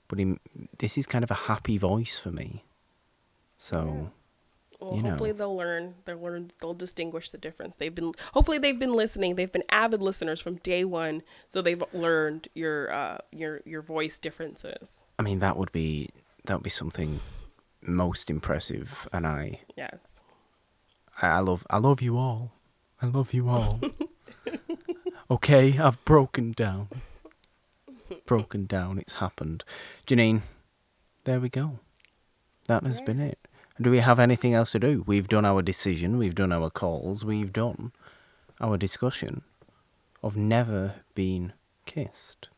but 0.08 0.18
in 0.18 0.40
this 0.78 0.98
is 0.98 1.06
kind 1.06 1.22
of 1.24 1.30
a 1.30 1.34
happy 1.34 1.78
voice 1.78 2.18
for 2.18 2.30
me. 2.30 2.64
So 3.56 4.10
Well, 4.80 4.94
You 4.96 5.02
know. 5.02 5.10
hopefully 5.10 5.32
they'll 5.32 5.56
learn. 5.56 5.94
They'll 6.04 6.20
learn. 6.20 6.50
They'll 6.60 6.74
distinguish 6.74 7.30
the 7.30 7.38
difference. 7.38 7.76
They've 7.76 7.94
been. 7.94 8.12
Hopefully 8.32 8.58
they've 8.58 8.78
been 8.78 8.94
listening. 8.94 9.34
They've 9.34 9.50
been 9.50 9.64
avid 9.68 10.00
listeners 10.00 10.40
from 10.40 10.56
day 10.56 10.84
one, 10.84 11.22
so 11.48 11.62
they've 11.62 11.82
learned 11.92 12.46
your 12.54 12.92
uh, 12.92 13.18
your 13.32 13.60
your 13.64 13.82
voice 13.82 14.18
differences. 14.20 15.02
I 15.18 15.22
mean, 15.22 15.40
that 15.40 15.56
would 15.56 15.72
be 15.72 16.10
that 16.48 16.54
would 16.56 16.62
be 16.64 16.70
something 16.70 17.20
most 17.82 18.28
impressive, 18.30 19.06
and 19.12 19.26
I, 19.26 19.60
Yes. 19.76 20.20
I 21.22 21.28
I 21.28 21.38
love, 21.40 21.66
I 21.70 21.78
love 21.78 22.00
you 22.02 22.16
all. 22.16 22.52
I 23.02 23.06
love 23.06 23.32
you 23.34 23.48
all. 23.48 23.80
okay, 25.30 25.78
I've 25.78 26.02
broken 26.04 26.52
down. 26.52 26.88
Broken 28.26 28.66
down. 28.66 28.98
It's 28.98 29.14
happened. 29.14 29.62
Janine, 30.06 30.40
there 31.24 31.38
we 31.38 31.48
go. 31.48 31.78
That 32.66 32.84
has 32.84 33.00
been 33.00 33.20
it. 33.20 33.38
Do 33.80 33.90
we 33.90 33.98
have 33.98 34.18
anything 34.18 34.54
else 34.54 34.70
to 34.72 34.78
do? 34.78 35.04
We've 35.06 35.28
done 35.28 35.44
our 35.44 35.62
decision. 35.62 36.18
We've 36.18 36.34
done 36.34 36.52
our 36.52 36.70
calls. 36.70 37.24
We've 37.24 37.52
done 37.52 37.92
our 38.60 38.76
discussion 38.76 39.42
of 40.22 40.36
never 40.36 40.94
being 41.14 41.52
kissed. 41.86 42.48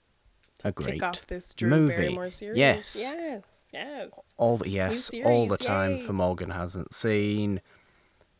A 0.64 0.72
great 0.72 0.94
Kick 0.94 1.02
off 1.02 1.26
this 1.26 1.54
Drew 1.54 1.70
movie. 1.70 1.94
Barrymore 1.94 2.30
series. 2.30 2.58
Yes. 2.58 2.98
Yes. 3.00 3.70
Yes. 3.72 4.34
All 4.36 4.58
the 4.58 4.68
yes, 4.68 5.10
all 5.24 5.46
the 5.46 5.56
time 5.56 5.96
yay. 5.96 6.00
for 6.00 6.12
Morgan 6.12 6.50
hasn't 6.50 6.94
seen. 6.94 7.60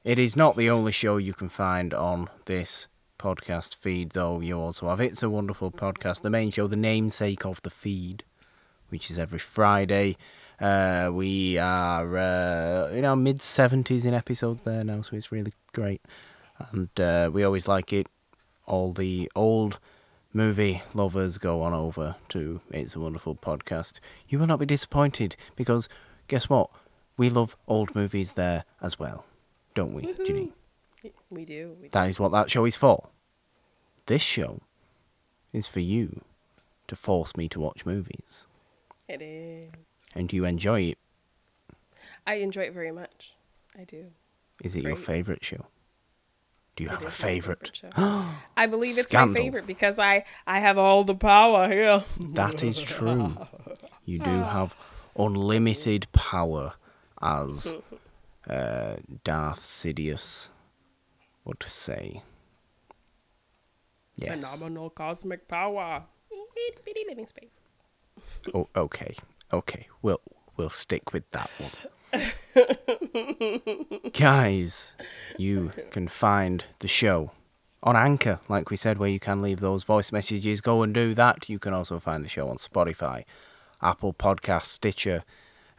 It 0.05 0.19
is 0.19 0.37
not 0.37 0.57
the 0.57 0.71
only 0.71 0.93
show 0.93 1.17
you 1.17 1.33
can 1.33 1.49
find 1.49 1.93
on 1.95 2.29
this 2.47 2.89
podcast 3.19 3.75
feed, 3.75 4.11
though. 4.11 4.41
You 4.41 4.59
also 4.59 4.89
have 4.89 5.01
It's 5.01 5.23
a 5.23 5.31
Wonderful 5.31 5.71
Podcast, 5.71 6.23
the 6.23 6.31
main 6.31 6.51
show, 6.51 6.67
the 6.67 6.77
namesake 6.77 7.45
of 7.45 7.61
the 7.63 7.71
feed, 7.71 8.25
which 8.89 9.11
is 9.11 9.19
every 9.19 9.39
Friday. 9.39 10.17
Uh, 10.59 11.11
we 11.13 11.59
are 11.59 12.17
uh, 12.17 12.89
in 12.89 13.05
our 13.05 13.17
mid 13.17 13.41
seventies 13.41 14.05
in 14.05 14.15
episodes 14.15 14.63
there 14.63 14.85
now, 14.85 15.01
so 15.03 15.17
it's 15.17 15.33
really 15.33 15.53
great, 15.73 16.03
and 16.71 16.89
uh, 17.01 17.31
we 17.33 17.45
always 17.45 17.67
like 17.67 17.93
it. 17.93 18.07
All 18.67 18.93
the 18.93 19.31
old 19.35 19.79
movie 20.33 20.83
lovers 20.95 21.39
go 21.39 21.63
on 21.63 21.73
over 21.73 22.17
to 22.31 22.61
It's 22.71 22.95
a 22.95 23.01
Wonderful 23.01 23.37
Podcast. 23.37 24.01
You 24.29 24.39
will 24.39 24.47
not 24.47 24.59
be 24.61 24.67
disappointed 24.67 25.37
because 25.57 25.89
guess 26.29 26.49
what? 26.49 26.71
We 27.17 27.29
love 27.31 27.57
old 27.67 27.95
movies 27.95 28.33
there 28.33 28.65
as 28.81 28.99
well, 28.99 29.25
don't 29.75 29.93
we, 29.93 30.15
Ginny? 30.25 30.53
We 31.31 31.45
do. 31.45 31.77
We 31.77 31.85
do. 31.85 31.89
That 31.93 32.09
is 32.09 32.21
what 32.21 32.33
that 32.33 32.51
show 32.51 32.65
is 32.65 32.77
for. 32.77 33.09
this 34.07 34.23
show 34.23 34.61
is 35.53 35.67
for 35.67 35.81
you 35.81 36.23
to 36.89 36.97
force 36.97 37.37
me 37.37 37.49
to 37.49 37.61
watch 37.61 37.85
movies. 37.87 38.45
It 39.09 39.21
is. 39.23 39.71
And 40.15 40.29
do 40.29 40.37
you 40.37 40.45
enjoy 40.45 40.83
it? 40.83 40.99
I 42.27 42.35
enjoy 42.35 42.63
it 42.63 42.73
very 42.73 42.93
much. 42.93 43.35
I 43.79 43.85
do. 43.85 44.07
Is 44.63 44.77
it 44.77 44.85
your 44.85 44.97
favorite 44.97 45.45
show? 45.45 45.67
Do 46.77 46.85
you 46.85 46.91
It 46.91 46.93
have 46.93 47.05
a 47.05 47.11
favorite? 47.11 47.83
I 48.57 48.67
believe 48.67 48.97
it's 48.99 49.09
Scandal. 49.09 49.35
my 49.35 49.41
favorite 49.41 49.67
because 49.67 49.99
I 49.99 50.25
I 50.47 50.61
have 50.61 50.79
all 50.79 51.05
the 51.05 51.15
power 51.15 51.69
here. 51.69 52.05
That 52.19 52.63
is 52.63 52.81
true. 52.81 53.37
You 54.05 54.19
do 54.19 54.31
have 54.55 54.75
unlimited 55.17 56.07
power 56.13 56.75
as 57.21 57.75
uh, 58.49 58.97
Darth 59.25 59.61
Sidious 59.63 60.49
would 61.45 61.63
say. 61.65 62.23
Yes. 64.17 64.35
Phenomenal 64.35 64.91
cosmic 64.91 65.49
power. 65.49 66.05
Itty 66.31 66.81
bitty 66.85 67.05
living 67.09 67.27
space. 67.27 67.51
Oh, 68.55 68.69
okay. 68.77 69.17
Okay. 69.53 69.87
We'll 70.03 70.21
we'll 70.57 70.71
stick 70.71 71.13
with 71.13 71.31
that 71.33 71.51
one. 71.59 71.71
Guys, 74.13 74.95
you 75.37 75.73
can 75.91 76.09
find 76.09 76.65
the 76.81 76.89
show 76.89 77.33
on 77.83 77.97
Anchor, 77.97 78.41
like 78.49 78.71
we 78.71 78.77
said, 78.77 78.99
where 78.99 79.09
you 79.09 79.21
can 79.21 79.41
leave 79.41 79.61
those 79.61 79.85
voice 79.85 80.13
messages. 80.13 80.61
Go 80.61 80.83
and 80.83 80.93
do 80.93 81.15
that. 81.15 81.49
You 81.49 81.59
can 81.59 81.73
also 81.73 81.99
find 81.99 82.25
the 82.25 82.29
show 82.29 82.49
on 82.49 82.57
Spotify, 82.57 83.25
Apple 83.83 84.13
Podcasts, 84.13 84.67
Stitcher, 84.67 85.25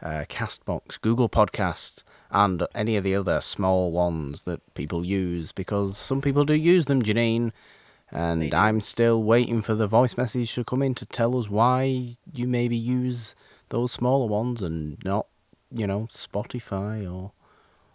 uh, 0.02 0.24
Castbox, 0.28 1.00
Google 1.00 1.28
Podcasts, 1.28 2.02
and 2.30 2.66
any 2.74 2.96
of 2.96 3.04
the 3.04 3.14
other 3.14 3.40
small 3.40 3.92
ones 3.92 4.42
that 4.42 4.74
people 4.74 5.04
use 5.04 5.52
because 5.52 5.96
some 5.96 6.20
people 6.20 6.44
do 6.44 6.54
use 6.54 6.86
them, 6.86 7.02
Janine. 7.02 7.52
And. 8.10 8.52
I'm 8.52 8.82
still 8.82 9.22
waiting 9.22 9.62
for 9.62 9.74
the 9.74 9.86
voice 9.86 10.18
message 10.18 10.54
to 10.54 10.64
come 10.64 10.82
in 10.82 10.94
to 10.96 11.06
tell 11.06 11.38
us 11.38 11.48
why 11.48 12.16
you 12.34 12.46
maybe 12.46 12.76
use 12.76 13.34
those 13.70 13.90
smaller 13.90 14.26
ones 14.26 14.60
and 14.60 14.98
not, 15.02 15.26
you 15.74 15.86
know, 15.86 16.08
Spotify 16.10 17.10
or 17.10 17.32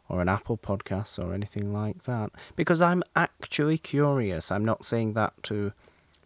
or 0.10 0.22
an 0.22 0.30
Apple 0.30 0.58
podcast 0.58 1.24
or 1.24 1.34
anything 1.34 1.74
like 1.74 2.04
that. 2.04 2.32
Because 2.56 2.82
I'm 2.82 3.04
actually 3.16 3.78
curious. 3.78 4.52
I'm 4.52 4.64
not 4.64 4.86
saying 4.86 5.14
that 5.14 5.34
to 5.44 5.74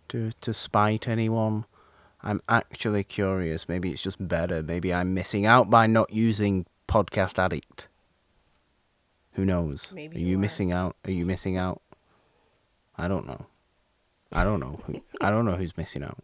to 0.10 0.32
to 0.42 0.54
spite 0.54 1.08
anyone. 1.08 1.66
I'm 2.24 2.42
actually 2.48 3.04
curious. 3.04 3.68
Maybe 3.68 3.92
it's 3.92 4.02
just 4.02 4.28
better. 4.28 4.62
Maybe 4.62 4.94
I'm 4.94 5.14
missing 5.14 5.46
out 5.46 5.70
by 5.70 5.88
not 5.88 6.14
using 6.14 6.68
Podcast 6.88 7.40
Addict. 7.40 7.88
Who 9.34 9.46
knows? 9.46 9.92
Maybe 9.94 10.18
are 10.18 10.20
you 10.20 10.38
missing 10.38 10.72
out? 10.72 10.96
Are 11.06 11.12
you 11.12 11.26
missing 11.26 11.58
out? 11.58 11.82
I 12.98 13.08
don't 13.08 13.26
know. 13.26 13.48
I 14.32 14.44
don't 14.44 14.60
know. 14.60 14.80
Who, 14.86 15.02
I 15.20 15.32
don't 15.32 15.46
know 15.46 15.56
who's 15.56 15.76
missing 15.78 16.04
out. 16.04 16.20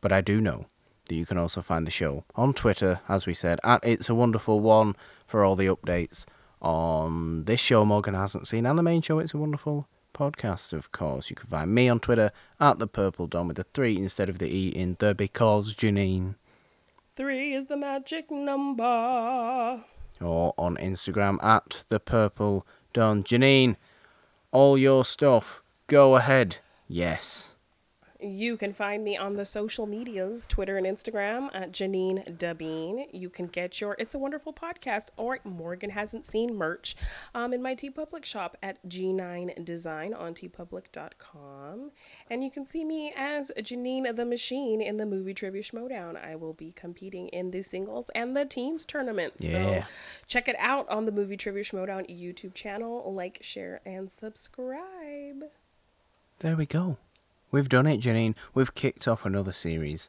But 0.00 0.12
I 0.12 0.22
do 0.22 0.40
know 0.40 0.66
that 1.10 1.16
you 1.16 1.26
can 1.26 1.38
also 1.38 1.60
find 1.60 1.86
the 1.88 1.90
show 1.90 2.24
on 2.36 2.54
Twitter, 2.54 3.00
as 3.08 3.26
we 3.26 3.34
said, 3.34 3.58
at 3.64 3.80
It's 3.82 4.08
a 4.08 4.14
Wonderful 4.14 4.60
One 4.60 4.94
for 5.26 5.44
all 5.44 5.56
the 5.56 5.66
updates 5.66 6.24
on 6.62 7.46
this 7.46 7.58
show 7.58 7.84
Morgan 7.84 8.14
hasn't 8.14 8.46
seen 8.46 8.64
and 8.64 8.78
the 8.78 8.82
main 8.82 9.02
show 9.02 9.18
It's 9.18 9.34
a 9.34 9.38
Wonderful 9.38 9.88
podcast, 10.14 10.72
of 10.72 10.92
course. 10.92 11.28
You 11.28 11.34
can 11.34 11.48
find 11.48 11.74
me 11.74 11.88
on 11.88 11.98
Twitter 11.98 12.30
at 12.60 12.78
the 12.78 12.86
Purple 12.86 13.26
Dom 13.26 13.48
with 13.48 13.56
the 13.56 13.64
three 13.74 13.96
instead 13.96 14.28
of 14.28 14.38
the 14.38 14.54
E 14.54 14.68
in 14.68 14.96
the 15.00 15.12
because 15.12 15.74
Janine. 15.74 16.36
Three 17.16 17.54
is 17.54 17.66
the 17.66 17.76
magic 17.76 18.30
number. 18.30 19.82
Or 20.20 20.54
on 20.56 20.76
Instagram 20.76 21.42
at 21.42 21.84
the 21.88 21.98
Purple 21.98 22.64
Don. 22.92 23.24
Janine, 23.24 23.74
all 24.52 24.78
your 24.78 25.04
stuff. 25.04 25.64
Go 25.88 26.14
ahead. 26.14 26.58
Yes. 26.86 27.56
You 28.22 28.56
can 28.56 28.72
find 28.72 29.02
me 29.02 29.16
on 29.16 29.36
the 29.36 29.46
social 29.46 29.86
medias, 29.86 30.46
Twitter 30.46 30.76
and 30.76 30.86
Instagram 30.86 31.48
at 31.54 31.72
Janine 31.72 32.36
Dabine. 32.36 33.06
You 33.12 33.30
can 33.30 33.46
get 33.46 33.80
your 33.80 33.96
It's 33.98 34.14
a 34.14 34.18
Wonderful 34.18 34.52
podcast 34.52 35.08
or 35.16 35.38
Morgan 35.44 35.90
Hasn't 35.90 36.26
Seen 36.26 36.54
merch 36.54 36.96
um, 37.34 37.54
in 37.54 37.62
my 37.62 37.74
TeePublic 37.74 38.26
shop 38.26 38.56
at 38.62 38.86
G9 38.86 39.64
Design 39.64 40.12
on 40.12 40.34
teepublic.com. 40.34 41.92
And 42.28 42.44
you 42.44 42.50
can 42.50 42.66
see 42.66 42.84
me 42.84 43.12
as 43.16 43.50
Janine 43.58 44.14
the 44.14 44.26
Machine 44.26 44.82
in 44.82 44.98
the 44.98 45.06
movie 45.06 45.32
Trivia 45.32 45.62
Schmoedown. 45.62 46.22
I 46.22 46.36
will 46.36 46.54
be 46.54 46.72
competing 46.72 47.28
in 47.28 47.50
the 47.52 47.62
singles 47.62 48.10
and 48.14 48.36
the 48.36 48.44
teams 48.44 48.84
tournament. 48.84 49.34
Yeah. 49.38 49.50
So 49.50 49.88
check 50.26 50.48
it 50.48 50.56
out 50.58 50.88
on 50.90 51.06
the 51.06 51.12
movie 51.12 51.36
Trivia 51.36 51.62
Schmoedown 51.62 52.08
YouTube 52.10 52.54
channel. 52.54 53.12
Like, 53.14 53.38
share, 53.40 53.80
and 53.86 54.10
subscribe. 54.10 55.44
There 56.40 56.56
we 56.56 56.66
go. 56.66 56.98
We've 57.50 57.68
done 57.68 57.86
it, 57.86 58.00
Janine. 58.00 58.34
We've 58.54 58.74
kicked 58.74 59.08
off 59.08 59.26
another 59.26 59.52
series 59.52 60.08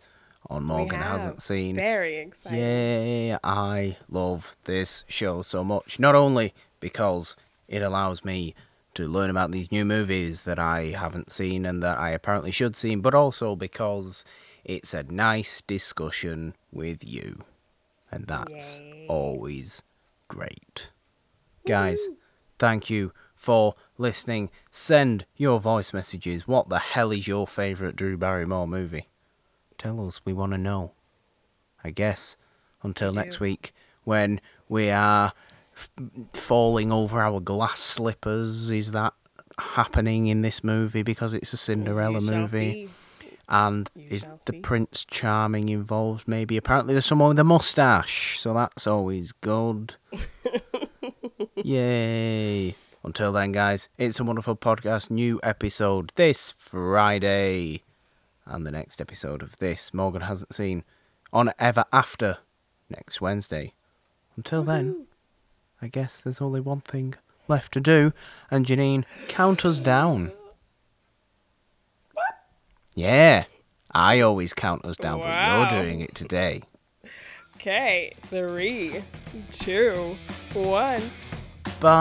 on 0.49 0.63
Morgan. 0.63 0.99
Hasn't 0.99 1.41
Seen. 1.41 1.75
Very 1.75 2.17
exciting. 2.17 2.59
Yeah, 2.59 3.37
I 3.43 3.97
love 4.09 4.55
this 4.65 5.03
show 5.07 5.41
so 5.41 5.63
much. 5.63 5.99
Not 5.99 6.15
only 6.15 6.53
because 6.79 7.35
it 7.67 7.81
allows 7.81 8.23
me 8.23 8.53
to 8.93 9.07
learn 9.07 9.29
about 9.29 9.51
these 9.51 9.71
new 9.71 9.85
movies 9.85 10.43
that 10.43 10.59
I 10.59 10.87
haven't 10.89 11.31
seen 11.31 11.65
and 11.65 11.81
that 11.81 11.97
I 11.97 12.09
apparently 12.11 12.51
should 12.51 12.75
see, 12.75 12.95
but 12.95 13.15
also 13.15 13.55
because 13.55 14.25
it's 14.63 14.93
a 14.93 15.03
nice 15.03 15.61
discussion 15.65 16.53
with 16.71 17.03
you. 17.03 17.39
And 18.11 18.27
that's 18.27 18.75
Yay. 18.75 19.05
always 19.07 19.81
great. 20.27 20.91
Guys, 21.65 22.01
thank 22.59 22.89
you 22.89 23.13
for 23.41 23.73
listening. 23.97 24.51
Send 24.69 25.25
your 25.35 25.59
voice 25.59 25.93
messages. 25.93 26.47
What 26.47 26.69
the 26.69 26.77
hell 26.77 27.11
is 27.11 27.27
your 27.27 27.47
favourite 27.47 27.95
Drew 27.95 28.15
Barrymore 28.15 28.67
movie? 28.67 29.09
Tell 29.79 30.05
us, 30.05 30.21
we 30.23 30.31
want 30.31 30.51
to 30.51 30.59
know. 30.59 30.91
I 31.83 31.89
guess 31.89 32.35
until 32.83 33.11
next 33.11 33.39
week 33.39 33.73
when 34.03 34.39
we 34.69 34.91
are 34.91 35.33
f- 35.75 35.89
falling 36.33 36.91
over 36.91 37.19
our 37.19 37.39
glass 37.39 37.79
slippers. 37.79 38.69
Is 38.69 38.91
that 38.91 39.13
happening 39.57 40.27
in 40.27 40.43
this 40.43 40.63
movie 40.63 41.01
because 41.01 41.33
it's 41.33 41.51
a 41.53 41.57
Cinderella 41.57 42.21
shall 42.21 42.41
movie? 42.41 42.89
And 43.49 43.89
You 43.95 44.07
is 44.11 44.27
the 44.45 44.53
see. 44.53 44.59
Prince 44.61 45.03
Charming 45.03 45.69
involved? 45.69 46.27
Maybe. 46.27 46.57
Apparently, 46.57 46.93
there's 46.93 47.07
someone 47.07 47.29
with 47.29 47.39
a 47.39 47.43
mustache, 47.43 48.39
so 48.39 48.53
that's 48.53 48.85
always 48.85 49.31
good. 49.31 49.95
Yay! 51.55 52.75
Until 53.03 53.31
then, 53.31 53.51
guys, 53.51 53.89
it's 53.97 54.19
a 54.19 54.23
wonderful 54.23 54.55
podcast. 54.55 55.09
New 55.09 55.39
episode 55.41 56.11
this 56.15 56.51
Friday, 56.51 57.81
and 58.45 58.63
the 58.63 58.69
next 58.69 59.01
episode 59.01 59.41
of 59.41 59.57
this 59.57 59.91
Morgan 59.91 60.21
hasn't 60.21 60.53
seen 60.53 60.83
on 61.33 61.51
Ever 61.57 61.85
After 61.91 62.37
next 62.91 63.19
Wednesday. 63.19 63.73
Until 64.37 64.61
then, 64.61 65.07
I 65.81 65.87
guess 65.87 66.21
there's 66.21 66.41
only 66.41 66.61
one 66.61 66.81
thing 66.81 67.15
left 67.47 67.73
to 67.73 67.79
do, 67.79 68.13
and 68.51 68.67
Janine, 68.67 69.05
count 69.27 69.65
us 69.65 69.79
down. 69.79 70.31
Yeah, 72.93 73.45
I 73.89 74.19
always 74.19 74.53
count 74.53 74.85
us 74.85 74.95
down, 74.95 75.21
but 75.21 75.71
you're 75.73 75.81
doing 75.81 76.01
it 76.01 76.13
today. 76.13 76.61
Okay, 77.55 78.13
three, 78.21 79.03
two, 79.51 80.17
one. 80.53 81.01
Bye. 81.63 81.71
Bye. 81.81 81.91